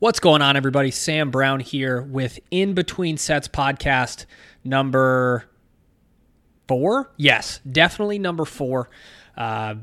[0.00, 0.92] What's going on, everybody?
[0.92, 4.26] Sam Brown here with In Between Sets podcast
[4.62, 5.46] number
[6.68, 7.10] four.
[7.16, 8.90] Yes, definitely number four.
[9.36, 9.74] Uh,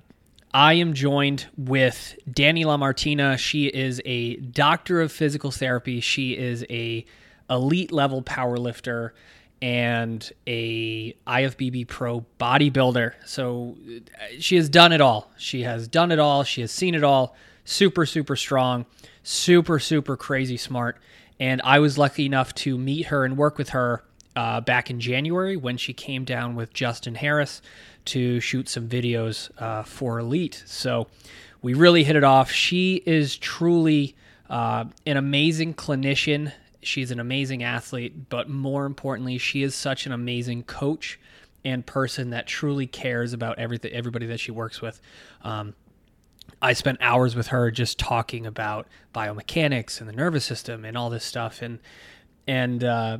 [0.53, 3.37] I am joined with Dani LaMartina.
[3.37, 5.99] She is a doctor of physical therapy.
[5.99, 7.05] She is a
[7.49, 9.13] elite level power lifter
[9.61, 13.15] and a IFBB pro bodybuilder.
[13.25, 15.29] So uh, she has done it all.
[15.35, 16.45] She has done it all.
[16.45, 17.35] She has seen it all.
[17.65, 18.85] Super, super strong,
[19.23, 20.97] super, super crazy smart.
[21.39, 24.03] And I was lucky enough to meet her and work with her
[24.35, 27.61] uh, back in January when she came down with Justin Harris
[28.05, 30.63] to shoot some videos uh, for Elite.
[30.65, 31.07] So
[31.61, 32.51] we really hit it off.
[32.51, 34.15] She is truly
[34.49, 36.53] uh, an amazing clinician
[36.85, 41.19] She's an amazing athlete, but more importantly, she is such an amazing coach
[41.63, 45.01] and person that truly cares about everything, everybody that she works with.
[45.41, 45.73] Um,
[46.61, 51.09] I spent hours with her just talking about biomechanics and the nervous system and all
[51.09, 51.79] this stuff, and
[52.47, 53.17] and uh,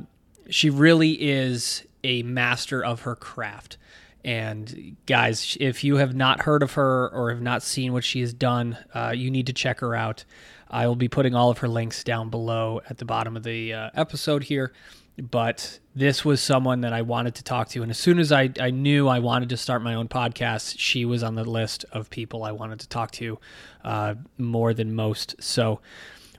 [0.48, 3.76] she really is a master of her craft.
[4.24, 8.20] And guys, if you have not heard of her or have not seen what she
[8.20, 10.24] has done, uh, you need to check her out.
[10.68, 13.72] I will be putting all of her links down below at the bottom of the
[13.72, 14.72] uh, episode here.
[15.18, 17.82] But this was someone that I wanted to talk to.
[17.82, 21.04] And as soon as I, I knew I wanted to start my own podcast, she
[21.06, 23.38] was on the list of people I wanted to talk to
[23.82, 25.36] uh, more than most.
[25.38, 25.80] So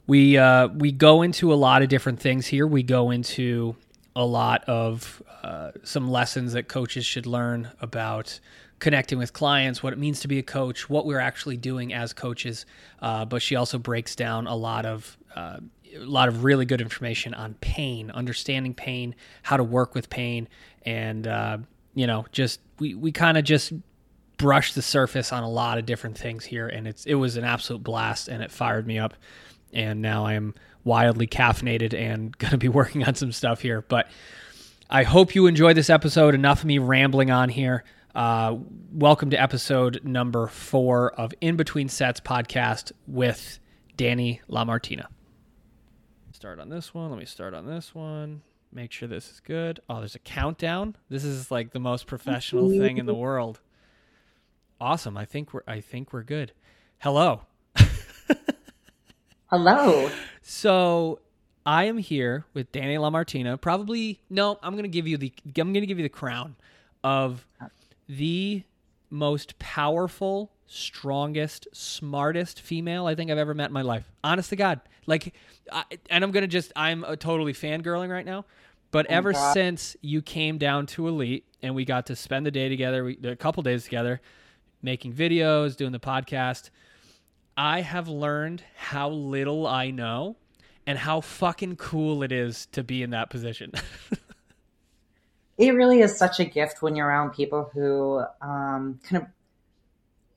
[0.05, 2.67] we, uh, we go into a lot of different things here.
[2.67, 3.75] We go into
[4.15, 8.39] a lot of uh, some lessons that coaches should learn about
[8.79, 12.13] connecting with clients, what it means to be a coach, what we're actually doing as
[12.13, 12.65] coaches.
[13.01, 15.57] Uh, but she also breaks down a lot of uh,
[15.97, 20.47] a lot of really good information on pain, understanding pain, how to work with pain,
[20.83, 21.57] and uh,
[21.93, 23.73] you know, just we we kind of just
[24.37, 27.43] brushed the surface on a lot of different things here, and it's it was an
[27.43, 29.13] absolute blast, and it fired me up,
[29.73, 30.53] and now I am
[30.83, 34.07] wildly caffeinated and going to be working on some stuff here, but.
[34.89, 36.33] I hope you enjoy this episode.
[36.33, 37.83] Enough of me rambling on here.
[38.15, 38.55] Uh,
[38.93, 43.59] welcome to episode number four of In Between Sets podcast with
[43.97, 45.07] Dani LaMartina.
[46.37, 47.09] Start on this one.
[47.09, 48.43] Let me start on this one.
[48.71, 49.79] Make sure this is good.
[49.89, 50.95] Oh, there's a countdown.
[51.09, 53.59] This is like the most professional thing in the world.
[54.79, 55.17] Awesome.
[55.17, 56.51] I think we're I think we're good.
[56.99, 57.41] Hello.
[59.47, 60.11] Hello.
[60.43, 61.21] So
[61.65, 63.59] I am here with Dani LaMartina.
[63.59, 66.55] Probably no, I'm gonna give you the I'm gonna give you the crown
[67.03, 67.47] of
[68.07, 68.61] the
[69.09, 74.11] most powerful, strongest, smartest female I think I've ever met in my life.
[74.23, 74.81] Honest to God.
[75.05, 75.33] Like,
[75.71, 78.45] I, and I'm going to just, I'm a totally fangirling right now.
[78.91, 79.53] But oh ever God.
[79.53, 83.17] since you came down to Elite and we got to spend the day together, we,
[83.23, 84.21] a couple days together,
[84.81, 86.69] making videos, doing the podcast,
[87.55, 90.37] I have learned how little I know
[90.85, 93.71] and how fucking cool it is to be in that position.
[95.57, 99.29] it really is such a gift when you're around people who um, kind of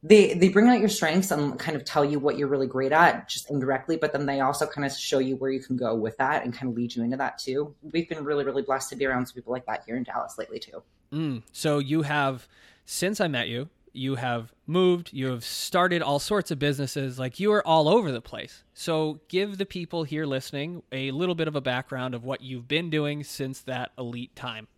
[0.02, 2.92] they they bring out your strengths and kind of tell you what you're really great
[2.92, 5.94] at just indirectly but then they also kind of show you where you can go
[5.94, 7.74] with that and kind of lead you into that too.
[7.82, 10.38] We've been really really blessed to be around some people like that here in dallas
[10.38, 10.82] lately too.
[11.12, 12.48] Mm, so you have
[12.86, 17.38] since i met you you have moved you have started all sorts of businesses like
[17.38, 18.64] you are all over the place.
[18.72, 22.68] So give the people here listening a little bit of a background of what you've
[22.68, 24.68] been doing since that elite time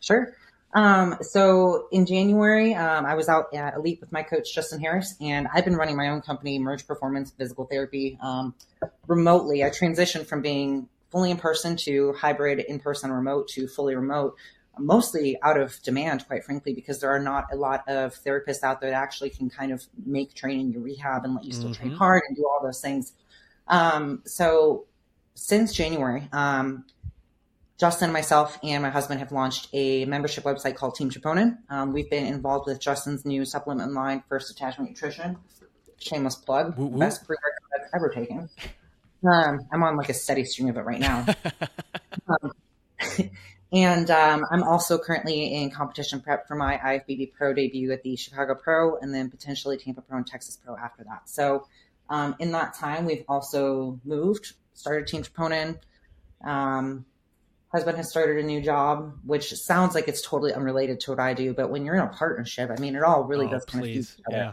[0.00, 0.34] Sure.
[0.74, 5.14] Um, so in January, um, I was out at Elite with my coach, Justin Harris,
[5.20, 8.54] and I've been running my own company, Merge Performance Physical Therapy, um,
[9.06, 9.64] remotely.
[9.64, 14.36] I transitioned from being fully in person to hybrid in person remote to fully remote,
[14.78, 18.80] mostly out of demand, quite frankly, because there are not a lot of therapists out
[18.80, 21.82] there that actually can kind of make training your rehab and let you still mm-hmm.
[21.82, 23.14] train hard and do all those things.
[23.68, 24.84] Um, so
[25.34, 26.84] since January, um,
[27.78, 31.58] Justin, myself, and my husband have launched a membership website called Team Troponin.
[31.70, 35.36] Um, we've been involved with Justin's new supplement line, First Attachment Nutrition.
[35.98, 36.76] Shameless plug.
[36.76, 36.98] Woo, woo.
[36.98, 38.48] Best pre-workout I've ever taken.
[39.24, 41.24] Um, I'm on like a steady stream of it right now.
[42.28, 42.52] um,
[43.72, 48.16] and um, I'm also currently in competition prep for my IFBB Pro debut at the
[48.16, 51.28] Chicago Pro, and then potentially Tampa Pro and Texas Pro after that.
[51.28, 51.68] So,
[52.10, 55.78] um, in that time, we've also moved, started Team Troponin.
[57.72, 61.34] Husband has started a new job, which sounds like it's totally unrelated to what I
[61.34, 61.52] do.
[61.52, 64.16] But when you're in a partnership, I mean, it all really oh, does kind please.
[64.26, 64.32] of.
[64.32, 64.52] Yeah.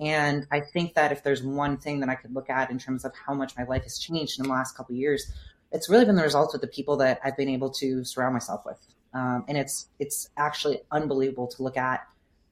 [0.00, 3.04] And I think that if there's one thing that I could look at in terms
[3.04, 5.32] of how much my life has changed in the last couple years,
[5.72, 8.64] it's really been the results of the people that I've been able to surround myself
[8.64, 8.78] with.
[9.12, 12.06] Um, and it's it's actually unbelievable to look at,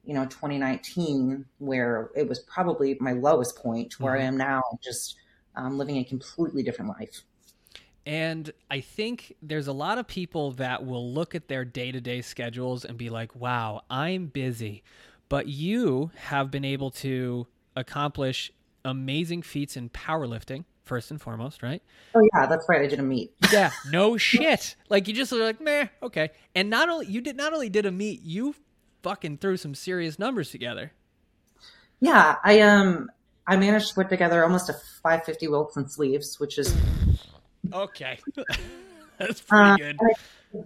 [0.05, 4.23] you know, 2019 where it was probably my lowest point, where mm-hmm.
[4.23, 5.17] I am now, just
[5.55, 7.23] um, living a completely different life.
[8.07, 12.01] And I think there's a lot of people that will look at their day to
[12.01, 14.85] day schedules and be like, wow, I'm busy.
[15.29, 18.53] But you have been able to accomplish
[18.85, 21.83] amazing feats in powerlifting, first and foremost, right?
[22.15, 22.81] Oh, yeah, that's right.
[22.81, 23.33] I did a meet.
[23.53, 24.77] yeah, no shit.
[24.89, 26.31] Like you just were like, meh, okay.
[26.55, 28.55] And not only, you did not only did a meet, you
[29.03, 30.93] fucking threw some serious numbers together.
[31.99, 33.11] Yeah, I, um,
[33.49, 36.73] I managed to put together almost a 550 Wilks sleeves, which is
[37.73, 38.19] Okay.
[39.19, 39.99] That's pretty um, good.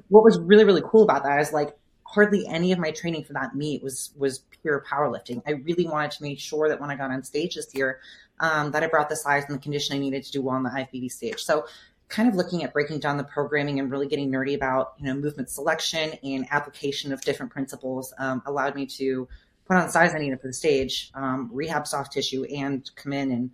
[0.08, 3.32] what was really, really cool about that is like hardly any of my training for
[3.34, 5.42] that meet was was pure powerlifting.
[5.46, 8.00] I really wanted to make sure that when I got on stage this year,
[8.40, 10.64] um, that I brought the size and the condition I needed to do well on
[10.64, 11.38] the IFBB stage.
[11.38, 11.66] So
[12.08, 15.14] kind of looking at breaking down the programming and really getting nerdy about you know
[15.14, 19.28] movement selection and application of different principles um, allowed me to
[19.66, 23.12] put on the size I needed for the stage, um, rehab soft tissue, and come
[23.12, 23.50] in and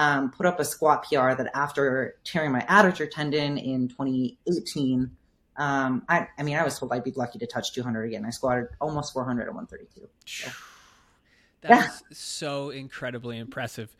[0.00, 5.10] um, put up a squat PR that after tearing my adductor tendon in 2018,
[5.58, 8.24] um, I, I, mean, I was told I'd be lucky to touch 200 again.
[8.24, 10.08] I squatted almost 400 at 132.
[10.24, 10.50] So.
[11.60, 12.06] That's yeah.
[12.12, 13.94] so incredibly impressive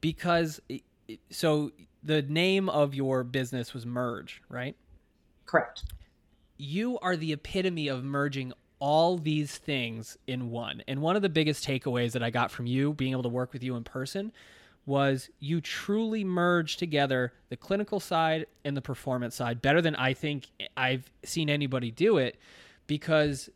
[0.00, 0.60] because
[1.30, 1.70] so
[2.02, 4.74] the name of your business was Merge, right?
[5.46, 5.84] Correct.
[6.56, 10.82] You are the epitome of merging all these things in one.
[10.88, 13.52] And one of the biggest takeaways that I got from you being able to work
[13.52, 14.32] with you in person
[14.86, 20.12] was you truly merged together the clinical side and the performance side better than I
[20.12, 20.46] think
[20.76, 22.36] I've seen anybody do it
[22.86, 23.48] because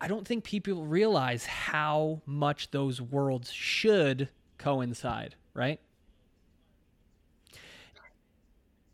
[0.00, 5.80] I don't think people realize how much those worlds should coincide, right?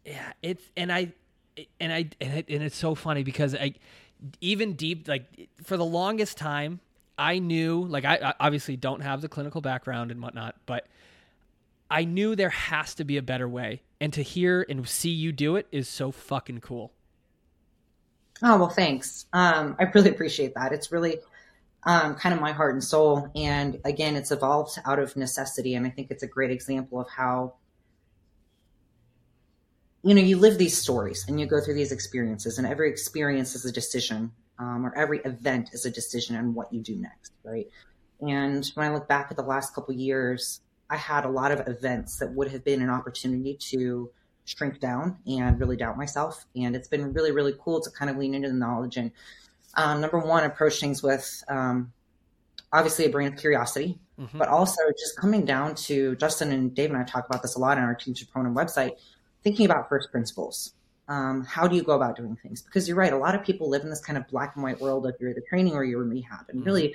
[0.05, 1.13] Yeah, it's and I
[1.81, 3.75] and I and, it, and it's so funny because I
[4.41, 6.81] even deep like for the longest time
[7.19, 10.87] I knew like I, I obviously don't have the clinical background and whatnot, but
[11.91, 13.83] I knew there has to be a better way.
[14.01, 16.93] And to hear and see you do it is so fucking cool.
[18.43, 19.27] Oh, well, thanks.
[19.33, 20.73] Um, I really appreciate that.
[20.73, 21.19] It's really
[21.85, 23.31] um, kind of my heart and soul.
[23.35, 25.75] And again, it's evolved out of necessity.
[25.75, 27.55] And I think it's a great example of how,
[30.03, 33.55] you know, you live these stories and you go through these experiences, and every experience
[33.55, 37.33] is a decision, um, or every event is a decision on what you do next,
[37.45, 37.67] right?
[38.23, 41.67] And when I look back at the last couple years, I had a lot of
[41.69, 44.11] events that would have been an opportunity to
[44.45, 46.45] shrink down and really doubt myself.
[46.57, 49.13] And it's been really, really cool to kind of lean into the knowledge and
[49.75, 51.93] um, number one, approach things with um,
[52.73, 54.39] obviously a brain of curiosity, mm-hmm.
[54.39, 57.59] but also just coming down to Justin and Dave and I talk about this a
[57.59, 58.97] lot on our Team Troponin website,
[59.43, 60.75] thinking about first principles.
[61.09, 62.63] Um, how do you go about doing things?
[62.63, 64.81] Because you're right, a lot of people live in this kind of black and white
[64.81, 66.47] world of you're the training or you're rehab.
[66.49, 66.67] And mm-hmm.
[66.67, 66.95] really,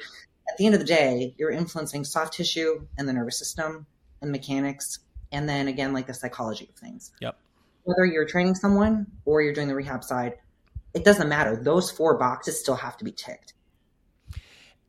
[0.50, 3.86] at the end of the day, you're influencing soft tissue and the nervous system
[4.21, 5.00] and mechanics,
[5.31, 7.12] and then again, like the psychology of things.
[7.21, 7.38] Yep.
[7.83, 10.36] Whether you're training someone or you're doing the rehab side,
[10.94, 11.56] it doesn't matter.
[11.56, 13.53] Those four boxes still have to be ticked.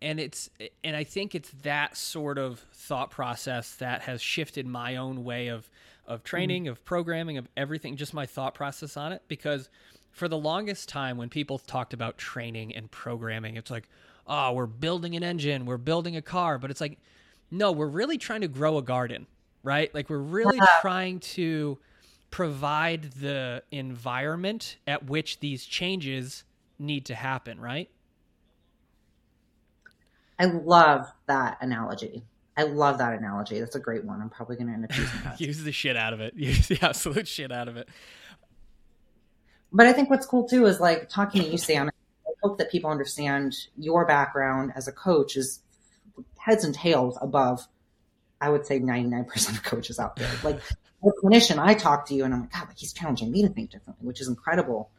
[0.03, 0.51] And it's
[0.85, 5.49] and I think it's that sort of thought process that has shifted my own way
[5.49, 5.69] of
[6.07, 6.73] of training, mm-hmm.
[6.73, 9.69] of programming, of everything, just my thought process on it because
[10.17, 13.87] for the longest time when people talked about training and programming, it's like,
[14.27, 16.99] oh, we're building an engine, we're building a car, but it's like,
[17.51, 19.27] no, we're really trying to grow a garden,
[19.63, 19.95] right?
[19.95, 21.79] Like we're really trying to
[22.31, 26.45] provide the environment at which these changes
[26.79, 27.89] need to happen, right?
[30.39, 32.25] I love that analogy.
[32.57, 33.61] I love that analogy.
[33.61, 34.21] That's a great one.
[34.21, 35.41] I'm probably going to end up using that.
[35.41, 36.35] Use the shit out of it.
[36.37, 37.89] Use the absolute shit out of it.
[39.73, 41.91] But I think what's cool too is like talking to you, Sam.
[42.47, 45.61] Hope that people understand your background as a coach is
[46.39, 47.67] heads and tails above,
[48.41, 50.31] I would say 99% of coaches out there.
[50.45, 50.61] Like
[51.03, 53.49] a clinician, I talk to you and I'm like, God, like he's challenging me to
[53.49, 54.93] think differently, which is incredible.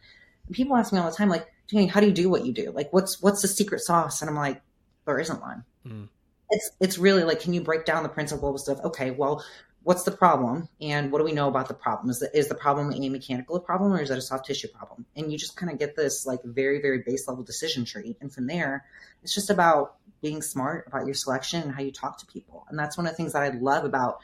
[0.46, 2.52] And people ask me all the time, like, Jenny, how do you do what you
[2.52, 2.72] do?
[2.72, 4.22] Like, what's, what's the secret sauce?
[4.22, 4.62] And I'm like,
[5.06, 5.64] there isn't one.
[5.86, 6.10] Mm.
[6.50, 8.86] It's, it's really like, can you break down the principles of, stuff?
[8.88, 9.42] okay, well,
[9.84, 12.10] what's the problem and what do we know about the problem?
[12.10, 15.06] Is the, is the problem a mechanical problem or is that a soft tissue problem?
[15.16, 18.18] And you just kind of get this like very, very base level decision tree.
[18.20, 18.86] And from there,
[19.24, 22.66] it's just about being smart about your selection and how you talk to people.
[22.70, 24.20] And that's one of the things that I love about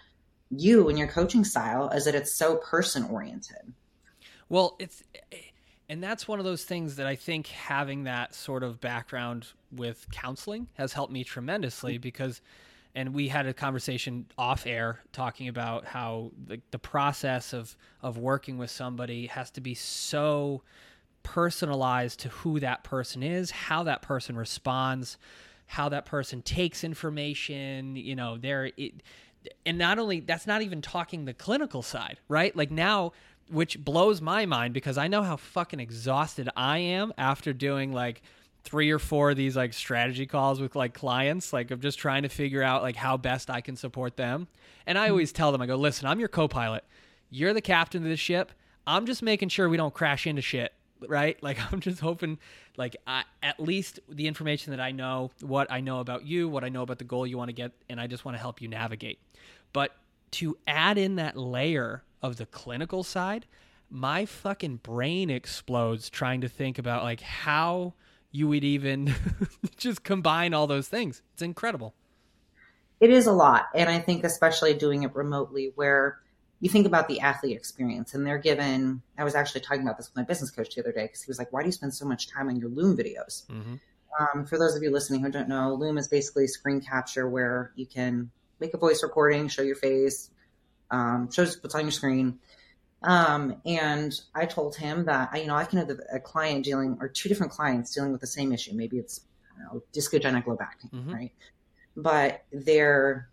[0.49, 3.73] you and your coaching style is that it's so person oriented.
[4.49, 5.03] Well, it's
[5.89, 10.07] and that's one of those things that I think having that sort of background with
[10.11, 12.01] counseling has helped me tremendously mm-hmm.
[12.01, 12.41] because
[12.95, 18.17] and we had a conversation off air talking about how the, the process of of
[18.17, 20.61] working with somebody has to be so
[21.23, 25.17] personalized to who that person is, how that person responds,
[25.65, 28.93] how that person takes information, you know, their it,
[29.65, 32.55] and not only that's not even talking the clinical side, right?
[32.55, 33.13] Like now,
[33.49, 38.21] which blows my mind because I know how fucking exhausted I am after doing like
[38.63, 42.23] three or four of these like strategy calls with like clients like of just trying
[42.23, 44.47] to figure out like how best I can support them.
[44.85, 45.11] And I mm-hmm.
[45.11, 46.83] always tell them I go, "Listen, I'm your co-pilot.
[47.29, 48.51] You're the captain of the ship.
[48.85, 50.73] I'm just making sure we don't crash into shit."
[51.05, 51.41] Right?
[51.43, 52.39] Like I'm just hoping
[52.77, 56.63] like I, at least the information that I know, what I know about you, what
[56.63, 58.61] I know about the goal you want to get and I just want to help
[58.61, 59.19] you navigate.
[59.73, 59.95] But
[60.31, 63.45] to add in that layer of the clinical side,
[63.89, 67.93] my fucking brain explodes trying to think about like how
[68.33, 69.13] you would even
[69.77, 71.21] just combine all those things.
[71.33, 71.93] It's incredible.
[72.99, 73.67] It is a lot.
[73.73, 76.19] And I think, especially doing it remotely, where
[76.59, 80.09] you think about the athlete experience and they're given, I was actually talking about this
[80.09, 81.93] with my business coach the other day because he was like, why do you spend
[81.93, 83.45] so much time on your Loom videos?
[83.47, 83.75] Mm-hmm.
[84.19, 87.71] Um, for those of you listening who don't know, Loom is basically screen capture where
[87.75, 90.29] you can make a voice recording, show your face,
[90.89, 92.39] um, shows what's on your screen.
[93.03, 97.09] Um, and I told him that, you know, I can have a client dealing or
[97.09, 98.73] two different clients dealing with the same issue.
[98.73, 99.21] Maybe it's,
[99.63, 101.13] know, discogenic low back pain, mm-hmm.
[101.13, 101.31] right?
[101.95, 103.29] But their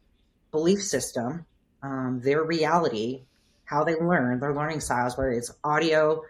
[0.50, 1.46] belief system,
[1.82, 3.24] um, their reality,
[3.64, 6.22] how they learn, their learning styles, whether it's audio,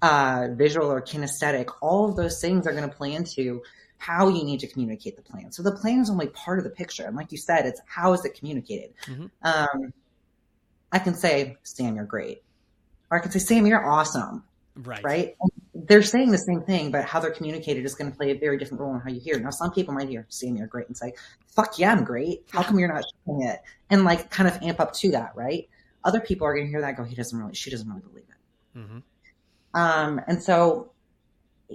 [0.00, 3.62] uh, visual or kinesthetic, all of those things are going to play into
[3.98, 5.52] how you need to communicate the plan.
[5.52, 7.04] So the plan is only part of the picture.
[7.04, 8.94] And like you said, it's how is it communicated?
[9.06, 9.26] Mm-hmm.
[9.42, 9.92] Um,
[10.90, 12.42] I can say, Sam, you're great.
[13.12, 14.42] Or I can say, Sam, you're awesome.
[14.74, 15.04] Right.
[15.04, 15.36] Right.
[15.38, 18.38] And they're saying the same thing, but how they're communicated is going to play a
[18.38, 19.38] very different role in how you hear.
[19.38, 21.12] Now, some people might hear, Sam, you're great and say,
[21.46, 22.46] fuck yeah, I'm great.
[22.50, 23.60] How come you're not showing it?
[23.90, 25.32] And like kind of amp up to that.
[25.36, 25.68] Right.
[26.02, 28.24] Other people are going to hear that go, he doesn't really, she doesn't really believe
[28.24, 28.78] it.
[28.78, 28.98] Mm-hmm.
[29.78, 30.92] Um, and so,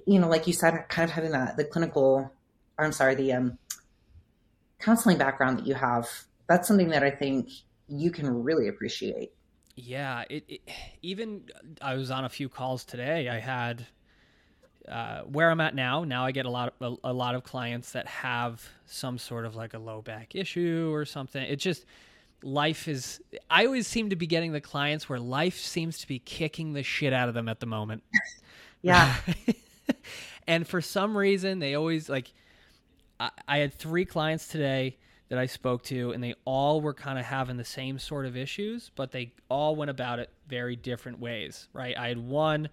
[0.08, 2.32] you know, like you said, kind of having that, the clinical,
[2.80, 3.60] or I'm sorry, the um,
[4.80, 6.10] counseling background that you have,
[6.50, 7.52] that's something that I think
[7.88, 9.34] you can really appreciate.
[9.80, 10.62] Yeah, it, it,
[11.04, 11.44] even
[11.84, 13.30] I was on a few calls today.
[13.30, 13.86] I had
[14.88, 16.04] uh, where I'm at now.
[16.04, 19.46] Now I get a lot of a, a, lot of clients that have some sort
[19.46, 21.44] of like a low back issue or something.
[21.44, 21.86] It just
[22.42, 23.22] life is.
[23.52, 26.82] I always seem to be getting the clients where life seems to be kicking the
[26.82, 28.02] shit out of them at the moment.
[28.82, 29.16] yeah.
[30.48, 32.34] and for some reason, they always like.
[33.20, 34.98] I, I had three clients today
[35.30, 38.38] that I spoke to, and they all were kind of having the same sort of
[38.38, 41.98] issues, but they all went about it very different ways, right?
[41.98, 42.70] I had one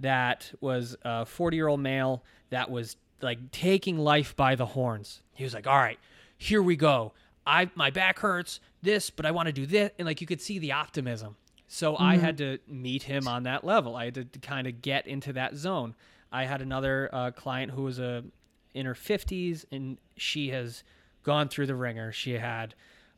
[0.00, 5.22] that was a 40 year old male that was like taking life by the horns.
[5.34, 5.98] He was like, all right,
[6.36, 7.12] here we go.
[7.46, 10.40] I my back hurts, this, but I want to do this, and like you could
[10.40, 11.36] see the optimism.
[11.68, 12.02] So mm-hmm.
[12.02, 13.96] I had to meet him on that level.
[13.96, 15.94] I had to, to kind of get into that zone.
[16.30, 18.24] I had another uh, client who was a
[18.74, 20.82] in her 50s, and she has
[21.22, 22.12] gone through the ringer.
[22.12, 22.74] She had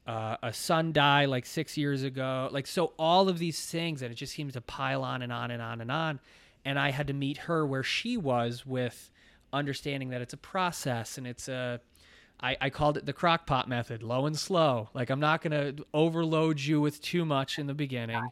[0.07, 2.49] uh, a son die like six years ago.
[2.53, 5.51] Like, so all of these things, and it just seems to pile on and on
[5.51, 6.21] and on and on.
[6.65, 9.11] And I had to meet her where she was with
[9.53, 11.81] understanding that it's a process and it's a,
[12.41, 14.89] I, I called it the crock pot method, low and slow.
[14.95, 18.23] Like, I'm not going to overload you with too much in the beginning,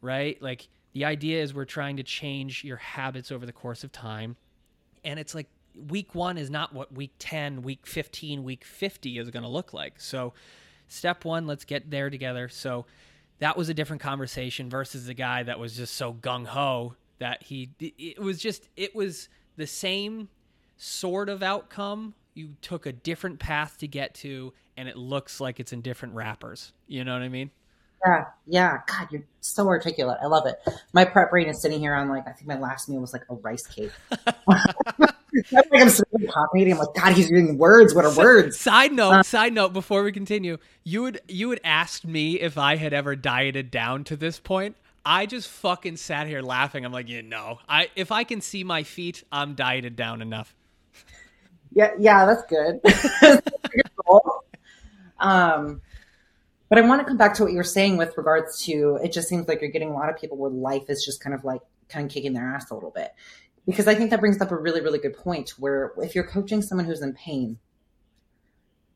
[0.00, 0.40] right?
[0.40, 4.36] Like, the idea is we're trying to change your habits over the course of time.
[5.04, 5.48] And it's like
[5.88, 9.72] week one is not what week 10, week 15, week 50 is going to look
[9.72, 10.00] like.
[10.00, 10.32] So,
[10.88, 12.48] step one, let's get there together.
[12.48, 12.86] So,
[13.40, 17.42] that was a different conversation versus the guy that was just so gung ho that
[17.42, 20.28] he, it was just, it was the same
[20.76, 22.14] sort of outcome.
[22.34, 26.14] You took a different path to get to, and it looks like it's in different
[26.14, 26.72] wrappers.
[26.86, 27.50] You know what I mean?
[28.04, 28.78] Yeah, yeah.
[28.86, 30.18] God, you're so articulate.
[30.22, 30.60] I love it.
[30.92, 33.24] My prep brain is sitting here on like I think my last meal was like
[33.30, 33.92] a rice cake.
[35.52, 37.94] like I'm sitting talking I'm like, God, he's using words.
[37.94, 38.58] What are words?
[38.58, 39.72] Side note, uh, side note.
[39.72, 44.04] Before we continue, you would you would ask me if I had ever dieted down
[44.04, 44.76] to this point.
[45.06, 46.84] I just fucking sat here laughing.
[46.84, 50.54] I'm like, you know, I if I can see my feet, I'm dieted down enough.
[51.72, 52.80] Yeah, yeah, that's good.
[55.18, 55.82] um,
[56.68, 59.12] but I want to come back to what you were saying with regards to it.
[59.12, 61.44] Just seems like you're getting a lot of people where life is just kind of
[61.44, 63.12] like kind of kicking their ass a little bit
[63.66, 66.62] because I think that brings up a really, really good point where if you're coaching
[66.62, 67.58] someone who's in pain,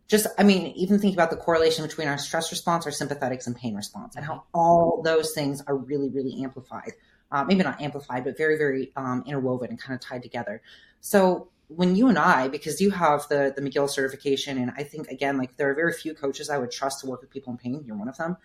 [0.09, 3.55] just, I mean, even think about the correlation between our stress response, our sympathetics, and
[3.55, 6.93] pain response, and how all those things are really, really amplified.
[7.31, 10.63] Uh, maybe not amplified, but very, very um, interwoven and kind of tied together.
[11.01, 15.09] So when you and I, because you have the the McGill certification, and I think
[15.09, 17.59] again, like there are very few coaches I would trust to work with people in
[17.59, 17.83] pain.
[17.87, 18.39] You're one of them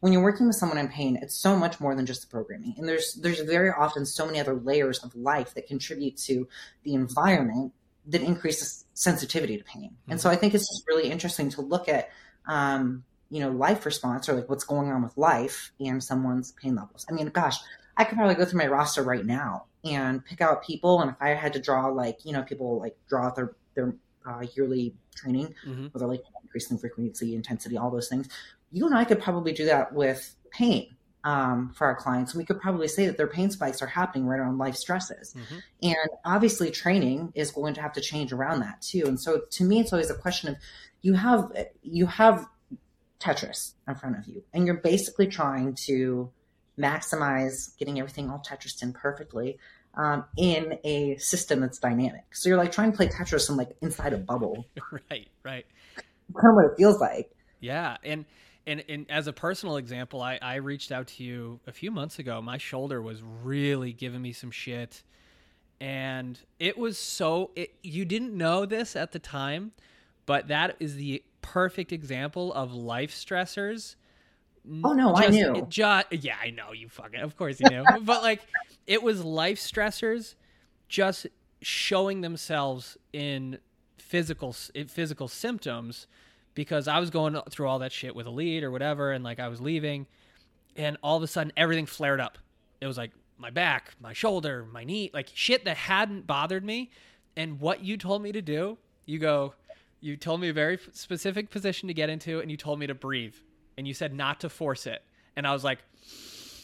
[0.00, 2.74] when you're working with someone in pain, it's so much more than just the programming.
[2.78, 6.48] And there's there's very often so many other layers of life that contribute to
[6.84, 7.72] the environment
[8.06, 9.90] that increases sensitivity to pain.
[9.90, 10.12] Mm-hmm.
[10.12, 12.10] And so I think it's just really interesting to look at
[12.46, 16.74] um, you know, life response or like what's going on with life and someone's pain
[16.74, 17.06] levels.
[17.08, 17.56] I mean, gosh,
[17.96, 21.00] I could probably go through my roster right now and pick out people.
[21.00, 23.94] And if I had to draw like, you know, people like draw out their, their
[24.26, 25.86] uh, yearly training, mm-hmm.
[25.86, 28.28] where they're like increasing frequency, intensity, all those things,
[28.70, 32.34] you and I could probably do that with pain um, for our clients.
[32.34, 35.34] We could probably say that their pain spikes are happening right around life stresses.
[35.34, 35.58] Mm-hmm.
[35.82, 39.04] And obviously, training is going to have to change around that too.
[39.06, 40.56] And so, to me, it's always a question of
[41.02, 42.46] you have you have
[43.20, 46.30] Tetris in front of you, and you're basically trying to
[46.78, 49.58] maximize getting everything all Tetris in perfectly
[49.94, 52.24] um, in a system that's dynamic.
[52.32, 54.66] So you're like trying to play Tetris in like inside a bubble.
[55.10, 55.66] right, right.
[55.96, 57.30] Kind of what it feels like.
[57.60, 58.24] Yeah, and
[58.66, 62.18] and, and as a personal example, I, I reached out to you a few months
[62.18, 62.40] ago.
[62.42, 65.02] My shoulder was really giving me some shit.
[65.80, 69.72] And it was so, it, you didn't know this at the time,
[70.26, 73.96] but that is the perfect example of life stressors.
[74.84, 75.66] Oh no, just, I knew.
[75.68, 77.20] Just, yeah, I know you fucking.
[77.20, 77.84] Of course you knew.
[78.02, 78.42] but like,
[78.86, 80.34] it was life stressors,
[80.86, 81.26] just
[81.62, 83.58] showing themselves in
[83.96, 86.06] physical in physical symptoms
[86.54, 89.48] because I was going through all that shit with Elite or whatever, and like I
[89.48, 90.06] was leaving,
[90.76, 92.38] and all of a sudden everything flared up.
[92.80, 96.90] It was like my back, my shoulder, my knee, like shit that hadn't bothered me.
[97.36, 99.54] And what you told me to do, you go,
[100.00, 102.94] you told me a very specific position to get into, and you told me to
[102.94, 103.34] breathe,
[103.78, 105.02] and you said not to force it,
[105.36, 105.78] and I was like.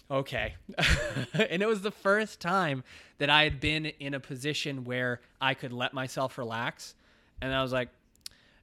[0.08, 0.54] Okay.
[1.34, 2.84] and it was the first time
[3.18, 6.94] that I had been in a position where I could let myself relax.
[7.42, 7.88] And I was like,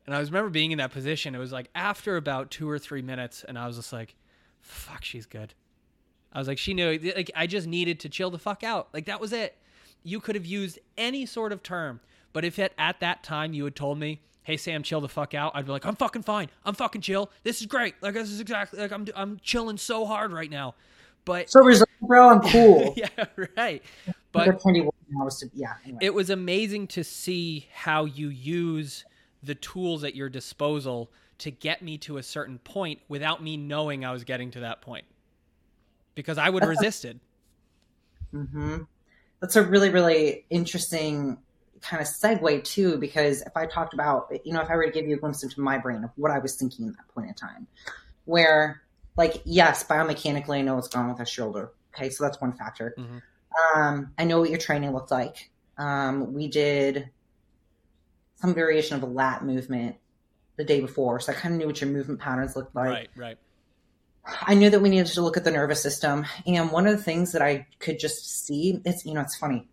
[0.05, 1.35] and I was remember being in that position.
[1.35, 4.15] It was like after about two or three minutes, and I was just like,
[4.61, 5.53] "Fuck, she's good."
[6.33, 6.99] I was like, she knew.
[7.15, 8.89] Like I just needed to chill the fuck out.
[8.93, 9.55] Like that was it.
[10.03, 12.01] You could have used any sort of term,
[12.33, 15.33] but if at, at that time you had told me, "Hey Sam, chill the fuck
[15.33, 16.49] out," I'd be like, "I'm fucking fine.
[16.65, 17.31] I'm fucking chill.
[17.43, 17.95] This is great.
[18.01, 20.75] Like this is exactly like I'm I'm chilling so hard right now."
[21.25, 21.61] But so
[22.01, 22.93] bro, I'm cool.
[22.97, 23.07] yeah,
[23.55, 23.81] right.
[24.33, 24.61] But
[25.53, 25.99] yeah, anyway.
[26.01, 29.05] it was amazing to see how you use
[29.43, 34.05] the tools at your disposal to get me to a certain point without me knowing
[34.05, 35.05] I was getting to that point.
[36.15, 37.19] Because I would have resisted.
[38.33, 38.83] Mm-hmm.
[39.41, 41.37] That's a really, really interesting
[41.81, 44.91] kind of segue too, because if I talked about, you know, if I were to
[44.91, 47.27] give you a glimpse into my brain of what I was thinking at that point
[47.27, 47.67] in time,
[48.25, 48.81] where
[49.17, 51.71] like, yes, biomechanically, I know what's going on with my shoulder.
[51.93, 52.09] Okay.
[52.09, 52.95] So that's one factor.
[52.97, 53.79] Mm-hmm.
[53.79, 55.49] Um, I know what your training looked like.
[55.77, 57.09] Um, we did
[58.43, 59.95] some variation of a lat movement
[60.57, 62.89] the day before, so I kind of knew what your movement patterns looked like.
[62.89, 63.37] Right, right.
[64.25, 67.01] I knew that we needed to look at the nervous system, and one of the
[67.01, 69.65] things that I could just see, it's you know, it's funny.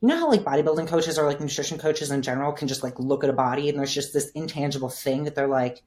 [0.00, 3.00] You know how like bodybuilding coaches or like nutrition coaches in general can just like
[3.00, 5.82] look at a body and there's just this intangible thing that they're like,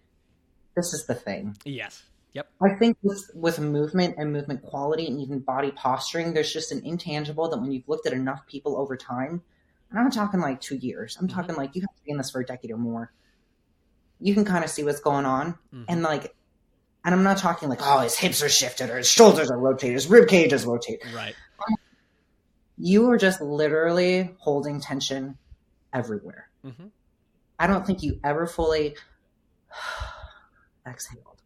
[0.75, 1.55] this is the thing.
[1.63, 2.03] Yes.
[2.33, 2.49] Yep.
[2.61, 6.85] I think with with movement and movement quality and even body posturing, there's just an
[6.85, 9.41] intangible that when you've looked at enough people over time,
[9.97, 11.17] I'm not talking like two years.
[11.19, 11.35] I'm mm-hmm.
[11.35, 13.11] talking like you have to be in this for a decade or more.
[14.19, 15.53] You can kind of see what's going on.
[15.73, 15.83] Mm-hmm.
[15.87, 16.35] And like,
[17.03, 19.95] and I'm not talking like, oh, his hips are shifted or his shoulders are rotated,
[19.95, 21.13] his rib cage is rotated.
[21.13, 21.35] Right.
[22.77, 25.37] You are just literally holding tension
[25.93, 26.49] everywhere.
[26.65, 26.87] Mm-hmm.
[27.57, 28.95] I don't think you ever fully
[30.87, 31.41] exhaled.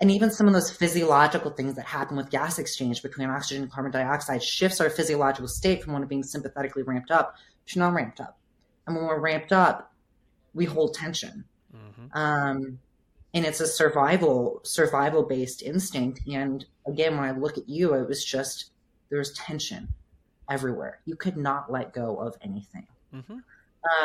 [0.00, 3.72] And even some of those physiological things that happen with gas exchange between oxygen and
[3.72, 7.94] carbon dioxide shifts our physiological state from one of being sympathetically ramped up to non
[7.94, 8.38] ramped up.
[8.86, 9.92] And when we're ramped up,
[10.54, 11.44] we hold tension.
[11.74, 12.16] Mm-hmm.
[12.16, 12.78] Um,
[13.34, 16.20] and it's a survival survival based instinct.
[16.26, 18.70] And again, when I look at you, it was just
[19.10, 19.88] there's tension
[20.50, 21.00] everywhere.
[21.04, 22.86] You could not let go of anything.
[23.14, 23.38] Mm-hmm.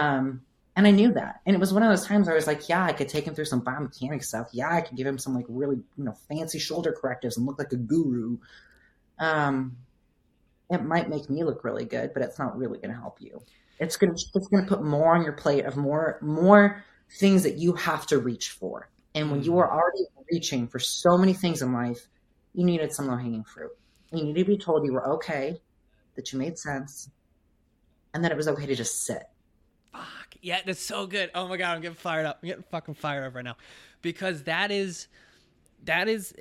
[0.02, 0.42] Um,
[0.76, 1.42] and I knew that.
[1.46, 3.26] And it was one of those times where I was like, yeah, I could take
[3.26, 4.50] him through some biomechanics stuff.
[4.52, 7.60] Yeah, I could give him some like really, you know, fancy shoulder correctives and look
[7.60, 8.38] like a guru.
[9.20, 9.78] Um,
[10.72, 13.42] it might make me look really good, but it's not really going to help you.
[13.80, 17.44] It's going to, it's going to put more on your plate of more, more things
[17.44, 18.90] that you have to reach for.
[19.14, 19.60] And when you mm-hmm.
[19.60, 22.08] are already reaching for so many things in life,
[22.56, 23.72] you needed some low hanging fruit.
[24.12, 25.62] You needed to be told you were okay,
[26.16, 27.12] that you made sense,
[28.14, 29.24] and that it was okay to just sit
[30.42, 31.32] yeah, that's so good.
[31.34, 32.40] Oh my god, I'm getting fired up.
[32.42, 33.58] I'm getting fucking fired up right now,
[34.02, 35.08] because that is,
[35.86, 36.34] that is,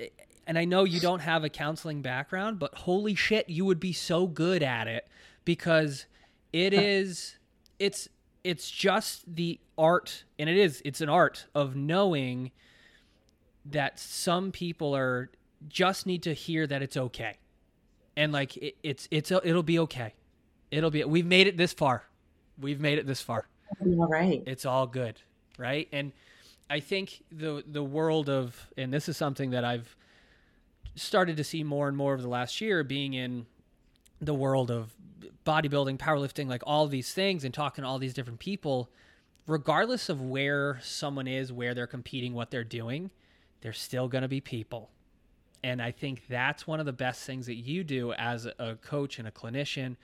[0.47, 3.93] and I know you don't have a counseling background, but holy shit, you would be
[3.93, 5.07] so good at it
[5.45, 6.07] because
[6.53, 7.37] it is,
[7.79, 8.09] it's,
[8.45, 12.51] it's just the art, and it is, it's an art of knowing
[13.65, 15.31] that some people are
[15.69, 17.39] just need to hear that it's okay,
[18.17, 20.15] and like it, it's, it's, it'll be okay.
[20.73, 21.05] It'll be.
[21.05, 22.05] We've made it this far.
[22.59, 23.47] We've made it this far
[23.87, 24.43] all right.
[24.47, 25.21] It's all good,
[25.59, 25.89] right?
[25.93, 26.13] And
[26.71, 29.97] I think the the world of and this is something that I've
[30.95, 33.47] started to see more and more over the last year being in
[34.21, 34.95] the world of
[35.45, 38.91] bodybuilding, powerlifting, like all these things and talking to all these different people,
[39.47, 43.11] regardless of where someone is, where they're competing, what they're doing,
[43.61, 44.91] they're still going to be people.
[45.65, 49.19] And I think that's one of the best things that you do as a coach
[49.19, 49.97] and a clinician.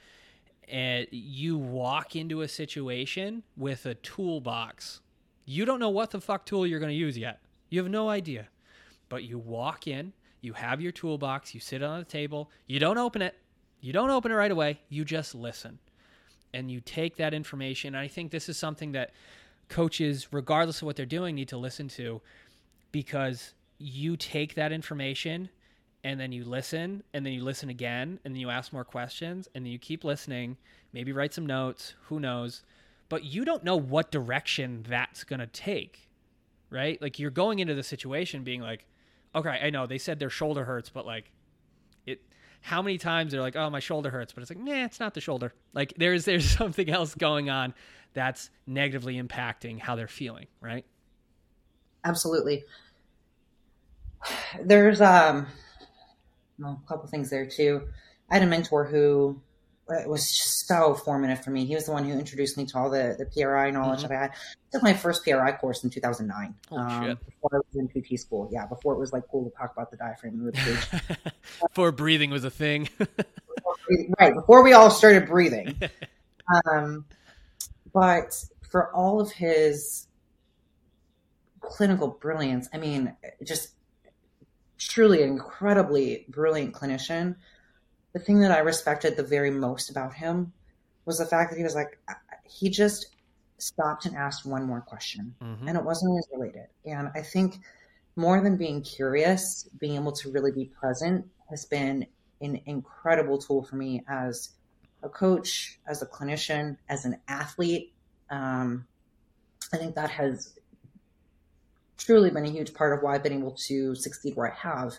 [0.71, 5.01] And you walk into a situation with a toolbox.
[5.47, 7.41] You don't know what the fuck tool you're going to use yet.
[7.71, 8.49] You have no idea.
[9.09, 12.99] But you walk in, you have your toolbox, you sit on the table, you don't
[12.99, 13.35] open it.
[13.81, 15.79] You don't open it right away, you just listen.
[16.53, 17.95] And you take that information.
[17.95, 19.13] And I think this is something that
[19.69, 22.21] coaches, regardless of what they're doing, need to listen to
[22.91, 25.49] because you take that information
[26.05, 29.49] and then you listen and then you listen again and then you ask more questions
[29.55, 30.57] and then you keep listening,
[30.93, 32.63] maybe write some notes, who knows.
[33.09, 36.09] But you don't know what direction that's going to take,
[36.71, 37.01] right?
[37.01, 38.85] Like you're going into the situation being like,
[39.35, 41.31] okay, I know they said their shoulder hurts, but like
[42.07, 42.21] it
[42.61, 45.15] how many times they're like, "Oh, my shoulder hurts," but it's like, "Nah, it's not
[45.15, 47.75] the shoulder." Like there's there's something else going on
[48.15, 50.85] that's negatively impacting how they're feeling, right?
[52.05, 52.65] Absolutely.
[54.65, 55.47] There's um
[56.59, 57.89] well, a couple things there too.
[58.31, 59.41] I had a mentor who
[60.07, 61.65] was just so formative for me.
[61.65, 64.09] He was the one who introduced me to all the, the PRI knowledge mm-hmm.
[64.09, 64.31] that I had.
[64.31, 66.55] I took my first PRI course in 2009.
[66.71, 68.49] Um, before I was in PT school.
[68.53, 70.53] Yeah, before it was like cool to talk about the diaphragm and
[71.63, 72.89] before breathing was a thing.
[74.21, 75.81] right, before we all started breathing.
[76.71, 77.07] Um,
[77.95, 78.35] but
[78.71, 80.07] for all of his
[81.61, 83.71] clinical brilliance, I mean, just
[84.79, 87.35] truly incredibly brilliant clinician
[88.13, 90.53] the thing that I respected the very most about him
[91.05, 91.99] was the fact that he was like,
[92.45, 93.15] he just
[93.59, 95.69] stopped and asked one more question, mm-hmm.
[95.69, 96.67] and it wasn't always related.
[96.85, 97.61] And I think
[98.17, 102.07] more than being curious, being able to really be present has been
[102.41, 104.51] an incredible tool for me as
[105.03, 107.93] a coach, as a clinician, as an athlete.
[108.31, 108.87] Um,
[109.73, 110.58] I think that has
[111.99, 114.95] truly been a huge part of why I've been able to succeed where I have.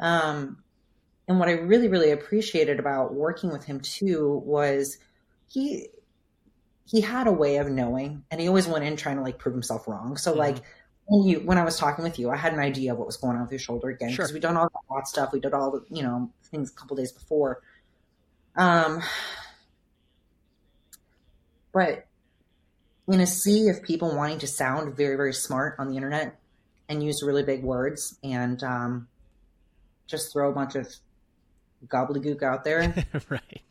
[0.00, 0.62] Um,
[1.28, 4.98] and what I really, really appreciated about working with him too was
[5.46, 5.88] he
[6.86, 9.54] he had a way of knowing and he always went in trying to like prove
[9.54, 10.16] himself wrong.
[10.16, 10.40] So mm-hmm.
[10.40, 10.56] like
[11.04, 13.18] when you when I was talking with you, I had an idea of what was
[13.18, 14.34] going on with your shoulder again because sure.
[14.34, 16.96] we done all the hot stuff, we did all the you know things a couple
[16.96, 17.60] days before.
[18.56, 19.02] Um,
[21.72, 22.07] but
[23.08, 26.38] in a sea of people wanting to sound very very smart on the internet
[26.88, 29.08] and use really big words and um,
[30.06, 30.92] just throw a bunch of
[31.86, 32.80] gobbledygook out there.
[33.28, 33.62] right.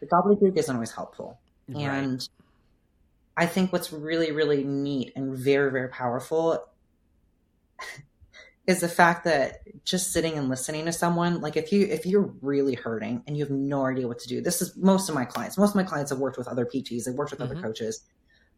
[0.00, 1.38] The gobbledygook isn't always helpful.
[1.68, 1.82] Right.
[1.82, 2.28] And
[3.36, 6.64] I think what's really, really neat and very, very powerful
[8.66, 12.32] is the fact that just sitting and listening to someone, like if you if you're
[12.40, 15.24] really hurting and you have no idea what to do, this is most of my
[15.24, 15.58] clients.
[15.58, 17.52] Most of my clients have worked with other PTs, they've worked with mm-hmm.
[17.52, 18.04] other coaches.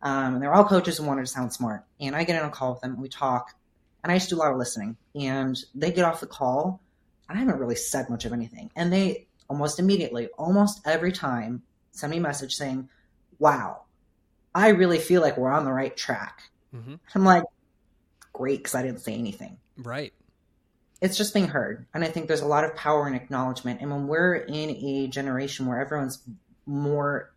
[0.04, 1.82] Um, and they're all coaches who wanted to sound smart.
[1.98, 3.54] And I get in a call with them and we talk.
[4.02, 4.98] And I just do a lot of listening.
[5.14, 6.82] And they get off the call
[7.28, 8.70] and I haven't really said much of anything.
[8.76, 11.62] And they almost immediately, almost every time,
[11.92, 12.90] send me a message saying,
[13.38, 13.84] Wow,
[14.54, 16.42] I really feel like we're on the right track.
[16.74, 16.96] Mm-hmm.
[17.14, 17.44] I'm like,
[18.34, 19.56] Great, because I didn't say anything.
[19.78, 20.12] Right.
[21.00, 21.86] It's just being heard.
[21.94, 23.80] And I think there's a lot of power in acknowledgement.
[23.80, 26.22] And when we're in a generation where everyone's
[26.66, 27.32] more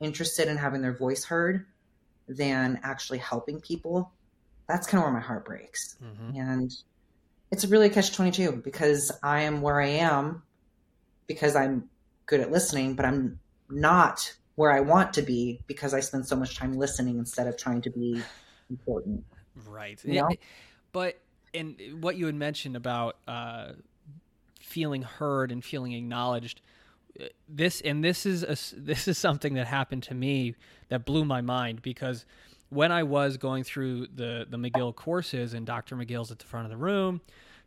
[0.00, 1.66] interested in having their voice heard
[2.28, 4.12] than actually helping people,
[4.68, 5.96] that's kind of where my heart breaks.
[6.02, 6.38] Mm-hmm.
[6.38, 6.74] And
[7.50, 10.42] it's really a catch 22 because I am where I am
[11.26, 11.88] because I'm
[12.26, 16.36] good at listening, but I'm not where I want to be because I spend so
[16.36, 18.20] much time listening instead of trying to be
[18.70, 19.24] important.
[19.66, 20.02] Right.
[20.04, 20.28] You know?
[20.92, 21.20] But
[21.54, 23.72] and what you had mentioned about uh,
[24.60, 26.60] feeling heard and feeling acknowledged,
[27.48, 30.54] this and this is a, this is something that happened to me
[30.88, 32.24] that blew my mind because
[32.70, 35.96] when I was going through the the McGill courses and Dr.
[35.96, 37.20] McGill's at the front of the room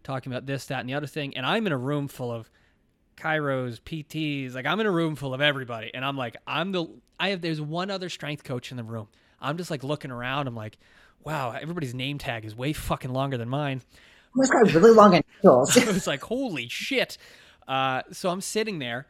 [0.04, 2.50] talking about this, that, and the other thing, and I'm in a room full of
[3.18, 6.88] chiros, PTs, like I'm in a room full of everybody, and I'm like, I'm the
[7.20, 9.08] I have there's one other strength coach in the room.
[9.40, 10.48] I'm just like looking around.
[10.48, 10.78] I'm like,
[11.24, 13.82] wow, everybody's name tag is way fucking longer than mine.
[14.36, 15.78] This guy's really long initials.
[15.78, 17.18] I was like, holy shit.
[17.68, 19.08] Uh, so I'm sitting there,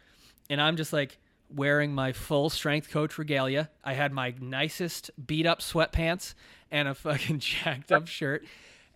[0.52, 1.18] and I'm just like
[1.50, 3.70] wearing my full strength coach regalia.
[3.84, 6.34] I had my nicest beat up sweatpants
[6.70, 8.46] and a fucking jacked up shirt.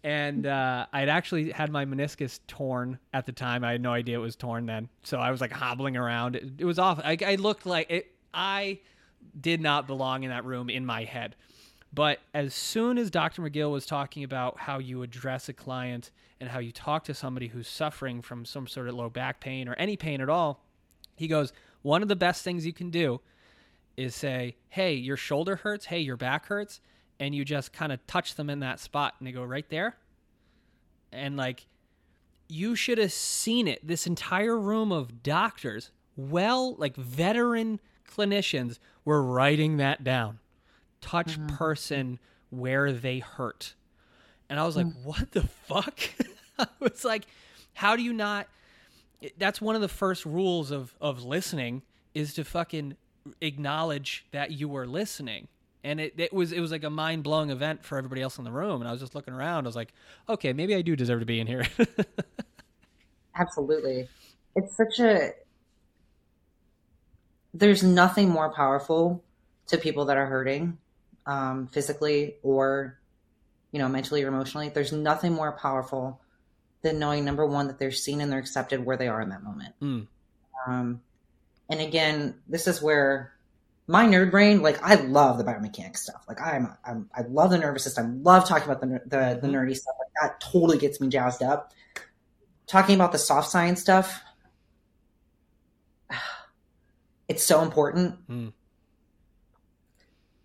[0.03, 3.63] And uh, I'd actually had my meniscus torn at the time.
[3.63, 4.89] I had no idea it was torn then.
[5.03, 6.35] So I was like hobbling around.
[6.35, 6.99] It, it was off.
[7.03, 8.11] I, I looked like it.
[8.33, 8.79] I
[9.39, 11.35] did not belong in that room in my head.
[11.93, 13.41] But as soon as Dr.
[13.41, 17.47] McGill was talking about how you address a client and how you talk to somebody
[17.47, 20.64] who's suffering from some sort of low back pain or any pain at all,
[21.15, 23.21] he goes, one of the best things you can do
[23.97, 26.81] is say, hey, your shoulder hurts, hey, your back hurts,
[27.19, 29.95] and you just kind of touch them in that spot and they go right there.
[31.11, 31.65] And like,
[32.47, 33.85] you should have seen it.
[33.85, 40.39] This entire room of doctors, well, like veteran clinicians, were writing that down.
[41.01, 41.55] Touch mm-hmm.
[41.55, 43.75] person where they hurt.
[44.49, 45.03] And I was like, mm-hmm.
[45.03, 45.99] what the fuck?
[46.59, 47.25] I was like,
[47.73, 48.47] how do you not?
[49.37, 51.81] That's one of the first rules of, of listening
[52.13, 52.95] is to fucking
[53.41, 55.47] acknowledge that you were listening
[55.85, 58.43] and it, it was it was like a mind blowing event for everybody else in
[58.43, 58.81] the room.
[58.81, 59.65] And I was just looking around.
[59.65, 59.93] I was like,
[60.27, 61.63] okay, maybe I do deserve to be in here.
[63.35, 64.09] Absolutely,
[64.55, 65.33] it's such a.
[67.53, 69.23] There's nothing more powerful
[69.67, 70.77] to people that are hurting,
[71.25, 72.99] um, physically or,
[73.71, 74.69] you know, mentally or emotionally.
[74.69, 76.19] There's nothing more powerful
[76.85, 79.43] than knowing number one that they're seen and they're accepted where they are in that
[79.43, 79.73] moment.
[79.81, 80.07] Mm.
[80.67, 81.01] Um,
[81.67, 83.33] and again, this is where
[83.87, 86.23] my nerd brain, like I love the biomechanics stuff.
[86.27, 88.23] Like I'm, I'm I love the nervous system.
[88.23, 89.95] Love talking about the the, the nerdy stuff.
[89.99, 91.73] Like that totally gets me jazzed up.
[92.67, 94.21] Talking about the soft science stuff,
[97.27, 98.27] it's so important.
[98.29, 98.53] Mm.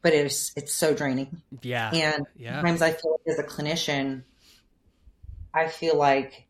[0.01, 1.43] But it's it's so draining.
[1.61, 1.91] Yeah.
[1.93, 2.57] And yeah.
[2.57, 4.23] sometimes I feel like as a clinician,
[5.55, 6.47] I feel like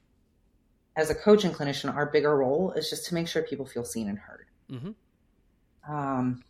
[0.96, 3.84] as a coach and clinician, our bigger role is just to make sure people feel
[3.84, 4.46] seen and heard.
[4.70, 5.92] Mm-hmm.
[5.92, 6.42] Um,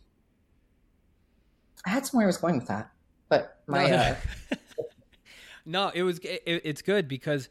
[1.85, 2.91] I had somewhere I was going with that,
[3.29, 3.87] but my.
[3.89, 4.15] No, uh...
[5.65, 7.49] no it was it, it's good because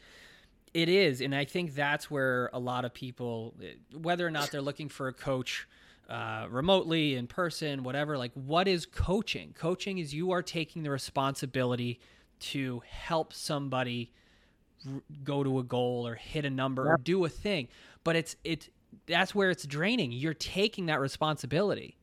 [0.75, 3.55] it is, and I think that's where a lot of people,
[3.93, 5.67] whether or not they're looking for a coach.
[6.09, 8.19] Uh, remotely, in person, whatever.
[8.19, 9.55] Like, what is coaching?
[9.57, 12.01] Coaching is you are taking the responsibility
[12.41, 14.13] to help somebody
[15.25, 16.95] go to a goal or hit a number yep.
[16.95, 17.69] or do a thing.
[18.05, 18.69] But it's it's
[19.07, 20.13] that's where it's draining.
[20.13, 21.97] You're taking that responsibility.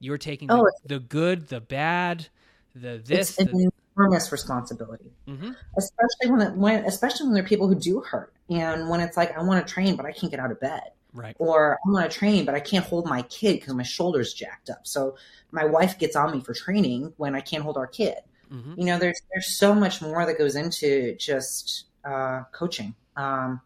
[0.00, 2.28] You're taking oh, the, the, good, the bad,
[2.74, 3.36] the this.
[3.38, 5.50] It's the, an enormous responsibility, mm-hmm.
[5.76, 9.16] especially when, it, when especially when there are people who do hurt, and when it's
[9.16, 11.34] like I want to train but I can't get out of bed, right?
[11.38, 14.70] Or I want to train but I can't hold my kid because my shoulder's jacked
[14.70, 14.86] up.
[14.86, 15.16] So
[15.50, 18.18] my wife gets on me for training when I can't hold our kid.
[18.52, 18.74] Mm-hmm.
[18.76, 22.94] You know, there's there's so much more that goes into just uh, coaching.
[23.16, 23.60] Um,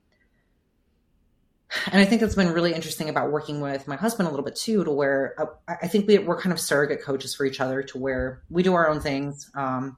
[1.91, 4.57] and I think that's been really interesting about working with my husband a little bit
[4.57, 7.83] too, to where uh, I think we, are kind of surrogate coaches for each other,
[7.85, 9.97] to where we do our own things, um,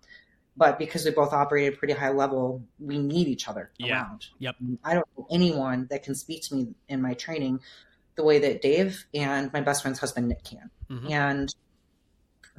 [0.56, 4.02] but because we both operate at a pretty high level, we need each other yeah.
[4.02, 4.26] around.
[4.38, 4.54] Yep.
[4.84, 7.60] I don't know anyone that can speak to me in my training
[8.14, 11.10] the way that Dave and my best friend's husband Nick can, mm-hmm.
[11.10, 11.54] and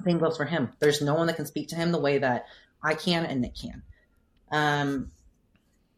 [0.04, 0.74] same goes for him.
[0.80, 2.48] There's no one that can speak to him the way that
[2.84, 3.82] I can and Nick can.
[4.52, 5.12] Um,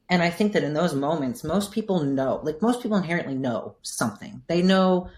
[0.09, 3.75] and I think that in those moments, most people know, like most people inherently know
[3.81, 4.41] something.
[4.47, 5.09] They know,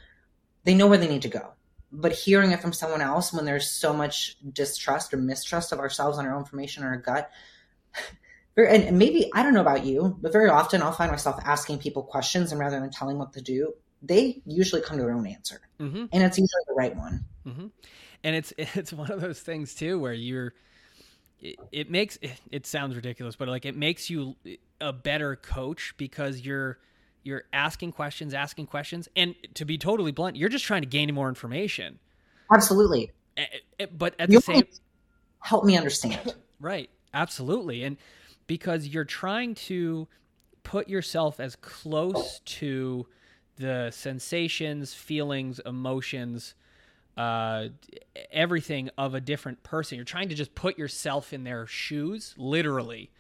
[0.64, 1.52] they know where they need to go.
[1.92, 6.18] But hearing it from someone else when there's so much distrust or mistrust of ourselves
[6.18, 7.30] and our own information or our gut,
[8.58, 12.04] and maybe I don't know about you, but very often I'll find myself asking people
[12.04, 15.28] questions, and rather than telling them what to do, they usually come to their own
[15.28, 16.06] answer, mm-hmm.
[16.12, 17.26] and it's usually the right one.
[17.46, 17.68] Mm-hmm.
[18.24, 20.54] And it's it's one of those things too where you're
[21.42, 24.36] it, it makes it, it sounds ridiculous, but like it makes you
[24.82, 26.80] a better coach because you're
[27.24, 31.14] you're asking questions, asking questions, and to be totally blunt, you're just trying to gain
[31.14, 32.00] more information.
[32.54, 33.12] Absolutely.
[33.98, 34.64] But at you the same,
[35.40, 36.34] help me understand.
[36.62, 36.90] Right.
[37.14, 37.96] Absolutely, and
[38.46, 40.10] because you're trying to
[40.64, 43.08] put yourself as close to
[43.56, 46.56] the sensations, feelings, emotions
[47.20, 47.68] uh,
[48.32, 49.98] everything of a different person.
[49.98, 53.12] You're trying to just put yourself in their shoes, literally,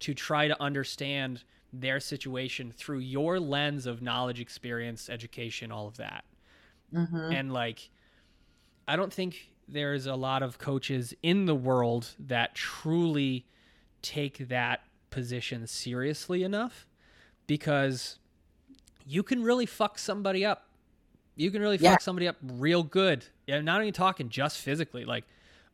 [0.00, 5.98] to try to understand their situation through your lens of knowledge, experience, education, all of
[5.98, 6.24] that.
[6.94, 7.32] Mm-hmm.
[7.32, 7.90] And like,
[8.88, 13.44] I don't think there's a lot of coaches in the world that truly
[14.00, 16.86] take that position seriously enough
[17.46, 18.18] because
[19.04, 20.68] you can really fuck somebody up
[21.36, 21.92] you can really yeah.
[21.92, 23.24] fuck somebody up real good.
[23.46, 25.24] Yeah, not even talking just physically, like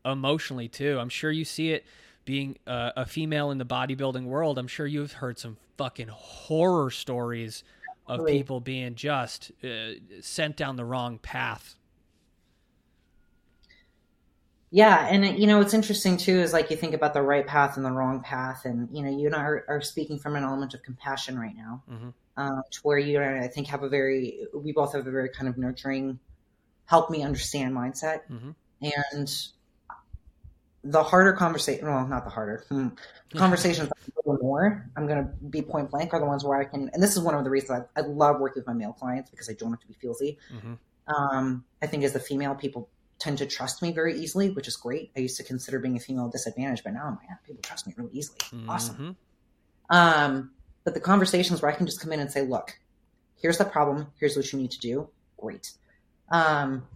[0.04, 0.98] emotionally too.
[0.98, 1.84] I'm sure you see it
[2.24, 4.58] being uh, a female in the bodybuilding world.
[4.58, 7.64] I'm sure you've heard some fucking horror stories
[8.06, 11.74] of people being just uh, sent down the wrong path.
[14.70, 17.76] Yeah, and you know what's interesting too is like you think about the right path
[17.76, 20.44] and the wrong path, and you know you and I are, are speaking from an
[20.44, 21.82] element of compassion right now.
[21.90, 25.10] Mm-hmm um, to where you and I think have a very, we both have a
[25.10, 26.20] very kind of nurturing,
[26.86, 28.20] help me understand mindset.
[28.30, 28.50] Mm-hmm.
[28.80, 29.48] And
[30.84, 32.88] the harder conversation, well, not the harder hmm,
[33.34, 33.90] conversations,
[34.24, 34.88] more.
[34.96, 37.20] I'm going to be point blank are the ones where I can, and this is
[37.20, 39.70] one of the reasons I, I love working with my male clients because I don't
[39.70, 40.36] have to be feelsy.
[40.54, 40.74] Mm-hmm.
[41.12, 44.76] Um, I think as a female, people tend to trust me very easily, which is
[44.76, 45.10] great.
[45.16, 47.94] I used to consider being a female disadvantage, but now I'm like, people trust me
[47.96, 48.38] really easily.
[48.38, 48.70] Mm-hmm.
[48.70, 49.16] Awesome.
[49.90, 50.50] Um,
[50.88, 52.78] but the conversations where I can just come in and say, look,
[53.42, 54.06] here's the problem.
[54.18, 55.10] Here's what you need to do.
[55.38, 55.72] Great.
[56.30, 56.86] Um,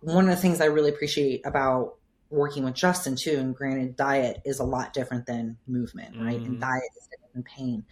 [0.00, 1.94] one of the things I really appreciate about
[2.30, 6.36] working with Justin too, and granted, diet is a lot different than movement, right?
[6.36, 6.46] Mm-hmm.
[6.46, 7.84] And diet is different than pain.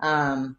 [0.00, 0.56] Um,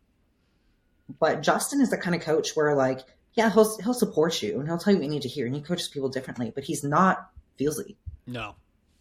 [1.19, 2.99] but Justin is the kind of coach where like,
[3.33, 5.55] yeah, he'll he'll support you and he'll tell you what you need to hear, and
[5.55, 7.95] he coaches people differently, but he's not feelsy.
[8.27, 8.53] No,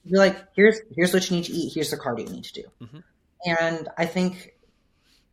[0.05, 2.53] you're like, here's here's what you need to eat, here's the cardio you need to
[2.55, 2.99] do, mm-hmm.
[3.47, 4.55] And I think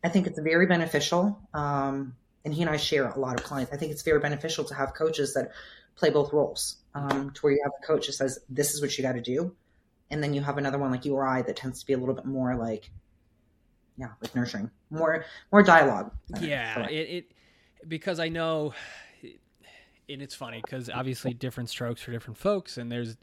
[0.04, 1.40] I think it's very beneficial.
[1.54, 3.72] Um, and he and I share a lot of clients.
[3.72, 5.50] I think it's very beneficial to have coaches that
[5.96, 8.96] play both roles, um, to where you have a coach that says, "This is what
[8.96, 9.54] you got to do,"
[10.10, 11.98] and then you have another one like you or I that tends to be a
[11.98, 12.90] little bit more like,
[13.96, 16.12] yeah, like nurturing, more more dialogue.
[16.40, 17.32] Yeah, it, it
[17.86, 18.72] because I know,
[20.08, 23.16] and it's funny because obviously different strokes for different folks, and there's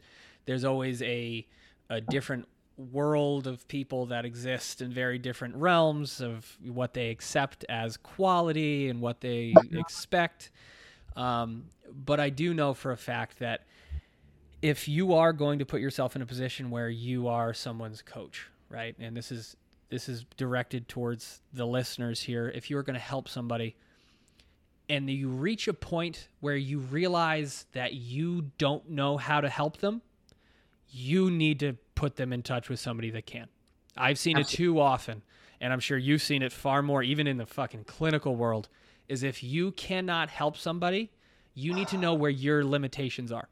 [0.44, 1.46] there's always a
[1.88, 7.64] a different world of people that exist in very different realms of what they accept
[7.68, 10.50] as quality and what they expect.
[11.16, 11.64] Um,
[12.04, 13.64] but I do know for a fact that
[14.62, 18.48] if you are going to put yourself in a position where you are someone's coach,
[18.68, 18.94] right?
[18.98, 19.56] And this is
[19.88, 22.50] this is directed towards the listeners here.
[22.54, 23.76] If you are going to help somebody
[24.88, 29.78] and you reach a point where you realize that you don't know how to help
[29.78, 30.02] them,
[30.90, 33.48] you need to put them in touch with somebody that can.
[33.96, 34.64] I've seen Absolutely.
[34.64, 35.22] it too often,
[35.60, 38.68] and I'm sure you've seen it far more, even in the fucking clinical world.
[39.08, 41.10] Is if you cannot help somebody,
[41.54, 43.48] you need to know where your limitations are.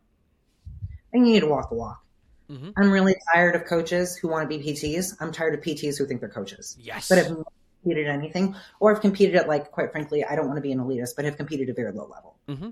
[1.12, 2.04] And you need to walk the walk.
[2.50, 2.70] Mm-hmm.
[2.76, 5.14] I'm really tired of coaches who want to be PTs.
[5.20, 6.76] I'm tired of PTs who think they're coaches.
[6.78, 7.08] Yes.
[7.08, 7.36] But have
[7.82, 10.80] competed anything, or have competed at like, quite frankly, I don't want to be an
[10.80, 12.36] elitist, but have competed at very low level.
[12.48, 12.70] Mm-hmm.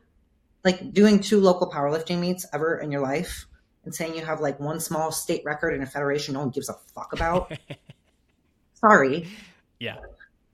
[0.64, 3.46] Like doing two local powerlifting meets ever in your life
[3.84, 6.68] and saying you have like one small state record in a federation no one gives
[6.68, 7.52] a fuck about.
[8.74, 9.28] Sorry.
[9.78, 9.96] Yeah.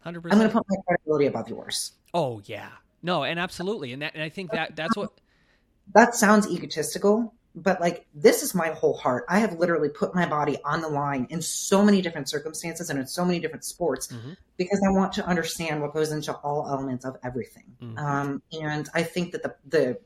[0.04, 0.16] 100%.
[0.30, 1.92] I'm going to put my credibility above yours.
[2.14, 2.68] Oh, yeah.
[3.02, 3.92] No, and absolutely.
[3.92, 5.12] And that and I think that that's what
[5.94, 9.24] that sounds egotistical, but like this is my whole heart.
[9.28, 12.98] I have literally put my body on the line in so many different circumstances and
[12.98, 14.32] in so many different sports mm-hmm.
[14.56, 17.64] because I want to understand what goes into all elements of everything.
[17.80, 17.98] Mm-hmm.
[17.98, 19.98] Um, and I think that the the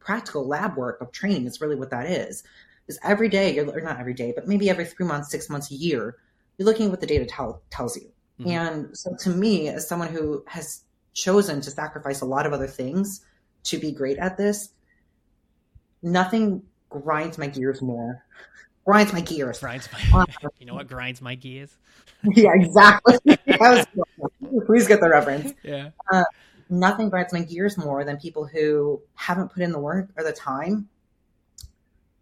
[0.00, 2.42] practical lab work of training is really what that is.
[2.86, 5.70] Is every day, you're, or not every day, but maybe every three months, six months,
[5.70, 6.16] a year,
[6.56, 8.10] you're looking at what the data tell, tells you.
[8.40, 8.50] Mm-hmm.
[8.50, 10.82] And so to me, as someone who has
[11.12, 13.24] chosen to sacrifice a lot of other things
[13.64, 14.70] to be great at this,
[16.02, 18.24] nothing grinds my gears more.
[18.84, 19.60] Grinds my gears.
[19.60, 20.24] Grinds my,
[20.58, 21.76] you know what grinds my gears?
[22.22, 23.18] yeah, exactly.
[24.66, 25.52] Please get the reference.
[25.62, 25.90] Yeah.
[26.10, 26.24] Uh,
[26.70, 30.32] nothing grinds my gears more than people who haven't put in the work or the
[30.32, 30.88] time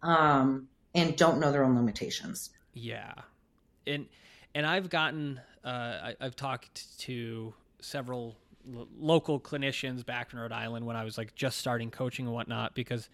[0.03, 2.51] um, and don't know their own limitations.
[2.75, 3.13] Yeah.
[3.87, 4.07] And,
[4.55, 10.53] and I've gotten, uh, I, have talked to several lo- local clinicians back in Rhode
[10.53, 13.09] Island when I was like just starting coaching and whatnot, because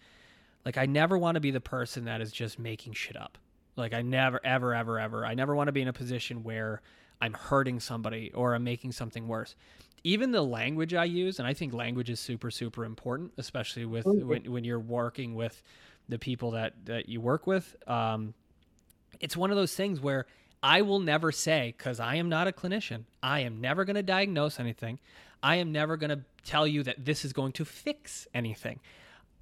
[0.65, 3.37] like I never want to be the person that is just making shit up.
[3.75, 6.81] Like I never, ever, ever, ever, I never want to be in a position where
[7.23, 9.55] I'm hurting somebody or I'm making something worse
[10.03, 14.05] even the language I use, and I think language is super, super important, especially with
[14.05, 14.27] mm-hmm.
[14.27, 15.63] when, when you're working with
[16.09, 17.75] the people that, that you work with.
[17.87, 18.33] Um,
[19.21, 20.25] it's one of those things where
[20.61, 24.03] I will never say, because I am not a clinician, I am never going to
[24.03, 24.99] diagnose anything.
[25.41, 28.79] I am never going to tell you that this is going to fix anything.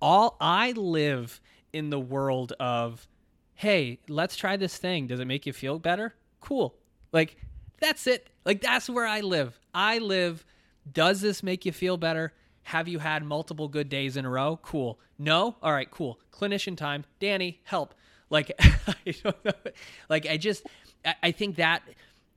[0.02, 1.40] All I live
[1.74, 3.08] in the world of,
[3.54, 5.08] hey, let's try this thing.
[5.08, 6.16] Does it make you feel better?
[6.40, 6.76] Cool.
[7.12, 7.38] Like,
[7.82, 8.30] that's it.
[8.46, 9.60] Like, that's where I live.
[9.74, 10.46] I live
[10.92, 12.34] does this make you feel better?
[12.64, 14.60] Have you had multiple good days in a row?
[14.62, 15.00] Cool.
[15.18, 15.56] No?
[15.62, 16.20] All right, cool.
[16.32, 17.06] Clinician time.
[17.20, 17.94] Dani, help.
[18.30, 19.52] Like, I don't know.
[20.10, 20.66] Like, I just,
[21.22, 21.84] I think that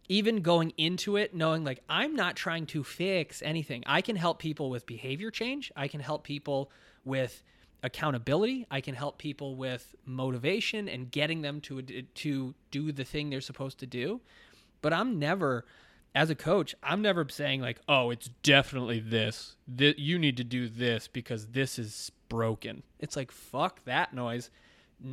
[0.08, 4.38] even going into it, knowing like I'm not trying to fix anything, I can help
[4.38, 5.72] people with behavior change.
[5.76, 6.70] I can help people
[7.04, 7.42] with
[7.82, 8.66] accountability.
[8.70, 13.40] I can help people with motivation and getting them to to do the thing they're
[13.40, 14.20] supposed to do.
[14.84, 15.64] But I'm never
[16.14, 19.56] as a coach, I'm never saying like, "Oh, it's definitely this.
[19.66, 24.50] That you need to do this because this is broken." It's like, "Fuck that noise."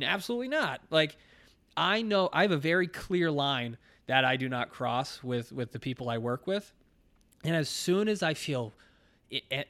[0.02, 0.82] Absolutely not.
[0.90, 1.16] Like
[1.74, 5.72] I know I have a very clear line that I do not cross with with
[5.72, 6.70] the people I work with.
[7.44, 8.74] And as soon as I feel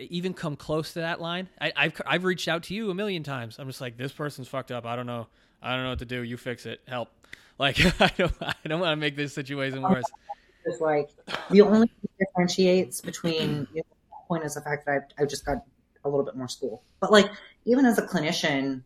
[0.00, 1.48] even come close to that line.
[1.61, 3.61] I, have I've reached out to you a million times.
[3.61, 4.84] I'm just like, this person's fucked up.
[4.84, 5.28] I don't know.
[5.62, 6.22] I don't know what to do.
[6.22, 6.80] You fix it.
[6.88, 7.11] Help.
[7.58, 10.04] Like I don't I don't want to make this situation worse.
[10.64, 11.10] It's like
[11.50, 15.28] the only thing that differentiates between you know, point is the fact that I've, I've
[15.28, 15.58] just got
[16.04, 16.82] a little bit more school.
[17.00, 17.30] But like
[17.64, 18.82] even as a clinician,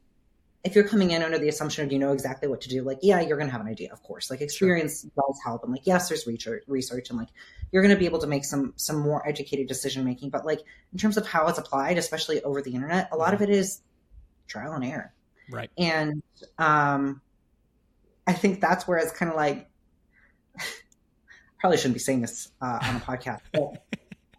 [0.64, 2.98] if you're coming in under the assumption of you know exactly what to do, like
[3.02, 4.30] yeah, you're gonna have an idea, of course.
[4.30, 5.10] Like experience sure.
[5.14, 7.28] does help, and like yes, there's research, research, and like
[7.70, 10.30] you're gonna be able to make some some more educated decision making.
[10.30, 10.60] But like
[10.92, 13.52] in terms of how it's applied, especially over the internet, a lot of mm-hmm.
[13.52, 13.80] it is
[14.48, 15.12] trial and error.
[15.48, 15.70] Right.
[15.78, 16.22] And
[16.58, 17.20] um,
[18.26, 19.68] I think that's where it's kind of like
[21.58, 23.84] probably shouldn't be saying this uh, on a podcast, but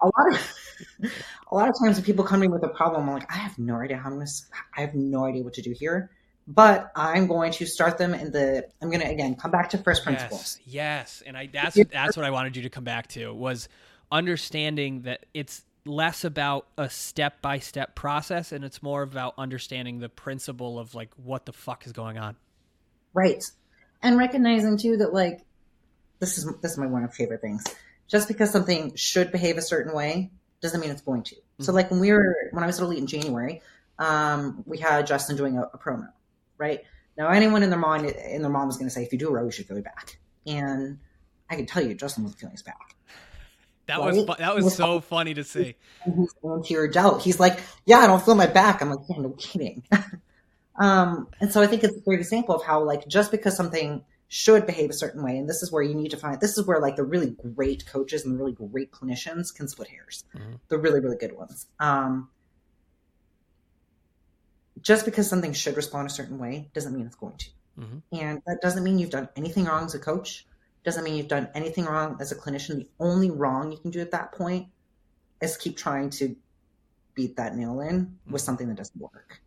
[0.01, 0.53] a lot of
[1.51, 3.38] a lot of times when people come to me with a problem, I'm like, I
[3.38, 4.33] have no idea how I'm going to,
[4.75, 6.11] I have no idea what to do here.
[6.49, 8.65] But I'm going to start them in the.
[8.81, 10.57] I'm going to again come back to first principles.
[10.65, 13.67] Yes, yes, and I that's that's what I wanted you to come back to was
[14.09, 19.99] understanding that it's less about a step by step process and it's more about understanding
[19.99, 22.35] the principle of like what the fuck is going on.
[23.13, 23.43] Right.
[24.01, 25.41] And recognizing too that like
[26.19, 27.63] this is this is my one of my favorite things.
[28.07, 30.31] Just because something should behave a certain way
[30.61, 31.35] doesn't mean it's going to.
[31.35, 31.63] Mm-hmm.
[31.63, 33.61] So like when we were when I was at Elite in January,
[33.99, 36.09] um, we had Justin doing a, a promo,
[36.57, 36.81] right?
[37.17, 39.29] Now anyone in their mind in their mom was going to say, if you do
[39.29, 40.19] a row, you should feel your back.
[40.45, 40.99] And
[41.49, 42.95] I can tell you, Justin wasn't feeling his back.
[43.87, 44.13] That right?
[44.13, 45.75] was that was, was so funny to see.
[46.03, 47.23] He's anterior delt.
[47.23, 48.81] He's like, yeah, I don't feel my back.
[48.81, 49.83] I'm like, yeah, no kidding.
[50.78, 54.03] um, and so I think it's a great example of how like just because something
[54.30, 55.38] should behave a certain way.
[55.38, 57.86] And this is where you need to find this is where like the really great
[57.86, 60.25] coaches and the really great clinicians can split hairs.
[60.36, 60.55] Mm-hmm.
[60.67, 61.67] The really, really good ones.
[61.80, 62.30] Um,
[64.82, 67.49] just because something should respond a certain way doesn't mean it's going to.
[67.80, 67.97] Mm-hmm.
[68.11, 70.45] And that doesn't mean you've done anything wrong as a coach.
[70.84, 72.78] Doesn't mean you've done anything wrong as a clinician.
[72.78, 74.67] The only wrong you can do at that point
[75.41, 76.36] is keep trying to
[77.13, 78.32] beat that nail in mm-hmm.
[78.32, 79.41] with something that doesn't work.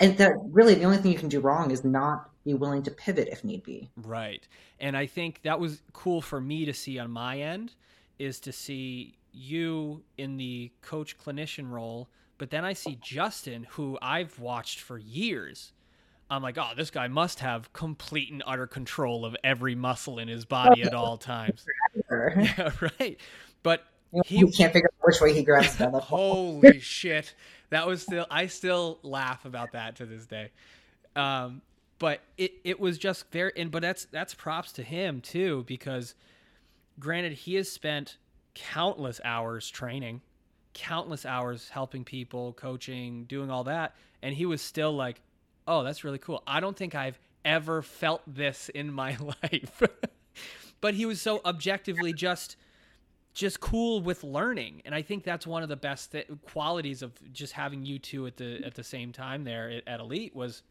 [0.00, 2.90] And that really the only thing you can do wrong is not be willing to
[2.90, 3.90] pivot if need be.
[3.96, 4.46] Right.
[4.80, 7.74] And I think that was cool for me to see on my end
[8.18, 13.98] is to see you in the coach clinician role, but then I see Justin who
[14.00, 15.72] I've watched for years.
[16.30, 20.28] I'm like, oh, this guy must have complete and utter control of every muscle in
[20.28, 21.64] his body at all times.
[22.10, 22.70] yeah,
[23.00, 23.18] right.
[23.62, 23.84] But
[24.24, 27.34] he you can't figure out which way he grabs Holy shit.
[27.70, 30.50] That was still I still laugh about that to this day.
[31.16, 31.62] Um,
[31.98, 36.14] but it it was just very and but that's that's props to him too because
[36.98, 38.18] granted he has spent
[38.54, 40.20] countless hours training
[40.74, 45.20] countless hours helping people coaching doing all that and he was still like
[45.66, 49.82] oh that's really cool i don't think i've ever felt this in my life
[50.80, 52.56] but he was so objectively just
[53.38, 57.12] just cool with learning and i think that's one of the best th- qualities of
[57.32, 60.62] just having you two at the at the same time there at, elite was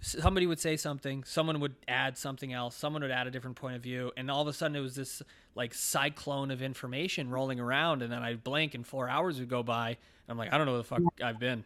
[0.00, 3.76] somebody would say something, someone would add something else, someone would add a different point
[3.76, 5.22] of view, and all of a sudden it was this
[5.54, 9.62] like cyclone of information rolling around, and then I'd blink and four hours would go
[9.62, 9.88] by.
[9.88, 9.96] and
[10.28, 11.64] I'm like, I don't know where the fuck I've been.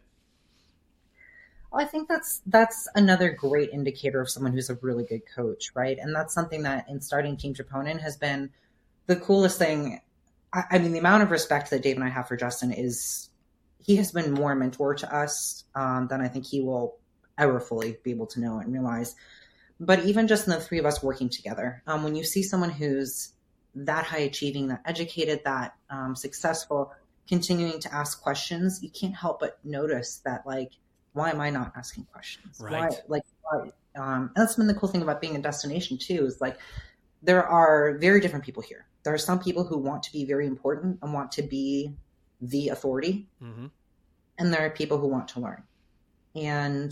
[1.71, 5.71] Well, I think that's that's another great indicator of someone who's a really good coach,
[5.73, 5.97] right?
[5.97, 8.49] And that's something that in starting Team Troponin has been
[9.07, 10.01] the coolest thing.
[10.53, 13.29] I, I mean, the amount of respect that Dave and I have for Justin is
[13.79, 16.97] he has been more a mentor to us um, than I think he will
[17.37, 19.15] ever fully be able to know and realize.
[19.79, 22.69] But even just in the three of us working together, um, when you see someone
[22.69, 23.33] who's
[23.75, 26.93] that high achieving, that educated, that um, successful,
[27.27, 30.71] continuing to ask questions, you can't help but notice that, like,
[31.11, 32.57] why am I not asking questions?
[32.59, 32.89] Right.
[32.89, 33.71] Why, like, why?
[33.97, 36.25] Um, that's been the cool thing about being a destination too.
[36.25, 36.57] Is like
[37.23, 38.85] there are very different people here.
[39.05, 41.93] There are some people who want to be very important and want to be
[42.41, 43.67] the authority, mm-hmm.
[44.37, 45.63] and there are people who want to learn.
[46.35, 46.91] And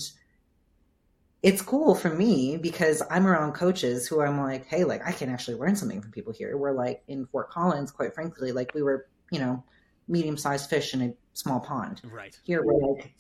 [1.42, 5.30] it's cool for me because I'm around coaches who I'm like, hey, like I can
[5.30, 6.56] actually learn something from people here.
[6.56, 9.64] We're like in Fort Collins, quite frankly, like we were, you know,
[10.08, 12.02] medium sized fish in a small pond.
[12.06, 12.40] Right.
[12.44, 13.12] Here we're like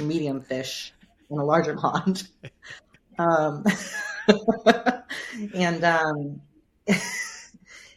[0.00, 0.94] medium fish
[1.28, 2.28] in a larger pond.
[3.18, 3.64] um,
[5.54, 6.40] and um,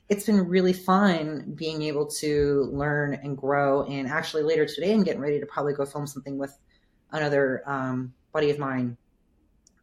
[0.10, 3.84] it's been really fun being able to learn and grow.
[3.84, 6.58] And actually, later today, I'm getting ready to probably go film something with
[7.12, 8.98] another um, buddy of mine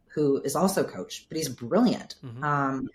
[0.07, 2.15] who is also a coach, but he's brilliant.
[2.23, 2.43] Mm-hmm.
[2.43, 2.89] Um,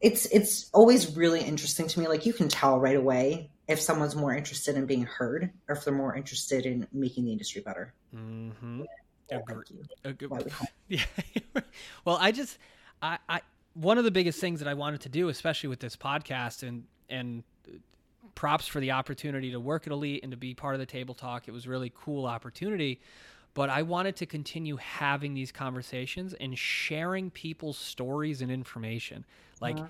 [0.00, 2.08] it's it's always really interesting to me.
[2.08, 5.84] Like you can tell right away if someone's more interested in being heard or if
[5.84, 7.94] they're more interested in making the industry better.
[8.14, 8.82] Mm-hmm.
[10.88, 11.04] Yeah.
[12.04, 12.58] well, I just
[13.02, 13.40] I, I
[13.76, 16.84] one of the biggest things that I wanted to do, especially with this podcast and
[17.08, 17.44] and
[18.34, 21.14] props for the opportunity to work at Elite and to be part of the table
[21.14, 21.48] talk.
[21.48, 23.00] It was really cool opportunity.
[23.54, 29.24] But I wanted to continue having these conversations and sharing people's stories and information.
[29.60, 29.86] Like uh-huh.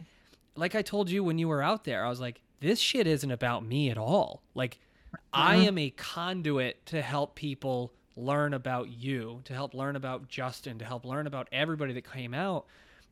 [0.55, 3.31] like I told you when you were out there, I was like, this shit isn't
[3.31, 4.43] about me at all.
[4.55, 4.79] Like
[5.13, 5.23] uh-huh.
[5.33, 10.79] I am a conduit to help people learn about you, to help learn about Justin,
[10.79, 12.67] to help learn about everybody that came out.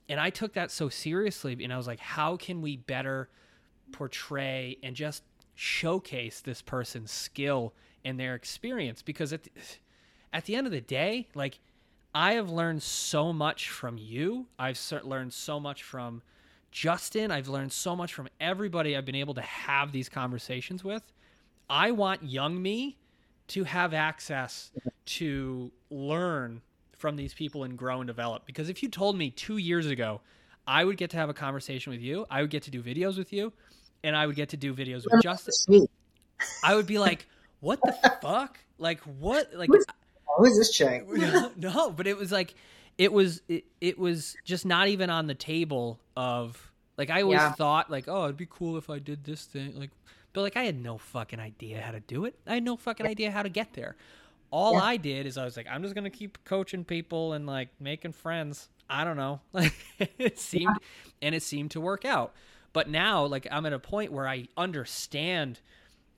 [0.08, 3.28] And I took that so seriously and I was like, how can we better
[3.92, 5.22] portray and just
[5.54, 7.72] showcase this person's skill
[8.04, 9.02] and their experience?
[9.02, 9.50] Because at the,
[10.34, 11.60] at the end of the day like
[12.14, 14.46] i have learned so much from you.
[14.58, 16.22] I've learned so much from
[16.70, 17.30] justin.
[17.30, 21.02] I've learned so much from everybody i've been able to have these conversations with.
[21.70, 22.98] I want young me
[23.48, 24.70] to have access
[25.06, 26.62] to learn
[27.04, 30.22] from these people and grow and develop because if you told me two years ago
[30.66, 33.18] i would get to have a conversation with you i would get to do videos
[33.18, 33.52] with you
[34.04, 35.88] and I would get to do videos with Justin.
[36.62, 37.26] I would be like,
[37.60, 37.92] "What the
[38.22, 38.58] fuck?
[38.78, 39.52] Like what?
[39.54, 39.70] Like
[40.36, 42.54] who is this chick?" No, no, but it was like,
[42.98, 47.38] it was it, it was just not even on the table of like I always
[47.38, 47.52] yeah.
[47.52, 49.90] thought like, "Oh, it'd be cool if I did this thing." Like,
[50.34, 52.38] but like I had no fucking idea how to do it.
[52.46, 53.96] I had no fucking idea how to get there.
[54.54, 54.84] All yeah.
[54.84, 58.12] I did is I was like, I'm just gonna keep coaching people and like making
[58.12, 58.68] friends.
[58.88, 59.40] I don't know.
[59.52, 59.74] Like
[60.18, 60.76] it seemed,
[61.20, 62.34] and it seemed to work out.
[62.72, 65.60] But now, like, I'm at a point where I understand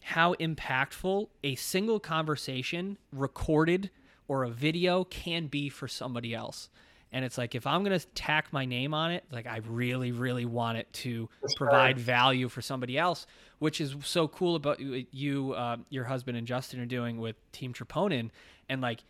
[0.02, 3.90] how impactful a single conversation recorded
[4.28, 6.68] or a video can be for somebody else.
[7.12, 10.12] And it's like if I'm going to tack my name on it, like I really,
[10.12, 13.26] really want it to provide value for somebody else,
[13.58, 17.72] which is so cool about you, uh, your husband and Justin are doing with Team
[17.72, 18.30] Troponin,
[18.68, 19.00] and like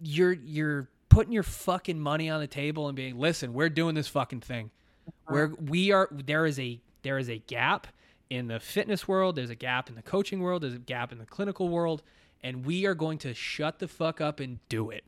[0.00, 4.08] you're you're putting your fucking money on the table and being, listen, we're doing this
[4.08, 4.70] fucking thing.
[5.26, 7.86] Where we are there is a there is a gap
[8.30, 9.36] in the fitness world.
[9.36, 10.62] There's a gap in the coaching world.
[10.62, 12.02] There's a gap in the clinical world.
[12.42, 15.04] And we are going to shut the fuck up and do it.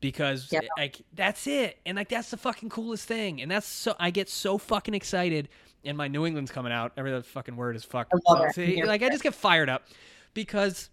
[0.00, 1.78] Because like that's it.
[1.86, 3.40] And like that's the fucking coolest thing.
[3.40, 5.48] And that's so i get so fucking excited
[5.86, 8.08] and my new england's coming out every other fucking word is fuck.
[8.26, 9.86] So, see, like i just get fired up
[10.34, 10.90] because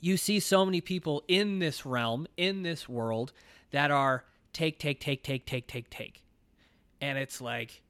[0.00, 3.32] you see so many people in this realm in this world
[3.70, 6.22] that are take take take take take take take.
[7.00, 7.82] And it's like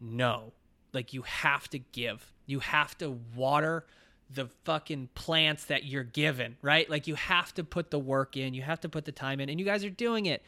[0.00, 0.52] no.
[0.92, 2.32] Like you have to give.
[2.46, 3.86] You have to water
[4.30, 6.88] the fucking plants that you're given right?
[6.90, 8.54] Like you have to put the work in.
[8.54, 9.48] You have to put the time in.
[9.48, 10.42] And you guys are doing it.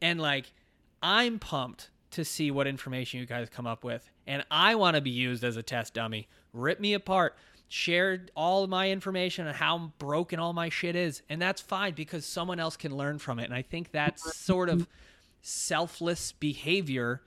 [0.00, 0.52] And like
[1.04, 5.00] i'm pumped to see what information you guys come up with and i want to
[5.00, 7.36] be used as a test dummy rip me apart
[7.68, 12.24] share all my information and how broken all my shit is and that's fine because
[12.26, 14.86] someone else can learn from it and i think that sort of
[15.42, 17.22] selfless behavior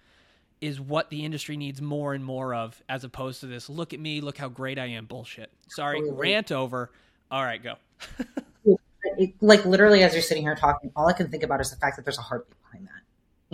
[0.61, 3.99] is what the industry needs more and more of, as opposed to this look at
[3.99, 5.51] me, look how great I am bullshit.
[5.69, 6.17] Sorry, totally.
[6.17, 6.91] rant over.
[7.29, 7.75] All right, go.
[9.41, 11.97] like literally, as you're sitting here talking, all I can think about is the fact
[11.97, 12.94] that there's a heartbeat behind that.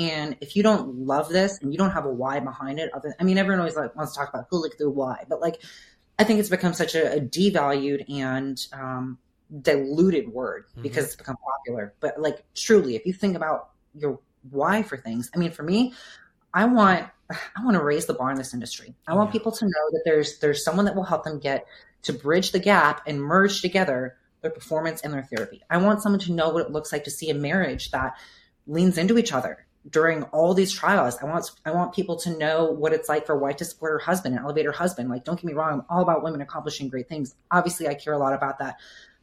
[0.09, 3.13] And if you don't love this and you don't have a why behind it, other,
[3.19, 5.61] I mean, everyone always like wants to talk about who like the why, but like,
[6.17, 9.19] I think it's become such a, a devalued and um,
[9.61, 10.81] diluted word mm-hmm.
[10.81, 11.93] because it's become popular.
[11.99, 15.93] But like, truly, if you think about your why for things, I mean, for me,
[16.53, 17.07] I want
[17.55, 18.95] I want to raise the bar in this industry.
[19.07, 19.33] I want yeah.
[19.33, 21.65] people to know that there's there's someone that will help them get
[22.03, 25.61] to bridge the gap and merge together their performance and their therapy.
[25.69, 28.17] I want someone to know what it looks like to see a marriage that
[28.67, 31.17] leans into each other during all these trials.
[31.21, 33.91] I want I want people to know what it's like for a wife to support
[33.93, 35.09] her husband and elevate her husband.
[35.09, 37.35] Like, don't get me wrong, I'm all about women accomplishing great things.
[37.49, 38.77] Obviously, I care a lot about that.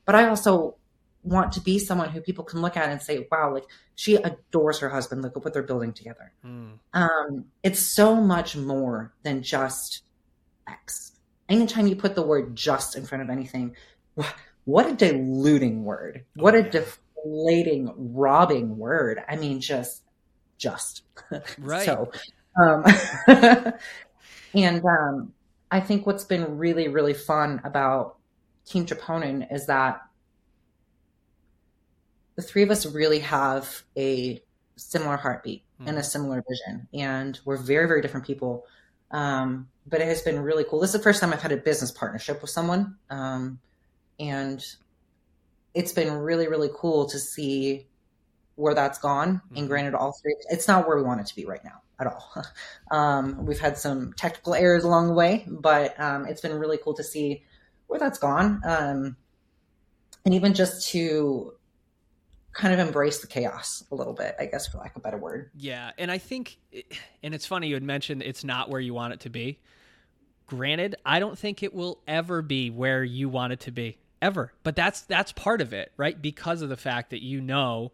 [0.04, 0.76] But I also
[1.22, 4.78] want to be someone who people can look at and say, wow, like she adores
[4.78, 5.22] her husband.
[5.22, 6.32] Look at what they're building together.
[6.44, 6.78] Mm.
[6.92, 10.02] Um, it's so much more than just
[10.66, 11.12] X.
[11.48, 13.76] Anytime you put the word just in front of anything,
[14.64, 16.24] what a diluting word.
[16.34, 19.22] What a deflating, robbing word.
[19.28, 20.02] I mean, just,
[20.58, 21.02] just.
[21.58, 21.84] Right.
[21.84, 22.10] so,
[22.60, 22.84] um,
[24.54, 25.32] and um,
[25.70, 28.16] I think what's been really, really fun about
[28.64, 30.02] Team Troponin is that
[32.36, 34.40] the three of us really have a
[34.76, 35.88] similar heartbeat mm.
[35.88, 36.06] and a hmm.
[36.06, 38.64] similar vision, and we're very, very different people.
[39.10, 40.80] Um, but it has been really cool.
[40.80, 43.58] This is the first time I've had a business partnership with someone, um,
[44.20, 44.64] and
[45.74, 47.86] it's been really, really cool to see
[48.58, 49.40] where that's gone.
[49.52, 49.58] Mm.
[49.58, 52.08] And granted, all three, it's not where we want it to be right now at
[52.08, 52.44] all.
[52.90, 56.94] um, we've had some technical errors along the way, but um, it's been really cool
[56.94, 57.44] to see
[57.86, 58.60] where that's gone.
[58.64, 59.16] Um,
[60.24, 61.54] and even just to
[62.52, 65.18] kind of embrace the chaos a little bit, I guess, for lack of a better
[65.18, 65.50] word.
[65.56, 65.92] Yeah.
[65.96, 66.58] And I think,
[67.22, 69.60] and it's funny you had mentioned it's not where you want it to be.
[70.46, 74.52] granted, I don't think it will ever be where you want it to be ever.
[74.62, 76.20] But that's that's part of it, right?
[76.20, 77.92] Because of the fact that you know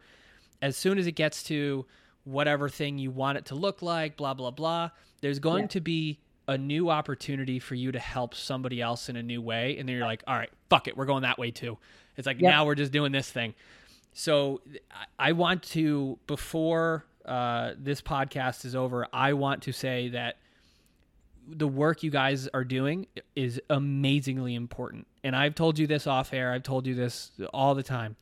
[0.62, 1.86] as soon as it gets to
[2.24, 4.90] whatever thing you want it to look like, blah blah blah,
[5.20, 5.68] there's going yeah.
[5.68, 9.78] to be a new opportunity for you to help somebody else in a new way
[9.78, 11.78] and then you're like, "All right, fuck it, we're going that way too."
[12.16, 13.54] It's like now we're just doing this thing.
[14.12, 14.60] So
[15.18, 20.36] I want to before uh, this podcast is over, I want to say that
[21.46, 25.06] the work you guys are doing is amazingly important.
[25.22, 28.16] And I've told you this off air, I've told you this all the time.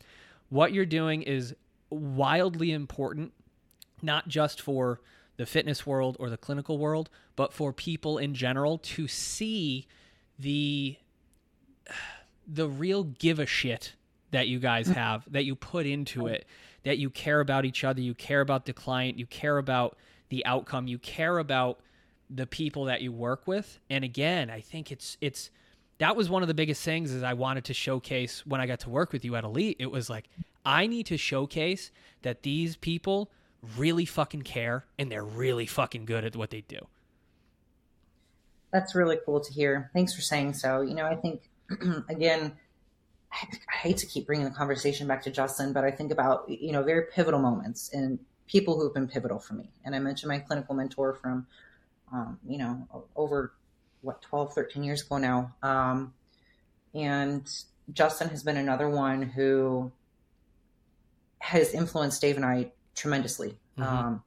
[0.49, 1.55] What you're doing is
[1.93, 3.33] wildly important,
[4.01, 5.01] not just for
[5.37, 9.87] the fitness world or the clinical world, but for people in general to see
[10.39, 10.97] the
[12.47, 13.95] the real give a shit
[14.33, 14.95] that you guys mm.
[14.95, 16.47] have, that you put into it,
[16.83, 19.97] that you care about each other, you care about the client, you care about
[20.29, 21.81] the outcome, you care about
[22.29, 23.79] the people that you work with.
[23.91, 25.51] And again, I think it's it's
[25.99, 28.81] that was one of the biggest things is I wanted to showcase when I got
[28.81, 29.77] to work with you at Elite.
[29.79, 30.29] It was like
[30.65, 31.91] I need to showcase
[32.23, 33.31] that these people
[33.77, 36.79] really fucking care and they're really fucking good at what they do.
[38.73, 39.91] That's really cool to hear.
[39.93, 40.81] Thanks for saying so.
[40.81, 41.43] You know, I think
[42.09, 42.53] again,
[43.33, 46.49] I, I hate to keep bringing the conversation back to Justin, but I think about
[46.49, 49.71] you know very pivotal moments and people who have been pivotal for me.
[49.85, 51.47] And I mentioned my clinical mentor from
[52.13, 52.87] um, you know,
[53.17, 53.53] over
[54.03, 55.55] what 12, 13 years ago now.
[55.63, 56.13] Um,
[56.95, 57.49] and
[57.93, 59.91] Justin has been another one who
[61.43, 63.59] has influenced Dave and I tremendously.
[63.77, 63.83] Mm-hmm.
[63.83, 64.23] Um,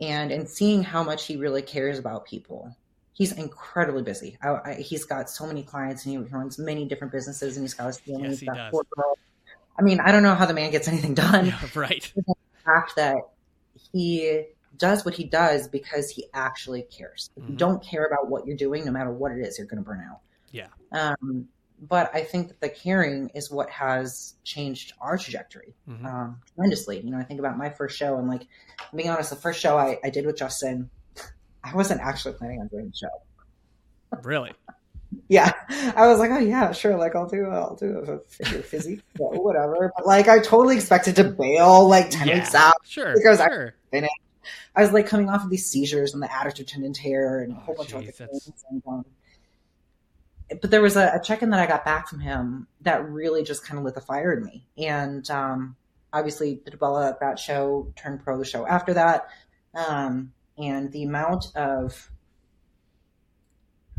[0.00, 2.76] and in seeing how much he really cares about people,
[3.14, 4.36] he's incredibly busy.
[4.42, 7.72] I, I, he's got so many clients and he runs many different businesses and he's
[7.72, 8.28] got his family.
[8.28, 8.74] Yes, he does.
[9.78, 11.46] I mean, I don't know how the man gets anything done.
[11.46, 12.12] Yeah, right.
[12.14, 13.16] The fact that
[13.92, 14.44] he
[14.76, 17.30] does what he does because he actually cares.
[17.36, 17.52] If mm-hmm.
[17.52, 19.88] you don't care about what you're doing, no matter what it is, you're going to
[19.88, 20.20] burn out.
[20.52, 20.66] Yeah.
[20.92, 21.48] Um,
[21.80, 26.06] but I think that the caring is what has changed our trajectory mm-hmm.
[26.06, 27.00] um, tremendously.
[27.00, 28.46] You know, I think about my first show and like,
[28.94, 30.90] being honest, the first show I, I did with Justin,
[31.64, 34.22] I wasn't actually planning on doing the show.
[34.22, 34.52] Really?
[35.28, 35.52] yeah,
[35.96, 36.96] I was like, oh yeah, sure.
[36.96, 39.92] Like I'll do, I'll do a figure fizzy, whatever.
[39.96, 42.74] But like, I totally expected to bail like ten yeah, weeks out.
[42.84, 43.74] Sure, because sure.
[43.92, 44.14] I finished
[44.76, 47.56] I was like coming off of these seizures and the adductor tendon tear and a
[47.56, 48.64] whole oh, bunch geez, of other things.
[48.70, 49.04] And, um,
[50.60, 53.66] but there was a, a check-in that I got back from him that really just
[53.66, 54.66] kind of lit the fire in me.
[54.78, 55.76] And um,
[56.12, 59.28] obviously, the DeBella that show turned pro the show after that,
[59.74, 62.10] um, and the amount of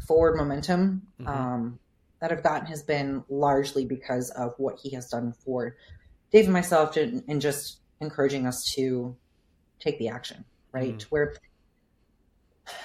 [0.07, 1.27] forward momentum mm-hmm.
[1.27, 1.79] um,
[2.21, 5.75] that I've gotten has been largely because of what he has done for
[6.31, 9.15] Dave and myself, and just encouraging us to
[9.79, 10.45] take the action
[10.75, 10.97] right?
[10.97, 11.03] Mm.
[11.03, 11.35] Where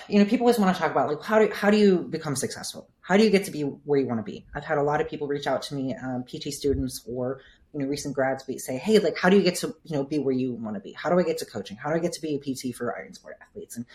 [0.09, 2.37] you know people always want to talk about like how do how do you become
[2.37, 2.89] successful?
[3.01, 4.47] How do you get to be where you want to be?
[4.55, 7.41] I've had a lot of people reach out to me, um, PT students or
[7.72, 10.05] you know recent grads, be say, hey, like how do you get to you know
[10.05, 10.93] be where you want to be?
[10.93, 11.76] How do I get to coaching?
[11.76, 13.76] How do I get to be a PT for iron sport athletes?
[13.76, 13.87] And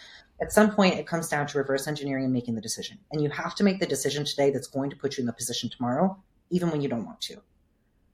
[0.41, 2.97] at some point, it comes down to reverse engineering and making the decision.
[3.11, 5.33] And you have to make the decision today that's going to put you in the
[5.33, 6.17] position tomorrow,
[6.49, 7.41] even when you don't want to.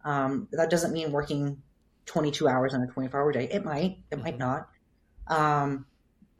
[0.03, 1.61] Um, that doesn't mean working
[2.05, 3.47] 22 hours on a 24 hour day.
[3.51, 4.24] It might, it mm-hmm.
[4.24, 4.69] might not.
[5.28, 5.86] Um,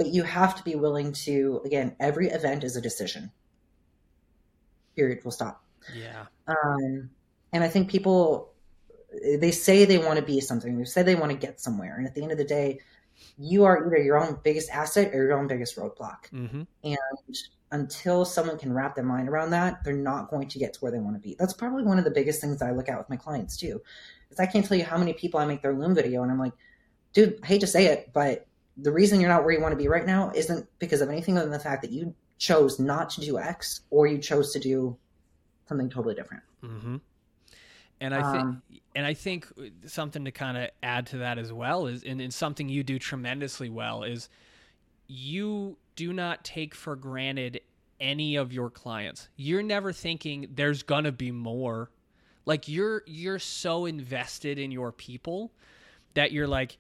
[0.02, 3.30] but you have to be willing to, again, every event is a decision.
[4.96, 5.24] Period.
[5.24, 5.64] will stop.
[5.96, 6.26] Yeah.
[6.48, 7.12] Um,
[7.54, 8.52] and I think people,
[9.38, 11.98] they say they want to be something, they say they want to get somewhere.
[11.98, 12.80] And at the end of the day,
[13.38, 16.32] you are either your own biggest asset or your own biggest roadblock.
[16.34, 16.64] Mm-hmm.
[16.84, 17.38] And
[17.72, 20.92] until someone can wrap their mind around that, they're not going to get to where
[20.92, 21.36] they want to be.
[21.38, 23.80] That's probably one of the biggest things that I look at with my clients too.
[24.32, 26.40] Is I can't tell you how many people I make their loom video and I'm
[26.40, 26.54] like,
[27.14, 28.48] dude, I hate to say it, but
[28.78, 31.38] the reason you're not where you want to be right now isn't because of anything
[31.38, 34.60] other than the fact that you chose not to do X or you chose to
[34.60, 34.98] do
[35.68, 36.44] something totally different.
[36.64, 36.98] Mm-hmm.
[38.00, 38.64] And I think, um,
[38.96, 39.48] and I think
[39.86, 42.98] something to kind of add to that as well is, and, and something you do
[42.98, 44.28] tremendously well is
[45.08, 47.62] you do not take for granted
[48.00, 49.30] any of your clients.
[49.36, 51.92] You're never thinking there's gonna be more.
[52.46, 55.52] Like you're you're so invested in your people
[56.16, 56.78] that you're like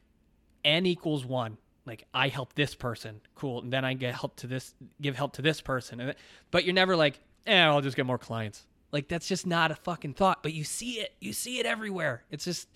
[0.65, 4.47] n equals one like I help this person, cool, and then I get help to
[4.47, 6.15] this, give help to this person, and
[6.51, 8.65] but you're never like, eh, I'll just get more clients.
[8.91, 10.43] Like that's just not a fucking thought.
[10.43, 12.23] But you see it, you see it everywhere.
[12.29, 12.67] It's just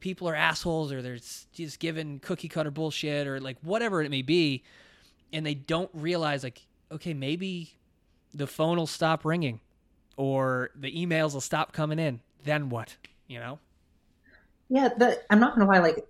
[0.00, 1.18] people are assholes, or they're
[1.52, 4.62] just giving cookie cutter bullshit, or like whatever it may be,
[5.32, 7.74] and they don't realize like, okay, maybe
[8.32, 9.60] the phone will stop ringing,
[10.16, 12.20] or the emails will stop coming in.
[12.44, 12.96] Then what?
[13.26, 13.58] You know?
[14.68, 15.80] Yeah, the, I'm not gonna lie.
[15.80, 16.06] Like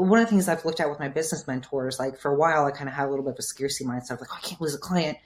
[0.00, 2.64] one of the things I've looked at with my business mentors, like for a while,
[2.64, 4.60] I kind of had a little bit of a scarcity mindset, like, oh, I can't
[4.60, 5.18] lose a client.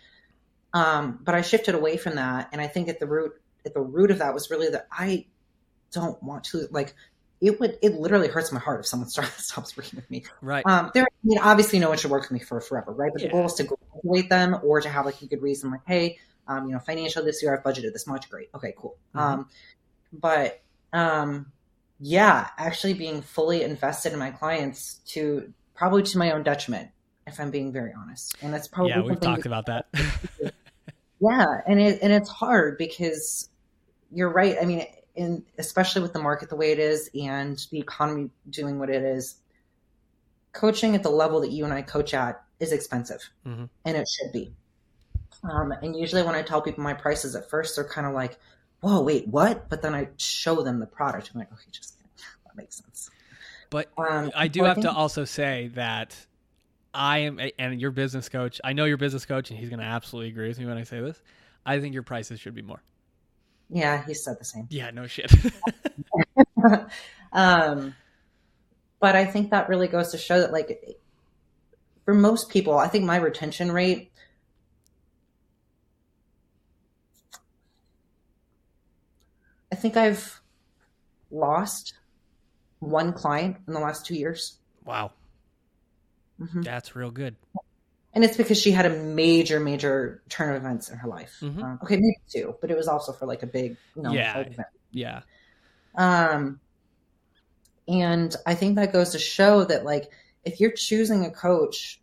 [0.74, 3.32] Um, but I shifted away from that, and I think at the root
[3.64, 5.26] at the root of that was really that I
[5.92, 6.94] don't want to like
[7.42, 10.24] it would it literally hurts my heart if someone starts stops working with me.
[10.40, 10.64] Right.
[10.66, 13.10] Um, there, I mean, obviously, no one should work with me for forever, right?
[13.12, 13.28] But Yeah.
[13.28, 16.18] the goal is to graduate them or to have like a good reason, like, hey,
[16.48, 18.96] um, you know, financial this year I've budgeted this much, great, okay, cool.
[19.14, 19.20] Mhm.
[19.20, 19.48] Um,
[20.12, 20.62] but
[20.92, 21.52] um,
[22.04, 26.90] yeah, actually being fully invested in my clients to probably to my own detriment,
[27.28, 29.86] if I'm being very honest, and that's probably yeah, we've talked about that.
[31.20, 33.48] yeah, and it and it's hard because
[34.10, 34.56] you're right.
[34.60, 34.84] I mean,
[35.14, 39.04] in especially with the market the way it is and the economy doing what it
[39.04, 39.36] is,
[40.52, 43.68] coaching at the level that you and I coach at is expensive, Mhm.
[43.84, 44.52] and it should be.
[45.44, 48.40] Um, and usually, when I tell people my prices at first, they're kind of like,
[48.82, 51.30] "Whoa, wait, what?" But then I show them the product.
[51.32, 52.10] I'm like, "Okay, just kidding.
[52.44, 53.08] that makes sense."
[53.70, 56.14] But Um, I do have think- to also say that
[56.92, 59.86] I am, and your business coach, I know your business coach, and he's going to
[59.86, 61.22] absolutely agree with me when I say this.
[61.64, 62.82] I think your prices should be more.
[63.70, 64.66] Yeah, he said the same.
[64.68, 65.32] Yeah, no shit.
[67.32, 67.94] um,
[69.00, 70.98] but I think that really goes to show that, like,
[72.04, 74.12] for most people, I think my retention rate.
[79.70, 80.40] I think I've
[81.30, 81.94] lost
[82.78, 84.58] one client in the last two years.
[84.84, 85.12] wow,
[86.38, 87.36] hmm that's real good.
[88.14, 91.38] And it's because she had a major, major turn of events in her life.
[91.40, 91.62] Mhm.
[91.62, 94.38] Um, okay, maybe two, but it was also for like a big, you know, Yeah.
[94.38, 94.68] event.
[94.90, 95.22] Yeah.
[95.94, 96.60] Um,
[97.88, 100.10] and I think that goes to show that, like,
[100.44, 102.02] if you're choosing a coach,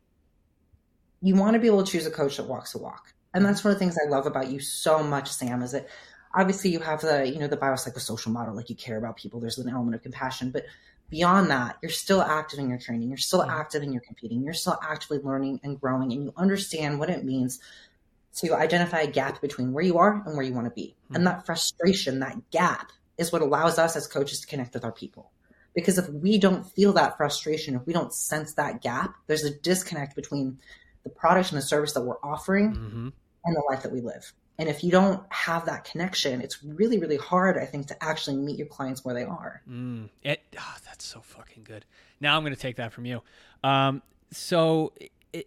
[1.22, 3.14] you want to be able to choose a coach that walks the walk.
[3.34, 5.88] And that's one of the things I love about you so much, Sam, is that
[6.34, 9.40] obviously you have the, you know, the biopsychosocial model, like you care about people.
[9.40, 10.66] There's an element of compassion, but
[11.10, 13.10] beyond that, you're still active in your training.
[13.10, 13.50] You're still Mhm.
[13.50, 14.44] active in your competing.
[14.44, 17.60] You're still actively learning and growing, and you understand what it means
[18.36, 20.96] to identify a gap between where you are and where you want to be.
[21.10, 21.16] Mhm.
[21.16, 24.92] And that frustration, that gap, is what allows us as coaches to connect with our
[24.92, 25.32] people.
[25.74, 29.52] Because if we don't feel that frustration, if we don't sense that gap, there's a
[29.52, 30.60] disconnect between
[31.04, 33.10] the product and the service that we're offering hmm
[33.46, 34.34] and the life that we live.
[34.60, 38.36] And if you don't have that connection, it's really, really hard, I think, to actually
[38.36, 39.62] meet your clients where they are.
[39.68, 41.86] Mm, it, oh, that's so fucking good.
[42.20, 43.22] Now I'm going to take that from you.
[43.64, 44.02] Um,
[44.32, 44.92] so,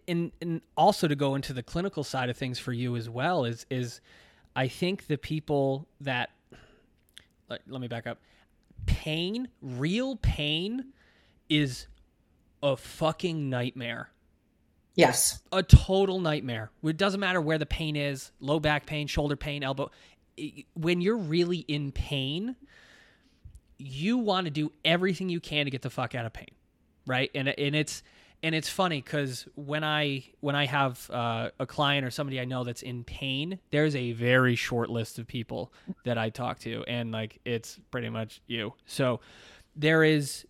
[0.07, 3.65] and also to go into the clinical side of things for you as well is
[3.69, 4.01] is
[4.55, 6.31] I think the people that
[7.49, 8.19] let, let me back up.
[8.87, 10.85] Pain, real pain,
[11.49, 11.87] is
[12.63, 14.09] a fucking nightmare.
[14.95, 15.39] Yes.
[15.51, 16.71] a total nightmare.
[16.83, 19.89] It doesn't matter where the pain is low back pain, shoulder pain, elbow.
[20.73, 22.55] When you're really in pain,
[23.77, 26.51] you want to do everything you can to get the fuck out of pain,
[27.05, 27.29] right?
[27.33, 28.03] And and it's
[28.43, 32.45] and it's funny because when I when I have uh, a client or somebody I
[32.45, 35.73] know that's in pain, there's a very short list of people
[36.03, 38.73] that I talk to, and like it's pretty much you.
[38.85, 39.21] So
[39.75, 40.45] there is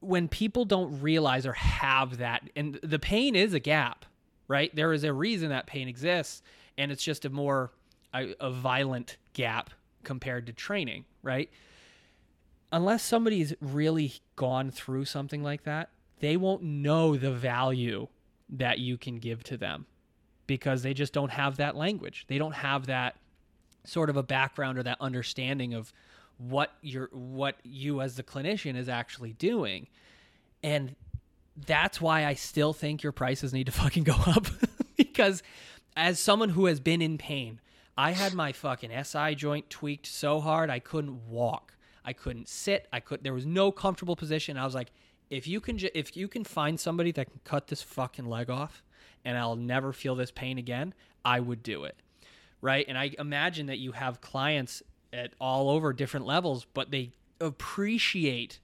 [0.00, 4.04] when people don't realize or have that, and the pain is a gap,
[4.48, 4.74] right?
[4.74, 6.42] There is a reason that pain exists,
[6.76, 7.70] and it's just a more
[8.14, 9.70] a, a violent gap
[10.02, 11.50] compared to training, right?
[12.72, 15.90] Unless somebody's really gone through something like that,
[16.20, 18.08] they won't know the value
[18.48, 19.86] that you can give to them
[20.46, 22.24] because they just don't have that language.
[22.28, 23.16] They don't have that
[23.84, 25.92] sort of a background or that understanding of
[26.40, 29.86] what you're what you as the clinician is actually doing.
[30.62, 30.96] And
[31.66, 34.46] that's why I still think your prices need to fucking go up
[34.96, 35.42] because
[35.96, 37.60] as someone who has been in pain,
[37.96, 41.74] I had my fucking SI joint tweaked so hard I couldn't walk.
[42.04, 42.88] I couldn't sit.
[42.92, 44.56] I could there was no comfortable position.
[44.56, 44.92] I was like
[45.28, 48.48] if you can ju- if you can find somebody that can cut this fucking leg
[48.48, 48.82] off
[49.24, 51.96] and I'll never feel this pain again, I would do it.
[52.62, 52.86] Right?
[52.88, 54.82] And I imagine that you have clients
[55.12, 58.60] at all over different levels, but they appreciate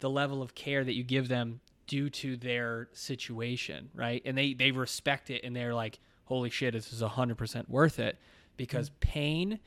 [0.00, 4.22] the level of care that you give them due to their situation, right?
[4.24, 8.18] And they they respect it and they're like, "Holy shit, this is 100% worth it."
[8.56, 9.10] Because mm-hmm.
[9.10, 9.60] pain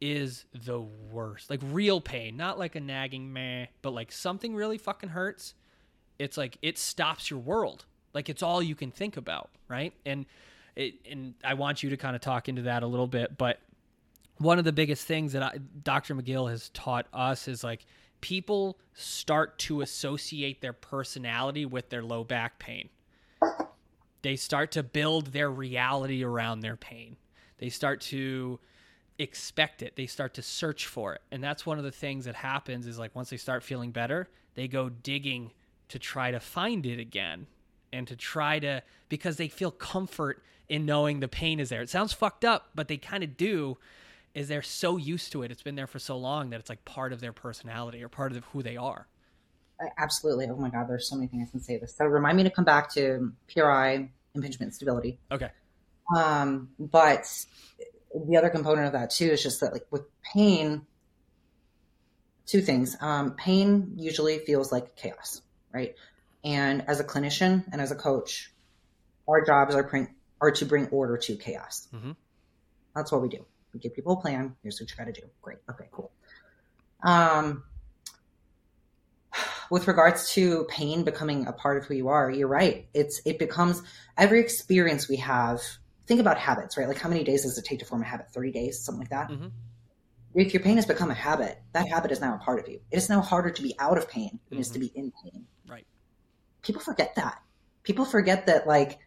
[0.00, 1.50] is the worst.
[1.50, 5.54] Like real pain, not like a nagging meh, but like something really fucking hurts.
[6.18, 7.84] It's like it stops your world.
[8.14, 9.92] Like it's all you can think about, right?
[10.06, 10.26] And
[10.76, 13.58] it, and I want you to kind of talk into that a little bit, but
[14.38, 16.14] one of the biggest things that I, Dr.
[16.14, 17.86] McGill has taught us is like
[18.20, 22.88] people start to associate their personality with their low back pain.
[24.22, 27.16] They start to build their reality around their pain.
[27.58, 28.58] They start to
[29.18, 29.96] expect it.
[29.96, 31.22] They start to search for it.
[31.30, 34.28] And that's one of the things that happens is like once they start feeling better,
[34.54, 35.52] they go digging
[35.88, 37.46] to try to find it again.
[37.92, 41.80] and to try to because they feel comfort in knowing the pain is there.
[41.82, 43.78] It sounds fucked up, but they kind of do
[44.38, 45.50] is they're so used to it.
[45.50, 48.30] It's been there for so long that it's like part of their personality or part
[48.30, 49.08] of who they are.
[49.98, 50.46] Absolutely.
[50.48, 51.96] Oh my God, there's so many things I can say this.
[51.96, 55.18] So remind me to come back to PRI, impingement stability.
[55.32, 55.50] Okay.
[56.16, 57.26] Um, but
[58.14, 60.86] the other component of that too is just that like with pain,
[62.46, 62.96] two things.
[63.00, 65.96] Um, pain usually feels like chaos, right?
[66.44, 68.52] And as a clinician and as a coach,
[69.26, 71.88] our jobs are, bring, are to bring order to chaos.
[71.92, 72.14] Mhm.
[72.94, 73.44] That's what we do.
[73.72, 74.56] We give people a plan.
[74.62, 75.26] Here's what you got to do.
[75.42, 75.58] Great.
[75.70, 76.10] Okay, cool.
[77.02, 77.64] Um,
[79.70, 82.88] with regards to pain becoming a part of who you are, you're right.
[82.94, 83.82] It's it becomes
[84.16, 85.60] every experience we have.
[86.06, 86.88] Think about habits, right?
[86.88, 88.30] Like how many days does it take to form a habit?
[88.32, 89.28] Thirty days, something like that.
[89.30, 89.52] Mhm.
[90.34, 92.80] If your pain has become a habit, that habit is now a part of you.
[92.90, 95.12] It is now harder to be out of pain than it is to be in
[95.22, 95.46] pain.
[95.66, 95.86] Right.
[96.62, 97.42] People forget that.
[97.82, 98.98] People forget that like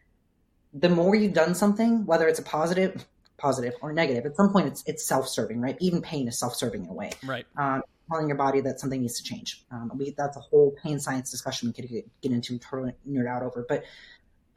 [0.74, 3.06] the more you've done something, whether it's a positive,
[3.42, 5.78] positive or negative, at some point it's it's self-serving, right?
[5.80, 7.46] Even pain is self-serving in a way Right.
[7.58, 9.66] um, telling your body that something needs to change.
[9.72, 12.94] Um, we, that's a whole pain science discussion we could get, get into and totally
[13.10, 13.66] nerd out over.
[13.68, 13.84] But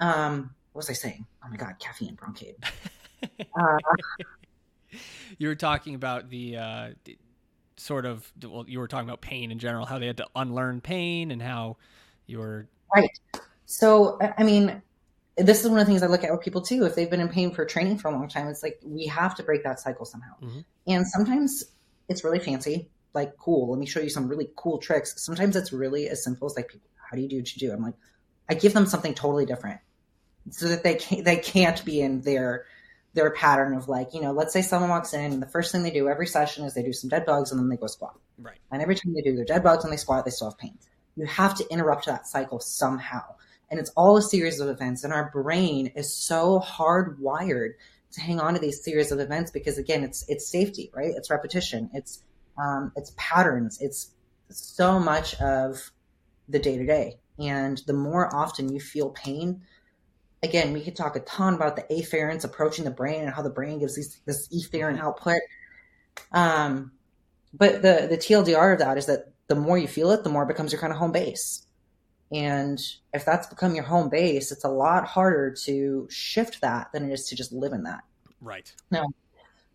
[0.01, 1.25] um, what was I saying?
[1.45, 2.57] Oh my god, caffeine bronchite.
[3.59, 3.79] uh,
[5.39, 6.91] You were talking about the uh,
[7.77, 10.81] sort of well, you were talking about pain in general, how they had to unlearn
[10.81, 11.77] pain, and how
[12.27, 13.11] you were right.
[13.67, 14.83] So I mean,
[15.37, 16.85] this is one of the things I look at with people too.
[16.85, 19.35] If they've been in pain for training for a long time, it's like we have
[19.37, 20.35] to break that cycle somehow.
[20.43, 20.65] Mhm.
[20.87, 21.65] And sometimes
[22.09, 23.71] it's really fancy, like cool.
[23.71, 25.15] Let me show you some really cool tricks.
[25.23, 27.73] Sometimes it's really as simple as like, people, how do you do what you do?
[27.75, 27.95] I'm like,
[28.49, 29.81] I give them something totally different
[30.51, 32.67] so that they can't, they can't be in their
[33.15, 35.85] their pattern of like, you know, let's say someone walks in and the first thing
[35.85, 38.19] they do every session is they do some dead bugs and then they go squat.
[38.39, 38.59] right.
[38.73, 40.77] And every time they do their dead bugs and they squat, they still have pain.
[41.17, 43.23] You have to interrupt that cycle somehow.
[43.71, 45.05] And it's all a series of events.
[45.05, 47.73] And our brain is so hardwired
[48.13, 51.13] to hang on to these series of events because again, it's it's safety, right?
[51.17, 51.91] It's repetition.
[51.93, 52.23] It's
[52.57, 53.81] um, it's patterns.
[53.81, 54.11] It's
[54.51, 55.91] so much of
[56.49, 57.19] the day to day.
[57.39, 59.63] And the more often you feel pain,
[60.43, 63.51] again, we could talk a ton about the afferents approaching the brain and how the
[63.51, 65.41] brain gives these, this efferent output.
[66.31, 66.93] Um,
[67.53, 70.45] but the the TLDR of that is that the more you feel it, the more
[70.45, 71.67] it becomes your kind of home base.
[72.35, 72.81] And
[73.13, 77.13] if that's become your home base, it's a lot harder to shift that than it
[77.13, 78.03] is to just live in that.
[78.41, 78.73] Right.
[78.91, 79.07] Now,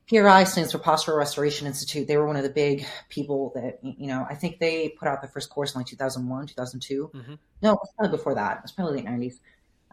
[0.10, 2.05] PRI stands for Postural Restoration Institute.
[2.05, 5.22] They were one of the big people that, you know, I think they put out
[5.22, 7.12] the first course in like 2001, 2002.
[7.14, 7.39] Mhm.
[7.62, 8.57] No, it was probably before that.
[8.57, 9.39] It was probably late 90s,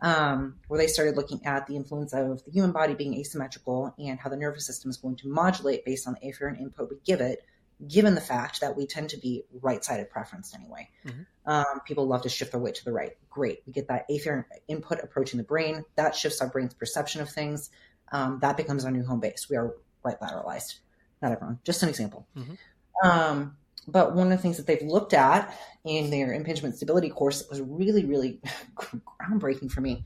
[0.02, 4.18] um, where they started looking at the influence of the human body being asymmetrical and
[4.18, 7.20] how the nervous system is going to modulate based on the afferent input we give
[7.20, 7.44] it,
[7.89, 10.89] given the fact that we tend to be right sided preferenced anyway.
[11.05, 11.27] Mhm.
[11.45, 13.16] Um, people love to shift their weight to the right.
[13.29, 13.62] Great.
[13.66, 15.85] We get that afferent input approaching the brain.
[15.97, 17.70] That shifts our brain's perception of things.
[18.12, 19.49] Um, that becomes our new home base.
[19.51, 20.77] We are right lateralized.
[21.20, 22.27] Not everyone, just an example.
[22.37, 22.57] Mhm.
[23.05, 23.57] Um,
[23.89, 25.55] but one of the things that they've looked at
[25.85, 28.41] in their impingement stability course that was really, really
[28.74, 30.05] groundbreaking for me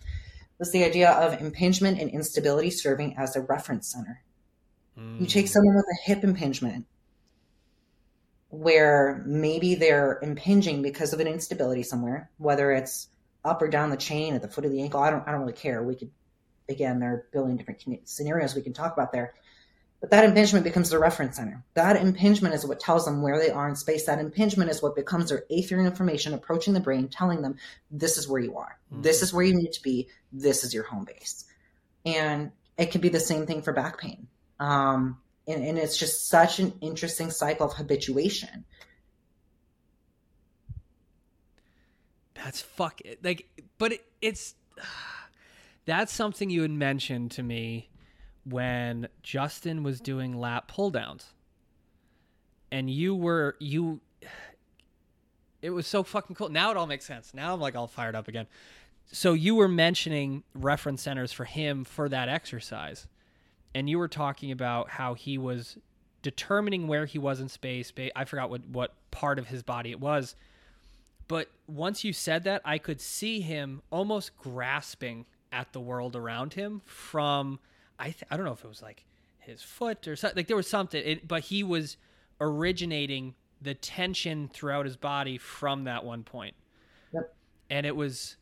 [0.59, 4.23] was the idea of impingement and instability serving as a reference center.
[4.97, 5.49] You take Mm.
[5.49, 6.85] someone with a hip impingement
[8.51, 13.09] where maybe they're impinging because of an instability somewhere, whether it's
[13.45, 15.01] up or down the chain at the foot of the ankle.
[15.01, 15.83] I don't, I don't really care.
[15.83, 16.11] We could,
[16.69, 19.35] again, there are a billion different scenarios we can talk about there.
[20.01, 21.63] But that impingement becomes the reference center.
[21.75, 24.07] That impingement is what tells them where they are in space.
[24.07, 27.57] That impingement is what becomes their afferent information approaching the brain, telling them
[27.91, 28.79] this is where you are.
[28.91, 30.09] This is where you need to be.
[30.33, 31.45] This is your home base.
[32.07, 34.27] And it could be the same thing for back pain.
[34.59, 35.19] Um,
[35.51, 38.65] and, and it's just such an interesting cycle of habituation.
[42.35, 43.23] That's fuck it.
[43.25, 43.47] like,
[43.79, 44.55] but it, it's
[45.85, 47.91] that's something you had mentioned to me
[48.45, 51.35] when Justin was doing lap pull downs,
[52.71, 54.01] and you were you.
[55.63, 56.49] It was so fucking cool.
[56.49, 57.35] Now it all makes sense.
[57.35, 58.47] Now I'm like all fired up again.
[59.13, 63.07] So you were mentioning reference centers for him for that exercise,
[63.75, 65.79] and you were talking about how he was
[66.23, 67.93] determining where he was in space.
[68.15, 70.35] I forgot what what part of his body it was
[71.31, 76.55] but once you said that, I could see him almost grasping at the world around
[76.55, 77.61] him from
[78.01, 79.05] I th- I don't know if it was like
[79.39, 80.39] his foot or something.
[80.39, 81.99] Like there was something, it, but he was
[82.41, 86.57] originating the tension throughout his body from that one point.
[87.15, 87.33] Yep.
[87.71, 88.35] And it was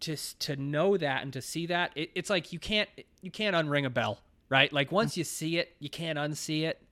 [0.00, 2.88] just to know that and to see that it, it's like you can't
[3.20, 4.72] you can't unring a bell, right?
[4.72, 6.82] Like once you see it, you can't unsee it,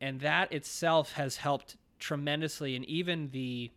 [0.00, 2.76] and that itself has helped tremendously.
[2.76, 3.70] And even the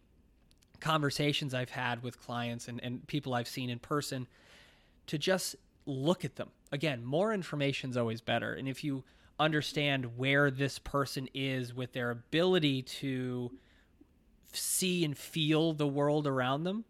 [0.80, 4.28] conversations I've had with clients and, and people I've seen in person
[5.08, 6.50] to just look at them.
[6.72, 8.54] Again, more information is always better.
[8.54, 9.04] And if you
[9.40, 13.52] understand where this person is with their ability to
[14.52, 16.86] see and feel the world around them,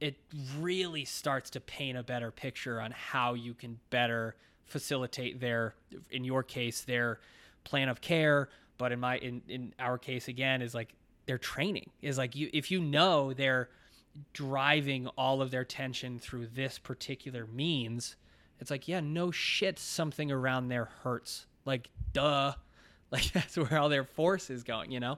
[0.00, 0.16] it
[0.58, 4.36] really starts to paint a better picture on how you can better
[4.68, 5.74] facilitate their
[6.10, 7.20] in your case their
[7.64, 8.48] plan of care.
[8.76, 10.94] But in my in, in our case again is like
[11.26, 13.68] their training is like you if you know they're
[14.32, 18.16] driving all of their tension through this particular means
[18.60, 21.46] it's like yeah no shit something around there hurts.
[21.64, 22.52] Like duh.
[23.10, 25.16] Like that's where all their force is going you know?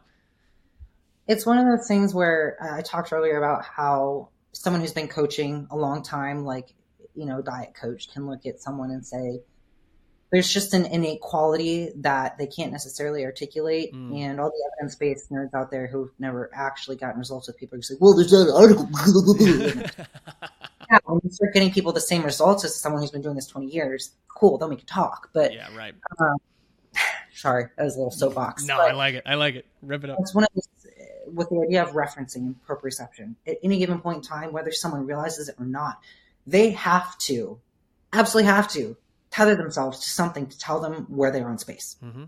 [1.27, 5.09] It's one of those things where uh, i talked earlier about how someone who's been
[5.09, 6.73] coaching a long time like
[7.21, 9.41] you know diet coach can look at someone and say
[10.33, 13.93] there's just an innate quality that they can't necessarily articulate.
[13.93, 14.17] Mm.
[14.17, 17.77] And all the evidence based nerds out there who've never actually gotten results with people
[17.77, 18.89] are just like, well, there's that article.
[20.91, 23.49] yeah, when you start getting people the same results as someone who's been doing this
[23.49, 25.31] 20 years, cool, then we can talk.
[25.33, 25.95] But yeah, right.
[26.21, 26.37] Um,
[27.35, 28.65] sorry, that was a little soapbox.
[28.65, 29.25] No, I like it.
[29.27, 29.67] I like it.
[29.83, 30.19] Rip it up.
[30.21, 30.69] It's one of those,
[31.27, 33.35] with the idea of referencing and proprioception.
[33.49, 35.99] At any given point in time, whether someone realizes it or not,
[36.47, 37.61] they have to,
[38.13, 38.97] absolutely have to
[39.31, 41.97] tether themselves to something to tell them where they are in space.
[42.03, 42.25] Mm-hmm.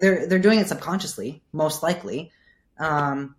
[0.00, 2.32] They're they're doing it subconsciously, most likely.
[2.78, 3.34] Um,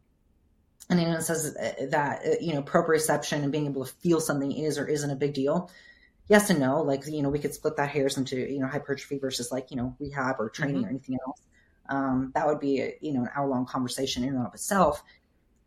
[0.89, 1.55] and anyone says
[1.89, 5.33] that you know proprioception and being able to feel something is or isn't a big
[5.33, 5.71] deal.
[6.27, 6.81] Yes and no.
[6.81, 9.77] Like you know, we could split that hairs into you know hypertrophy versus like you
[9.77, 10.85] know rehab or training mm-hmm.
[10.85, 11.41] or anything else.
[11.89, 15.03] Um, that would be a, you know an hour long conversation in and of itself.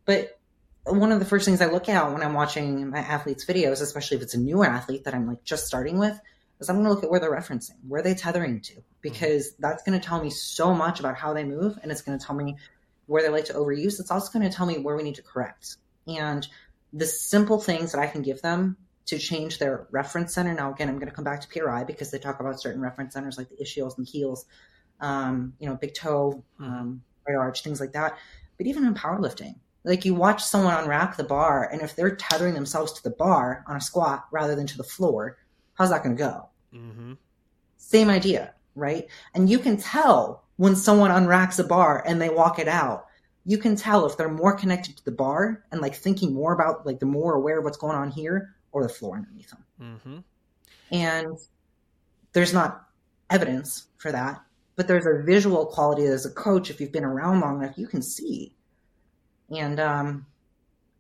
[0.05, 0.39] But
[0.85, 4.19] one of the first things I look at when I'm watching my athletes' videos, especially
[4.19, 6.19] if it's a newer athlete that I'm like just starting with,
[6.61, 9.63] is I'm going to look at where they're referencing, where they're tethering to, because mm-hmm.
[9.63, 12.25] that's going to tell me so much about how they move, and it's going to
[12.25, 12.57] tell me
[13.07, 14.01] where they like to overuse.
[14.01, 15.77] It's also going to tell me where we need to correct.
[16.07, 16.47] And
[16.93, 18.77] the simple things that I can give them
[19.07, 20.55] to change their reference center.
[20.55, 23.15] Now, again, I'm going to come back to PRI because they talk about certain reference
[23.15, 24.47] centers like the ischials and heels,
[25.01, 26.65] um, you know, big toe, mm-hmm.
[26.65, 28.17] um, right arch, things like that.
[28.57, 32.55] But even in powerlifting, like you watch someone unwrap the bar, and if they're tethering
[32.55, 35.37] themselves to the bar on a squat rather than to the floor,
[35.75, 36.49] how's that going to go?
[36.75, 37.13] Mm-hmm.
[37.77, 39.07] Same idea, right?
[39.35, 43.07] And you can tell when someone unracks a bar and they walk it out.
[43.45, 46.87] You can tell if they're more connected to the bar and like thinking more about
[46.87, 49.65] like they're more aware of what's going on here or the floor underneath them.
[49.81, 50.19] Mm-hmm.
[50.93, 51.39] And
[52.33, 52.87] there's not
[53.29, 54.41] evidence for that,
[54.77, 56.71] but there's a visual quality as a coach.
[56.71, 58.55] If you've been around long enough, you can see.
[59.59, 60.27] And um,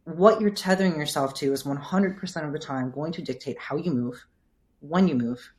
[0.05, 3.91] what you're tethering yourself to is 100% of the time going to dictate how you
[3.91, 4.25] move,
[4.81, 5.53] when you move,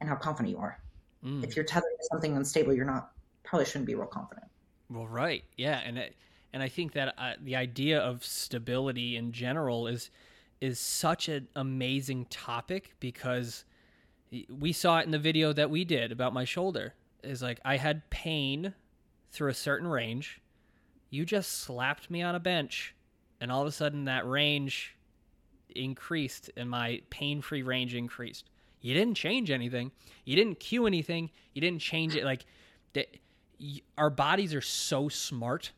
[0.00, 0.80] and how confident you are.
[1.24, 1.44] Mm.
[1.44, 3.12] If you're tethered to something unstable, you're not
[3.44, 4.46] probably shouldn't be real confident.
[4.90, 6.14] Well, right, yeah, and it,
[6.52, 10.10] and I think that uh, the idea of stability in general is
[10.60, 13.64] is such an amazing topic because
[14.48, 16.94] we saw it in the video that we did about my shoulder.
[17.22, 18.74] Is like I had pain
[19.30, 20.40] through a certain range.
[21.10, 22.94] You just slapped me on a bench,
[23.40, 24.96] and all of a sudden that range
[25.74, 28.50] increased and my pain-free range increased.
[28.80, 29.90] You didn't change anything.
[30.24, 31.30] You didn't cue anything.
[31.54, 32.24] You didn't change it.
[32.24, 32.44] Like
[33.96, 35.72] our bodies are so smart,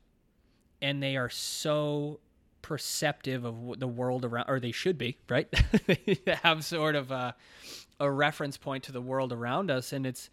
[0.83, 2.21] and they are so
[2.63, 5.49] perceptive of the world around, or they should be, right?
[5.87, 7.35] they have sort of a,
[7.99, 10.31] a reference point to the world around us, and it's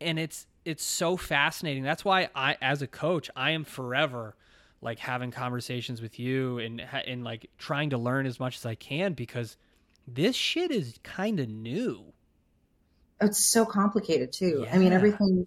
[0.00, 1.84] and it's it's so fascinating.
[1.84, 4.34] That's why I, as a coach, I am forever
[4.82, 8.74] like having conversations with you and and like trying to learn as much as I
[8.74, 9.56] can because
[10.06, 12.12] this shit is kind of new.
[13.20, 14.64] It's so complicated too.
[14.64, 14.74] Yeah.
[14.74, 15.46] I mean, everything.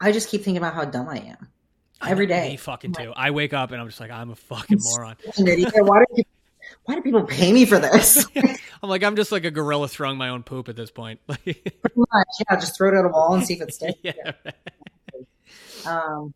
[0.00, 1.48] I just keep thinking about how dumb I am
[2.06, 2.50] every day.
[2.50, 3.12] Me fucking too.
[3.16, 5.16] I wake up and I'm just like, I'm a fucking moron.
[5.36, 6.22] why do
[6.84, 8.26] why do people pay me for this?
[8.82, 11.20] I'm like, I'm just like a gorilla throwing my own poop at this point.
[11.26, 12.56] Pretty much, yeah.
[12.56, 13.98] Just throw it at a wall and see if it sticks.
[14.02, 14.12] yeah.
[14.24, 14.52] yeah.
[15.86, 16.34] Um,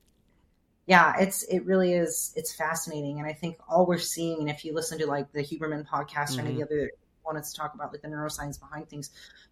[0.86, 4.64] yeah, it's it really is it's fascinating, and I think all we're seeing, and if
[4.64, 6.38] you listen to like the Huberman podcast mm-hmm.
[6.38, 6.90] or any of the other
[7.24, 9.10] ones to talk about like the neuroscience behind things,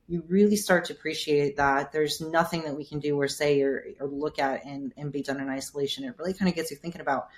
[0.09, 3.85] you really start to appreciate that there's nothing that we can do or say or,
[4.01, 6.05] or look at and, and be done in isolation.
[6.05, 7.29] It really kind of gets you thinking about,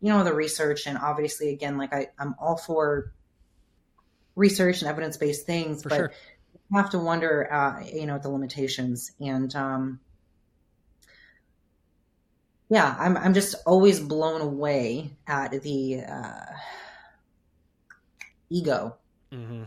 [0.00, 3.12] you know, the research and obviously again, like I, I'm all for
[4.36, 6.12] research and evidence based things, for but sure.
[6.70, 10.00] you have to wonder, uh, you know, the limitations and um,
[12.70, 16.44] yeah, I'm I'm just always blown away at the uh,
[18.50, 18.96] ego
[19.32, 19.62] mm-hmm.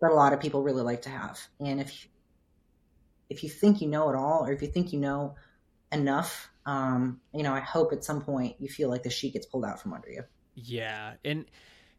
[0.00, 1.40] that a lot of people really like to have.
[1.58, 2.08] And if
[3.28, 5.34] if you think you know it all, or if you think you know
[5.90, 9.44] enough, um, you know, I hope at some point you feel like the sheet gets
[9.44, 10.22] pulled out from under you.
[10.54, 11.46] Yeah, and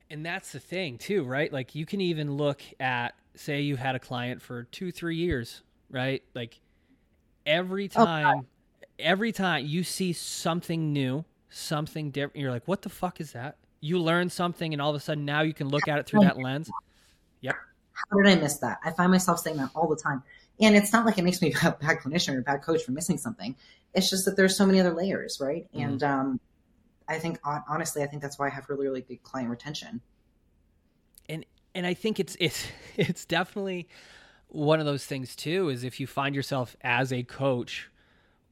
[0.10, 1.52] and that's the thing too, right?
[1.52, 5.62] Like you can even look at say you had a client for 2 3 years,
[5.90, 6.24] right?
[6.34, 6.62] Like
[7.46, 8.46] every time oh,
[8.98, 13.58] every time you see something new, something different, you're like, "What the fuck is that?"
[13.82, 16.22] You learn something and all of a sudden now you can look at it through
[16.22, 16.72] that lens.
[17.42, 17.56] Yep.
[17.92, 18.80] How did I miss that?
[18.86, 20.24] I find myself saying that all the time.
[20.60, 22.92] And it's not like it makes me a bad clinician or a bad coach for
[22.92, 23.56] missing something.
[23.94, 25.68] It's just that there's so many other layers, right?
[25.74, 25.82] Mm-hmm.
[25.82, 26.40] And um,
[27.08, 30.02] I think honestly, I think that's why I have really, really good client retention.
[31.28, 32.66] And and I think it's it's
[32.98, 33.90] it's definitely
[34.48, 35.70] one of those things too.
[35.70, 37.90] Is if you find yourself as a coach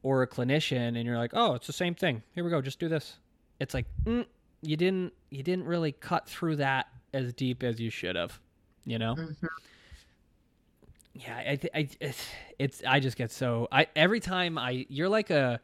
[0.02, 2.22] or a clinician, and you're like, oh, it's the same thing.
[2.34, 3.18] Here we go, just do this.
[3.60, 4.26] It's like mm,
[4.62, 8.38] you didn't you didn't really cut through that as deep as you should have.
[8.84, 9.14] You know.
[9.14, 9.46] Mm-hmm
[11.14, 12.24] yeah, I, I, it's,
[12.58, 15.60] it's, I just get so, I, every time I, you're like a,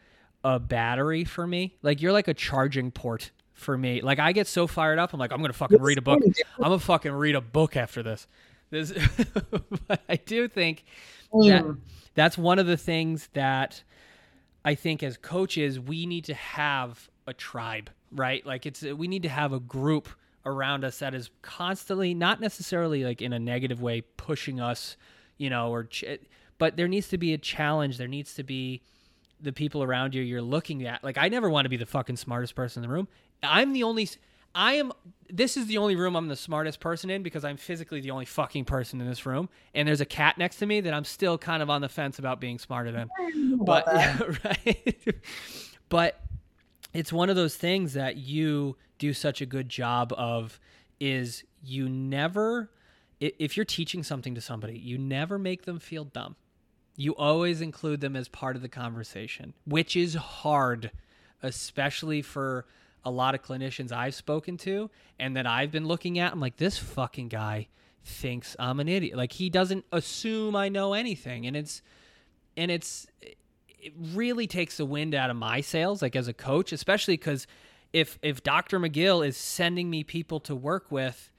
[0.46, 1.76] a battery for me.
[1.82, 4.00] Like you're like a charging port for me.
[4.00, 5.12] Like I get so fired up.
[5.12, 6.20] I'm like, I'm going to fucking read a book.
[6.22, 8.28] I'm going to fucking read a book after this.
[8.70, 8.92] This,
[9.88, 10.84] but I do think
[11.32, 11.78] that mm.
[12.14, 13.82] that's one of the things that
[14.64, 18.46] I think as coaches, we need to have a tribe, right?
[18.46, 20.08] Like it's, we need to have a group
[20.44, 24.96] around us that is constantly, not necessarily like in a negative way, pushing us
[25.38, 26.04] you know, or ch-
[26.58, 27.98] but there needs to be a challenge.
[27.98, 28.82] There needs to be
[29.40, 31.04] the people around you you're looking at.
[31.04, 33.08] Like I never want to be the fucking smartest person in the room.
[33.42, 34.08] I'm the only
[34.54, 34.92] I am
[35.28, 38.24] this is the only room I'm the smartest person in because I'm physically the only
[38.24, 41.36] fucking person in this room and there's a cat next to me that I'm still
[41.36, 43.10] kind of on the fence about being smarter than.
[43.58, 45.14] But yeah, right.
[45.88, 46.20] but
[46.94, 50.58] it's one of those things that you do such a good job of
[51.00, 52.70] is you never
[53.20, 56.36] if you're teaching something to somebody, you never make them feel dumb.
[56.96, 60.90] You always include them as part of the conversation, which is hard,
[61.42, 62.66] especially for
[63.04, 66.32] a lot of clinicians I've spoken to and that I've been looking at.
[66.32, 67.68] I'm like, this fucking guy
[68.04, 69.16] thinks I'm an idiot.
[69.16, 71.46] Like he doesn't assume I know anything.
[71.46, 71.82] And it's,
[72.56, 76.72] and it's, it really takes the wind out of my sails, like as a coach,
[76.72, 77.46] especially because
[77.92, 78.80] if, if Dr.
[78.80, 81.30] McGill is sending me people to work with,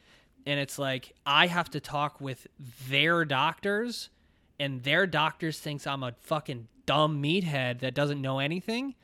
[0.47, 2.47] and it's like I have to talk with
[2.87, 4.09] their doctors
[4.57, 8.95] and their doctors thinks I'm a fucking dumb meathead that doesn't know anything.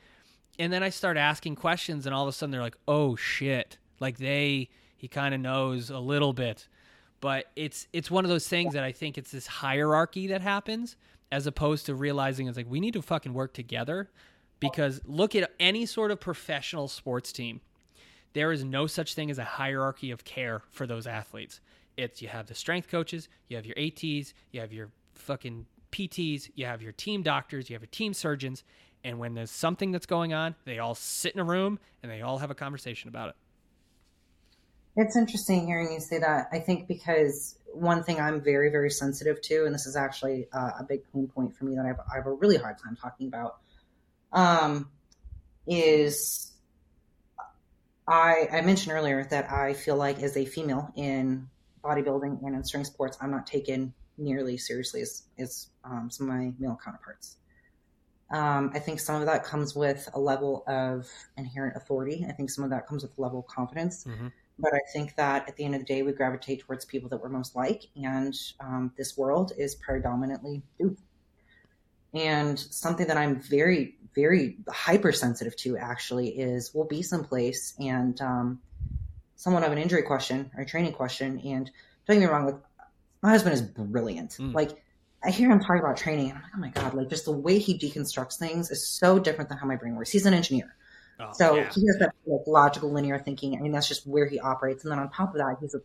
[0.58, 3.76] And then I start asking questions and all of a sudden they're like, "Oh shit."
[4.00, 6.66] Like they he kind of knows a little bit.
[7.20, 10.96] But it's it's one of those things that I think it's this hierarchy that happens
[11.30, 14.08] as opposed to realizing it's like we need to fucking work together
[14.60, 17.60] because look at any sort of professional sports team
[18.34, 21.60] there is no such thing as a hierarchy of care for those athletes.
[21.96, 26.50] It's you have the strength coaches, you have your ATs, you have your fucking PTs,
[26.54, 28.64] you have your team doctors, you have your team surgeons,
[29.04, 32.22] and when there's something that's going on, they all sit in a room and they
[32.22, 33.36] all have a conversation about it.
[34.96, 36.48] It's interesting hearing you say that.
[36.52, 40.70] I think because one thing I'm very, very sensitive to, and this is actually uh,
[40.80, 43.26] a big pain point for me that I've, I have a really hard time talking
[43.26, 43.58] about,
[44.32, 44.88] um,
[45.66, 46.53] is
[48.06, 51.48] I, I mentioned earlier that I feel like as a female in
[51.82, 56.34] bodybuilding and in strength sports, I'm not taken nearly seriously as, as um, some of
[56.34, 57.38] my male counterparts.
[58.30, 62.26] Um, I think some of that comes with a level of inherent authority.
[62.28, 64.04] I think some of that comes with a level of confidence.
[64.04, 64.28] Mm-hmm.
[64.58, 67.20] But I think that at the end of the day, we gravitate towards people that
[67.20, 67.84] we're most like.
[67.96, 71.02] And um, this world is predominantly dudes.
[72.14, 78.60] And something that I'm very, very hypersensitive to actually is we'll be someplace and um,
[79.36, 81.40] someone have an injury question or a training question.
[81.44, 81.70] And
[82.06, 82.56] don't get me wrong, like
[83.22, 84.32] my husband is brilliant.
[84.32, 84.54] Mm.
[84.54, 84.82] Like
[85.24, 87.32] I hear him talk about training and I'm like, oh my God, like just the
[87.32, 90.10] way he deconstructs things is so different than how my brain works.
[90.10, 90.76] He's an engineer.
[91.18, 91.70] Oh, so yeah.
[91.72, 93.56] he has that like, logical linear thinking.
[93.56, 94.84] I mean, that's just where he operates.
[94.84, 95.80] And then on top of that, he's a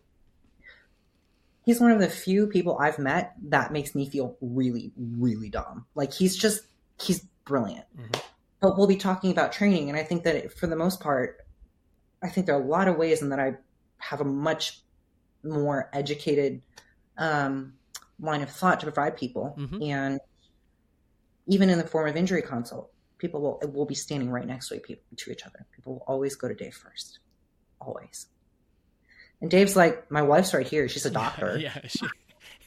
[1.70, 5.86] he's one of the few people I've met that makes me feel really, really dumb.
[5.94, 6.64] Like he's just,
[7.00, 7.86] he's brilliant.
[7.96, 8.20] Mm-hmm.
[8.60, 9.88] But we'll be talking about training.
[9.88, 11.46] And I think that it, for the most part,
[12.24, 13.54] I think there are a lot of ways in that I
[14.00, 14.82] have a much
[15.44, 16.64] more educated
[17.20, 17.74] um,
[18.20, 19.56] line of thought to provide people.
[19.60, 19.84] Mm-hmm.
[19.84, 20.20] And
[21.46, 24.80] even in the form of injury consult, people will, will be standing right next to,
[24.80, 25.68] to each other.
[25.72, 27.20] People will always go to Dave first.
[27.80, 28.26] Always.
[29.42, 30.90] And Dave's like, my wife's right here.
[30.90, 31.58] She's a doctor.
[31.62, 31.80] yeah.
[31.88, 32.06] She...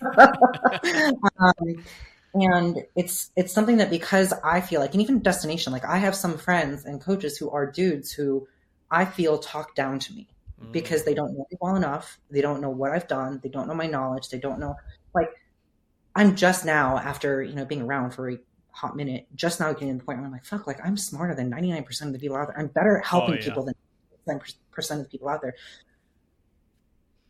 [0.18, 1.84] um,
[2.34, 6.14] and it's it's something that because I feel like, and even destination, like I have
[6.14, 8.48] some friends and coaches who are dudes who
[8.90, 10.28] I feel talk down to me
[10.62, 10.72] mm.
[10.72, 12.18] because they don't know me well enough.
[12.30, 13.40] They don't know what I've done.
[13.42, 14.30] They don't know my knowledge.
[14.30, 14.76] They don't know
[15.14, 15.28] like
[16.14, 18.38] I'm just now after you know being around for a
[18.72, 21.34] hot minute, just now getting to the point where I'm like, fuck, like I'm smarter
[21.34, 22.58] than 99% of the people out there.
[22.58, 23.44] I'm better at helping Oh, yeah.
[23.44, 23.74] people than
[24.26, 25.54] 99% of the people out there.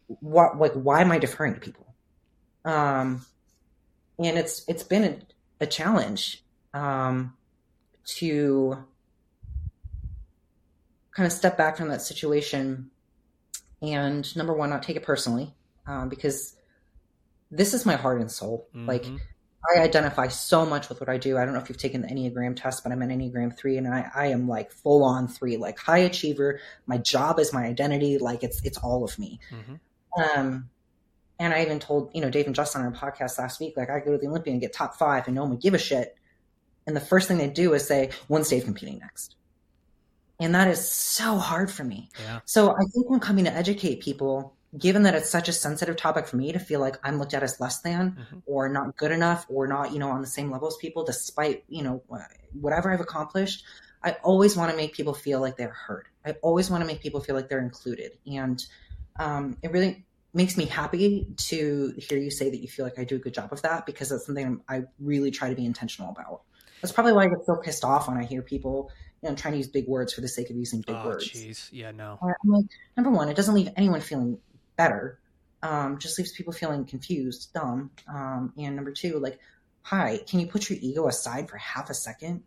[0.07, 1.95] What, like, why am I deferring to people?
[2.65, 3.25] Um,
[4.19, 6.43] and it's, it's been a, a challenge,
[6.75, 7.35] um,
[8.05, 8.85] to
[11.13, 12.91] kind of step back from that situation
[13.81, 15.53] and number one, not take it personally,
[15.87, 16.55] um, because
[17.51, 18.69] this is my heart and soul.
[18.75, 19.19] Like, Mhm.
[19.77, 21.39] I identify so much with what I do.
[21.39, 23.87] I don't know if you've taken the Enneagram test, but I'm an Enneagram three, and
[23.87, 26.59] I, I am like full on three, like high achiever.
[26.87, 28.19] My job is my identity.
[28.19, 29.39] Like it's it's all of me.
[29.53, 29.79] Mhm.
[30.17, 30.69] Um,
[31.39, 33.91] and I even told you know Dave and Justin on our podcast last week, like
[33.91, 35.79] I go to the Olympia and get top five, and no one would give a
[35.79, 36.17] shit.
[36.87, 39.37] And the first thing they do is say, "When's Dave competing next?"
[40.41, 42.11] And that is so hard for me.
[42.21, 45.97] yeah So I think when coming to educate people, given that it's such a sensitive
[45.97, 48.43] topic for me to feel like I'm looked at as less than Mhm.
[48.47, 51.63] or not good enough or not, you know, on the same level as people, despite,
[51.69, 52.03] you know,
[52.61, 53.65] whatever I've accomplished,
[54.03, 56.09] I always want to make people feel like they're heard.
[56.25, 58.19] I always want to make people feel like they're included.
[58.27, 58.65] And
[59.19, 63.05] um, it really makes me happy to hear you say that you feel like I
[63.05, 65.67] do a good job of that because that's something I'm, I really try to be
[65.67, 66.43] intentional about.
[66.81, 68.91] That's probably why I get so pissed off when I hear people,
[69.23, 71.29] you know, trying to use big words for the sake of using big oh words.
[71.31, 72.65] jeez yeah no I'm like,
[72.97, 74.39] number one, it doesn't leave anyone feeling
[74.77, 75.19] better.
[75.63, 77.93] Um, just leaves people feeling confused, dumb.
[78.13, 79.39] Um, and number two, like,
[79.83, 82.43] hi, can you put your ego aside for half a second?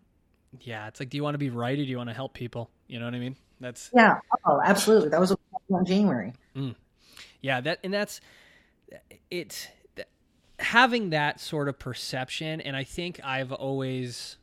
[0.61, 2.33] yeah it's like do you want to be right or do you want to help
[2.33, 4.19] people you know what i mean that's Yeah.
[4.45, 5.09] Oh, absolutely.
[5.09, 6.33] That was what we talked in January.
[7.41, 8.21] yeah that and that's
[9.29, 9.69] it
[10.59, 14.37] having that sort of perception and i think i've always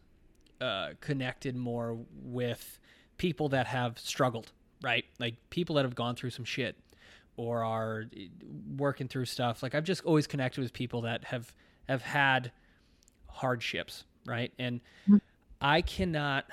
[0.60, 2.78] uh, connected more with
[3.16, 4.52] people that have struggled
[4.82, 6.76] right like people that have gone through some shit
[7.36, 8.26] or are eh,
[8.76, 11.52] working through stuff like i've just always connected with people that have
[11.88, 12.52] have had
[13.28, 14.80] hardships right and
[15.60, 16.44] i cannot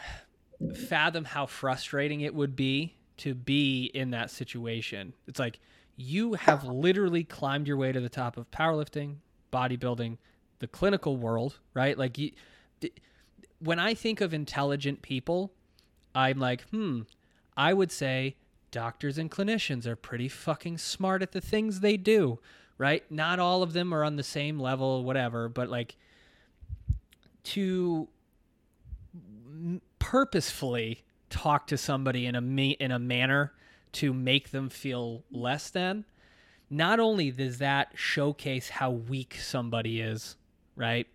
[0.74, 5.14] fathom how frustrating it would be to be in that situation.
[5.28, 5.60] It's like
[5.98, 9.16] you have literally climbed your way to the top of powerlifting
[9.52, 10.18] bodybuilding
[10.60, 11.98] the clinical world right?
[11.98, 12.32] Like you
[13.60, 15.52] when i think of intelligent people
[16.16, 17.02] i'm like hmm
[17.58, 18.36] i would say
[18.72, 22.40] doctors and clinicians are pretty fucking smart at the things they do
[22.78, 23.04] right?
[23.12, 25.98] Not all of them are on the same level whatever but like
[27.44, 28.08] to
[30.00, 33.54] purposefully talk to somebody in a ma- in a manner
[33.92, 36.06] to make them feel less than
[36.70, 40.36] not only does that showcase how weak somebody is
[40.76, 41.08] right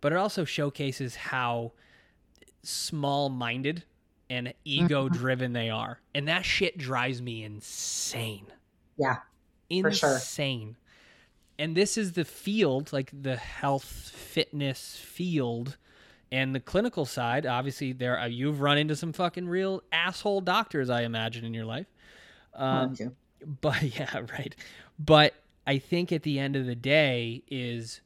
[0.00, 1.72] but it also showcases how
[2.62, 3.82] small-minded
[4.30, 4.56] and mm-hmm.
[4.64, 8.46] ego-driven they are and that shit drives me insane
[8.96, 9.16] Yeah.
[9.82, 10.14] For sure.
[10.14, 10.76] insane
[11.58, 15.76] and this is the field like the health fitness field
[16.30, 20.90] and the clinical side obviously there are, you've run into some fucking real asshole doctors
[20.90, 21.86] i imagine in your life.
[22.54, 23.16] Um, Mine too.
[23.60, 24.54] but yeah right.
[24.98, 25.34] But
[25.66, 28.00] i think at the end of the day is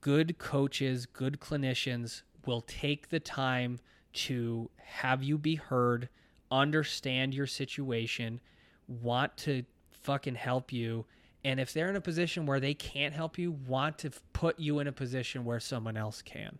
[0.00, 3.78] good coaches good clinicians will take the time
[4.12, 6.08] to have you be heard
[6.50, 8.40] understand your situation
[8.88, 11.04] want to fucking help you.
[11.44, 14.78] And if they're in a position where they can't help you want to put you
[14.80, 16.58] in a position where someone else can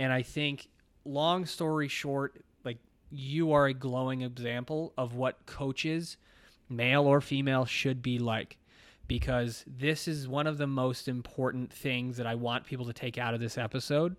[0.00, 0.68] and i think
[1.04, 2.78] long story short like
[3.10, 6.16] you are a glowing example of what coaches
[6.70, 8.56] male or female should be like.
[9.08, 13.18] Because this is one of the most important things that I want people to take
[13.18, 14.14] out of this episode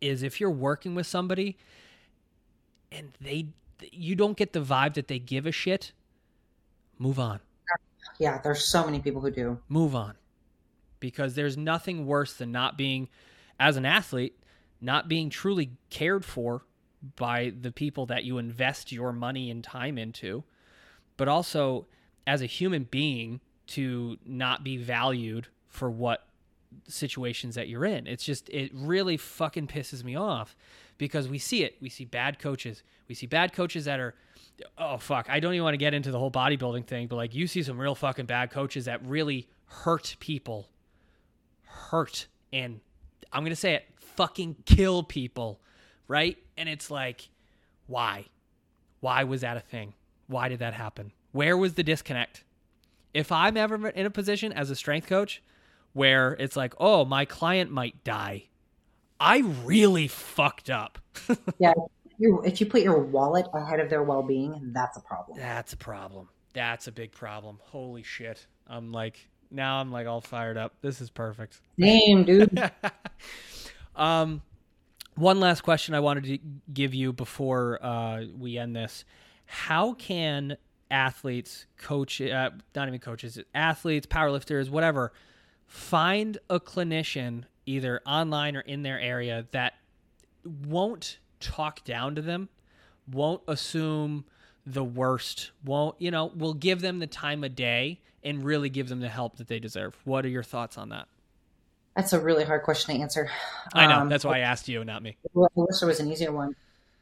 [0.00, 1.58] is if you're working with somebody
[2.90, 3.48] and they
[3.92, 5.92] you don't get the vibe that they give a shit
[6.98, 7.40] move on.
[8.18, 9.58] Yeah, there's so many people who do.
[9.68, 10.14] move on.
[10.98, 13.08] Because there's nothing worse than not being
[13.58, 14.34] as an athlete
[14.80, 16.62] not being truly cared for
[17.16, 20.44] by the people that you invest your money and time into
[21.16, 21.86] but also
[22.26, 26.26] as a human being to not be valued for what
[26.88, 28.06] situations that you're in.
[28.06, 30.56] It's just it really fucking pisses me off
[30.98, 31.76] because we see it.
[31.80, 32.82] We see bad coaches.
[33.06, 34.14] We see bad coaches that are
[34.76, 37.34] oh fuck i don't even want to get into the whole bodybuilding thing but like
[37.34, 40.68] you see some real fucking bad coaches that really hurt people.
[41.64, 42.80] Hurt and
[43.32, 43.84] i'm gonna say it
[44.20, 45.60] fucking kill people
[46.06, 47.30] right and it's like
[47.86, 48.26] why
[49.00, 49.94] why was that a thing
[50.26, 52.44] why did that happen where was the disconnect
[53.14, 55.42] if i'm ever in a position as a strength coach
[55.94, 58.44] where it's like oh my client might die
[59.18, 60.98] i really fucked up
[61.58, 61.72] Yeah.
[62.22, 65.38] If you put your wallet ahead of their well being, that's a problem.
[65.38, 66.28] That's a problem.
[66.52, 67.58] That's a big problem.
[67.62, 68.46] Holy shit.
[68.66, 70.74] I'm like now I'm like all fired up.
[70.82, 71.62] This is perfect.
[71.78, 72.70] Damn, dude.
[73.96, 74.42] um
[75.16, 76.38] One last question I wanted to
[76.72, 79.04] give you before uh, we end this:
[79.44, 80.56] How can
[80.90, 85.12] athletes, coach, uh, not even coaches, athletes, powerlifters, whatever,
[85.66, 89.74] find a clinician either online or in their area that
[90.44, 92.48] won't talk down to them,
[93.10, 94.24] won't assume
[94.66, 98.88] the worst, won't, you know, will give them the time of day and really give
[98.88, 99.96] them the help that they deserve.
[100.04, 101.08] What are your thoughts on that?
[101.96, 103.30] That's a really hard question to answer.
[103.74, 103.98] I know.
[103.98, 105.16] Um, that's why I asked you, not me.
[105.36, 106.54] I wish there was an easier one.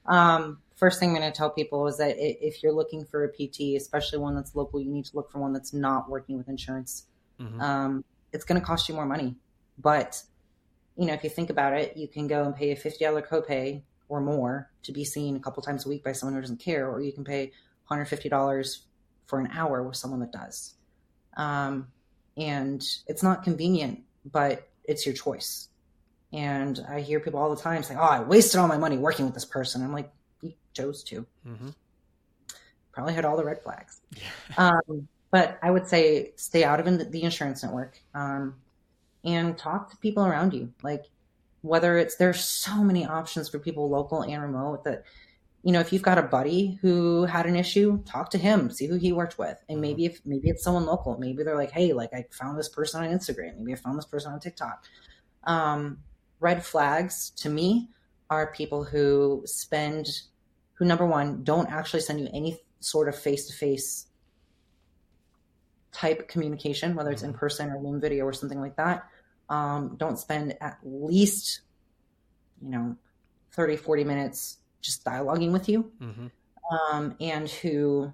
[0.06, 3.28] Um, first thing I'm going to tell people is that if you're looking for a
[3.28, 6.48] PT, especially one that's local, you need to look for one that's not working with
[6.48, 7.04] insurance.
[7.38, 7.60] Mm-hmm.
[7.60, 9.36] Um, it's going to cost you more money.
[9.78, 10.22] But,
[10.96, 13.82] you know, if you think about it, you can go and pay a $50 copay
[14.08, 16.88] or more to be seen a couple times a week by someone who doesn't care,
[16.88, 17.52] or you can pay
[17.90, 18.78] $150
[19.26, 20.74] for an hour with someone that does.
[21.36, 21.88] Um,
[22.36, 25.68] and it's not convenient, but it's your choice.
[26.32, 29.24] And I hear people all the time saying, "Oh, I wasted all my money working
[29.24, 30.10] with this person." I'm like,
[30.42, 31.68] "You chose to." Mm-hmm.
[32.92, 34.00] Probably had all the red flags.
[34.58, 38.56] um, but I would say stay out of the insurance network um,
[39.24, 40.72] and talk to people around you.
[40.82, 41.04] Like
[41.62, 45.04] whether it's there's so many options for people local and remote that
[45.62, 48.86] you know if you've got a buddy who had an issue talk to him see
[48.86, 49.58] who he worked with.
[49.68, 49.80] And mm-hmm.
[49.80, 51.18] maybe if maybe it's someone local.
[51.18, 53.58] Maybe they're like hey like i found this person on instagram.
[53.58, 54.84] Maybe i found this person on tiktok.
[55.44, 55.98] Um,
[56.40, 57.90] red flags to me
[58.30, 60.08] are people who spend
[60.74, 64.06] who number one don't actually send you any sort of face-to-face
[65.90, 67.38] type communication whether it's in mm-hmm.
[67.38, 69.08] person or Zoom video or something like that.
[69.48, 71.62] Um, don't spend at least
[72.62, 72.96] you know
[73.52, 75.90] 30 40 minutes just dialoguing with you.
[76.00, 76.26] Mm-hmm.
[76.94, 78.12] um, and who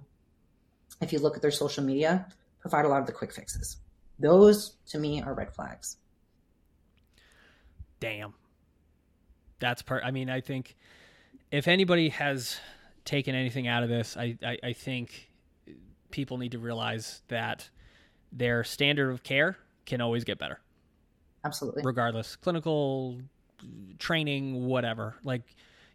[1.01, 2.25] if you look at their social media
[2.59, 3.77] provide a lot of the quick fixes.
[4.17, 5.97] Those to me are red flags.
[7.99, 8.33] Damn.
[9.59, 10.75] That's part i mean i think
[11.49, 12.57] if anybody has
[13.05, 15.31] taken anything out of this I, I, I think
[16.11, 17.69] people need to realize that
[18.31, 20.59] their standard of care can always get better.
[21.43, 21.83] Absolutely.
[21.85, 23.19] Regardless clinical
[23.99, 25.15] training whatever.
[25.23, 25.43] Like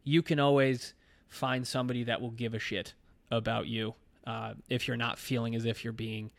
[0.05, 0.95] you can always
[1.29, 2.95] find somebody that will give a shit
[3.31, 3.95] about you
[4.27, 6.31] uh, if you're not feeling as if you're being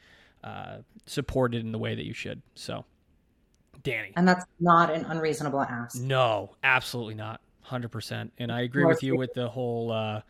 [0.44, 2.42] uh, supported in the way that you should.
[2.56, 2.86] So
[3.84, 4.12] Dani.
[4.16, 6.00] And that's not an unreasonable ask.
[6.00, 7.42] No absolutely not.
[7.70, 10.22] 100% and i agree with you with the whole uh,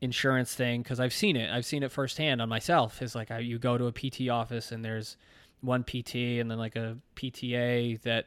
[0.00, 1.50] insurance thing because i've seen it.
[1.50, 3.02] I've seen it firsthand on myself.
[3.02, 5.16] Is like I, you go to a pt office and there's
[5.62, 8.26] one PT and then like a PTA that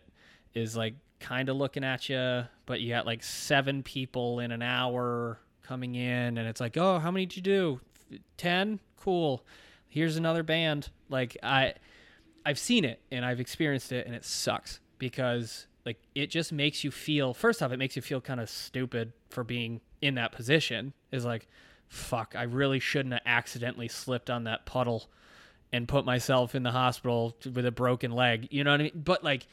[0.53, 4.61] is like kind of looking at you, but you got like seven people in an
[4.61, 7.81] hour coming in, and it's like, oh, how many did you do?
[8.37, 8.79] Ten?
[8.97, 9.43] Cool.
[9.87, 10.89] Here's another band.
[11.09, 11.73] Like I,
[12.45, 16.83] I've seen it and I've experienced it, and it sucks because like it just makes
[16.83, 17.33] you feel.
[17.33, 20.93] First off, it makes you feel kind of stupid for being in that position.
[21.11, 21.47] Is like,
[21.87, 25.09] fuck, I really shouldn't have accidentally slipped on that puddle
[25.71, 28.47] and put myself in the hospital with a broken leg.
[28.51, 28.91] You know what I mean?
[28.95, 29.47] But like,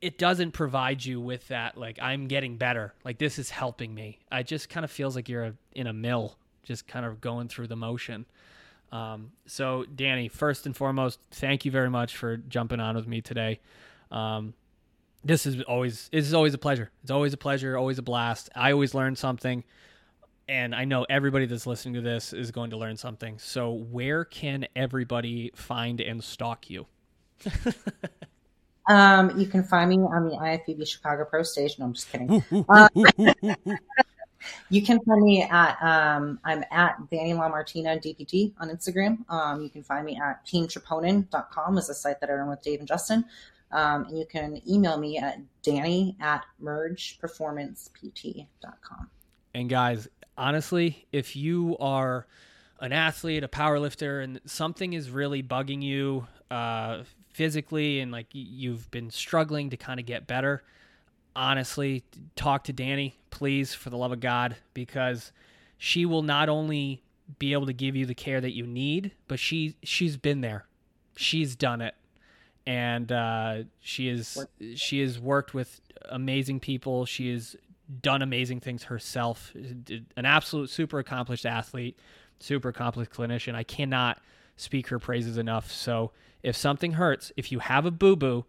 [0.00, 1.76] it, doesn't provide you with that.
[1.76, 2.94] Like, I'm getting better.
[3.04, 4.18] Like, this is helping me.
[4.30, 7.48] I just kind of feels like you're a, in a mill, just kind of going
[7.48, 8.26] through the motion.
[8.92, 13.20] Um, so, Dani, first and foremost, thank you very much for jumping on with me
[13.20, 13.60] today.
[14.10, 14.54] Um,
[15.22, 16.90] this is always this is always a pleasure.
[17.02, 18.48] It's always a pleasure, always a blast.
[18.56, 19.64] I always learn something
[20.50, 23.38] and I know everybody that's listening to this is going to learn something.
[23.38, 26.86] So, where can everybody find and stalk you?
[28.90, 31.78] um, you can find me on the IFBB Chicago Pro stage.
[31.78, 32.42] No, I'm just kidding.
[32.68, 32.88] uh,
[34.70, 39.30] you can find me at um, I'm at Dani LaMartina DPT on Instagram.
[39.30, 42.80] Um, you can find me at teamtroponin.com is a site that I run with Dave
[42.80, 43.24] and Justin.
[43.70, 49.10] Um, and you can email me at dani at mergeperformancept.com.
[49.54, 52.26] And guys, honestly, if you are
[52.80, 58.26] an athlete, a power lifter, and something is really bugging you uh, physically and like
[58.32, 60.62] you've been struggling to kind of get better,
[61.34, 62.02] honestly,
[62.36, 65.32] talk to Dani, please, for the love of God, because
[65.78, 67.02] she will not only
[67.38, 70.66] be able to give you the care that you need, but she she's been there,
[71.16, 71.94] she's done it,
[72.66, 74.44] and uh, she is
[74.74, 77.06] she has worked with amazing people.
[77.06, 77.56] She has
[78.02, 79.52] done amazing things herself.
[79.54, 81.98] An absolute super accomplished athlete,
[82.40, 83.54] super accomplished clinician.
[83.54, 84.20] I cannot
[84.60, 85.70] speak her praises enough.
[85.70, 86.12] So
[86.42, 88.44] if something hurts, if you have a boo boo,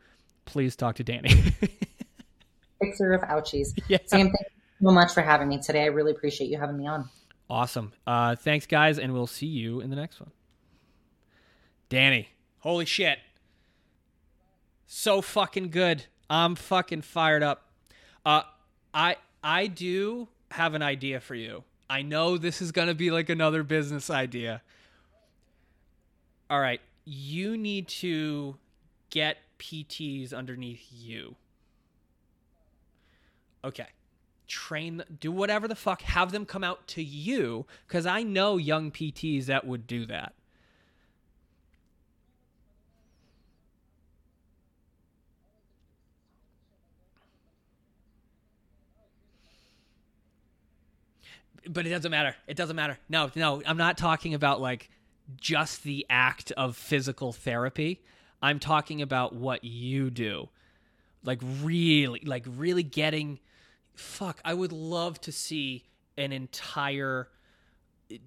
[0.45, 1.53] please talk to Dani.
[2.81, 3.77] Fixer of ouchies.
[3.88, 3.99] Yeah.
[4.05, 5.83] Sam, thank you so much for having me today.
[5.83, 7.09] I really appreciate you having me on.
[7.49, 7.93] Awesome.
[8.07, 10.31] Uh, thanks, guys, and we'll see you in the next one.
[11.89, 12.27] Dani,
[12.59, 13.19] holy shit.
[14.88, 16.05] So fucking good.
[16.29, 17.69] I'm fucking fired up.
[18.25, 18.43] Uh,
[18.93, 21.63] I I do have an idea for you.
[21.89, 24.61] I know this is going to be like another business idea.
[26.51, 28.57] All right, you need to
[29.09, 31.37] get PTs underneath you.
[33.63, 33.87] Okay.
[34.49, 38.91] Train, do whatever the fuck, have them come out to you because I know young
[38.91, 40.33] PTs that would do that.
[51.69, 52.35] but it doesn't matter.
[52.47, 52.97] It doesn't matter.
[53.07, 54.89] No, no, I'm not talking about like
[55.37, 58.01] just the act of physical therapy.
[58.41, 60.49] I'm talking about what you do.
[61.23, 63.39] Like really, like really getting
[63.93, 65.85] fuck, I would love to see
[66.17, 67.29] an entire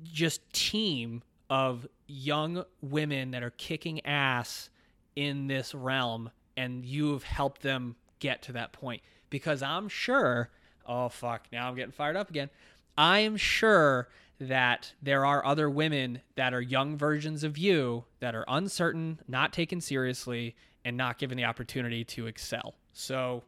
[0.05, 4.71] just team of young women that are kicking ass
[5.17, 10.51] in this realm and you've helped them get to that point because I'm sure
[10.87, 12.51] oh fuck, now I'm getting fired up again.
[12.97, 14.09] I am sure
[14.41, 19.53] that there are other women that are young versions of you that are uncertain, not
[19.53, 22.75] taken seriously, and not given the opportunity to excel.
[22.93, 23.43] So,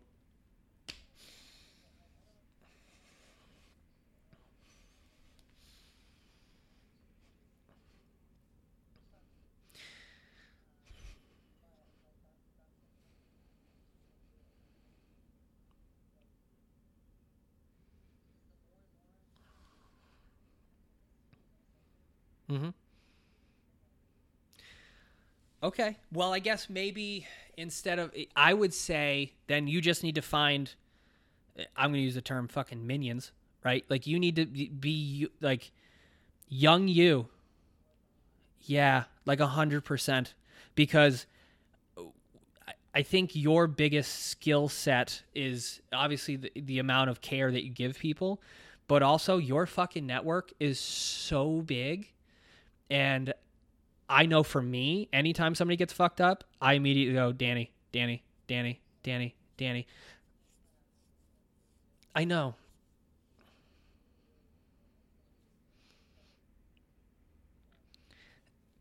[22.50, 22.68] Mm-hmm.
[25.62, 25.96] Okay.
[26.12, 30.72] Well, I guess maybe instead of, I would say then you just need to find,
[31.76, 33.32] I'm going to use the term fucking minions,
[33.64, 33.84] right?
[33.88, 35.72] Like you need to be like
[36.48, 37.28] young you.
[38.60, 40.34] Yeah, like a hundred percent.
[40.74, 41.26] Because
[42.94, 47.70] I think your biggest skill set is obviously the, the amount of care that you
[47.70, 48.40] give people,
[48.88, 52.12] but also your fucking network is so big
[52.90, 53.32] and
[54.08, 58.78] I know for me, anytime somebody gets fucked up, I immediately go, Dani, Dani, Dani,
[59.04, 59.86] Dani, Dani.
[62.14, 62.54] I know.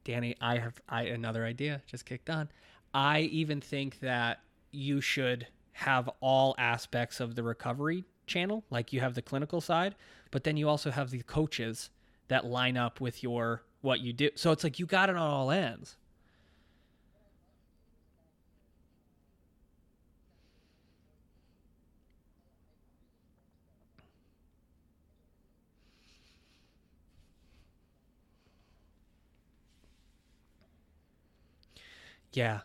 [0.06, 2.50] Dani, I have I another idea just kicked on.
[2.94, 4.40] I even think that
[4.72, 9.96] you should have all aspects of the recovery channel, like you have the clinical side,
[10.32, 11.90] but then you also have the coaches
[12.28, 14.32] that line up with your what you do.
[14.36, 15.98] So it's like you got it on all ends.
[32.34, 32.62] Yeah.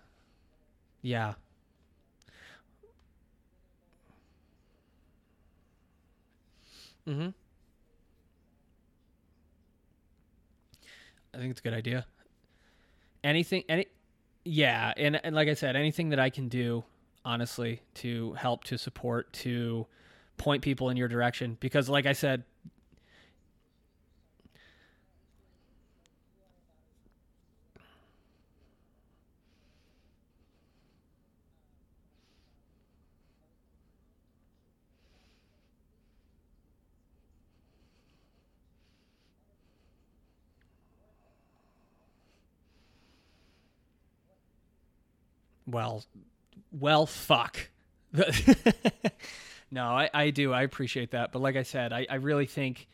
[1.03, 1.35] Yeah.
[7.07, 7.35] Mhm.
[11.35, 12.07] I think it's a good idea.
[13.23, 13.87] Anything, any,
[14.45, 16.85] yeah, and and like I said, anything that I can do,
[17.25, 19.87] honestly, to help, to support, to
[20.39, 22.45] point people in your direction, because like I said,
[45.71, 46.05] well,
[46.73, 47.69] well, fuck.
[49.71, 50.53] no, I, I do.
[50.53, 51.33] I appreciate that.
[51.33, 52.89] But like I said, I, I really think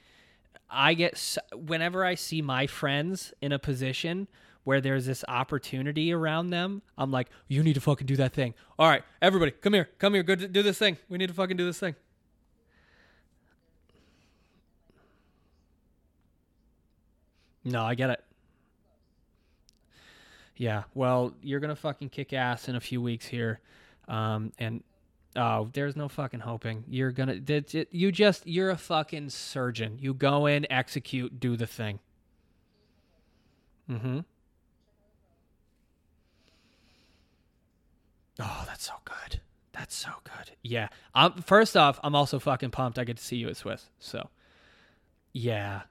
[0.69, 4.29] I get, whenever I see my friends in a position
[4.65, 8.55] where there's this opportunity around them, I'm like, you need to fucking do that thing.
[8.79, 9.89] All right, everybody, come here.
[9.99, 10.23] Come here.
[10.23, 10.97] Go do this thing.
[11.09, 11.95] We need to fucking do this thing.
[17.65, 18.23] No, I get it.
[20.57, 23.61] Yeah, well, you're gonna fucking kick ass in a few weeks here,
[24.09, 24.83] um, and
[25.37, 26.85] oh, there's no fucking hoping.
[26.89, 27.39] You're gonna,
[27.91, 29.99] you just, you're a fucking surgeon.
[30.01, 31.99] You go in, execute, do the thing.
[33.91, 34.21] Mm-hmm.
[38.41, 39.41] Oh, that's so good.
[39.73, 40.57] That's so good.
[40.63, 40.89] Yeah.
[41.15, 42.99] Um, first off, I'm also fucking pumped.
[42.99, 43.91] I get to see you at Swiss.
[43.99, 44.29] So,
[45.33, 45.83] yeah.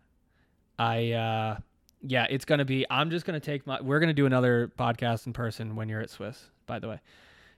[0.78, 1.58] I uh
[2.08, 2.86] yeah, it's gonna be.
[2.90, 3.82] I'm just gonna take my.
[3.82, 6.50] We're gonna do another podcast in person when you're at Swiss.
[6.68, 7.00] By the way,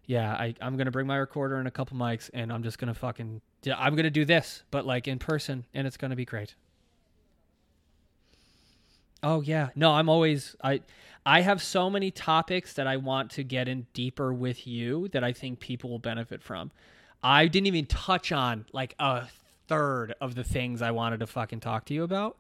[0.06, 2.94] yeah, I I'm gonna bring my recorder and a couple mics, and I'm just gonna
[2.94, 3.42] fucking.
[3.76, 6.56] I'm gonna do this, but like in person, and it's gonna be great.
[9.22, 10.82] Oh yeah, no, I'm always I
[11.26, 15.24] I have so many topics that I want to get in deeper with you that
[15.24, 16.72] I think people will benefit from.
[17.22, 19.28] I didn't even touch on like a
[19.68, 22.38] third of the things I wanted to fucking talk to you about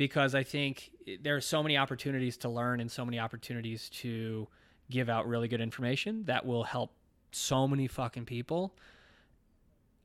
[0.00, 4.48] because I think there are so many opportunities to learn and so many opportunities to
[4.88, 6.94] give out really good information that will help
[7.32, 8.74] so many fucking people.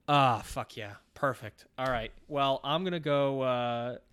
[0.10, 0.96] Ah, fuck yeah.
[1.14, 1.68] Perfect.
[1.78, 2.12] All right.
[2.28, 3.96] Well, I'm going to go uh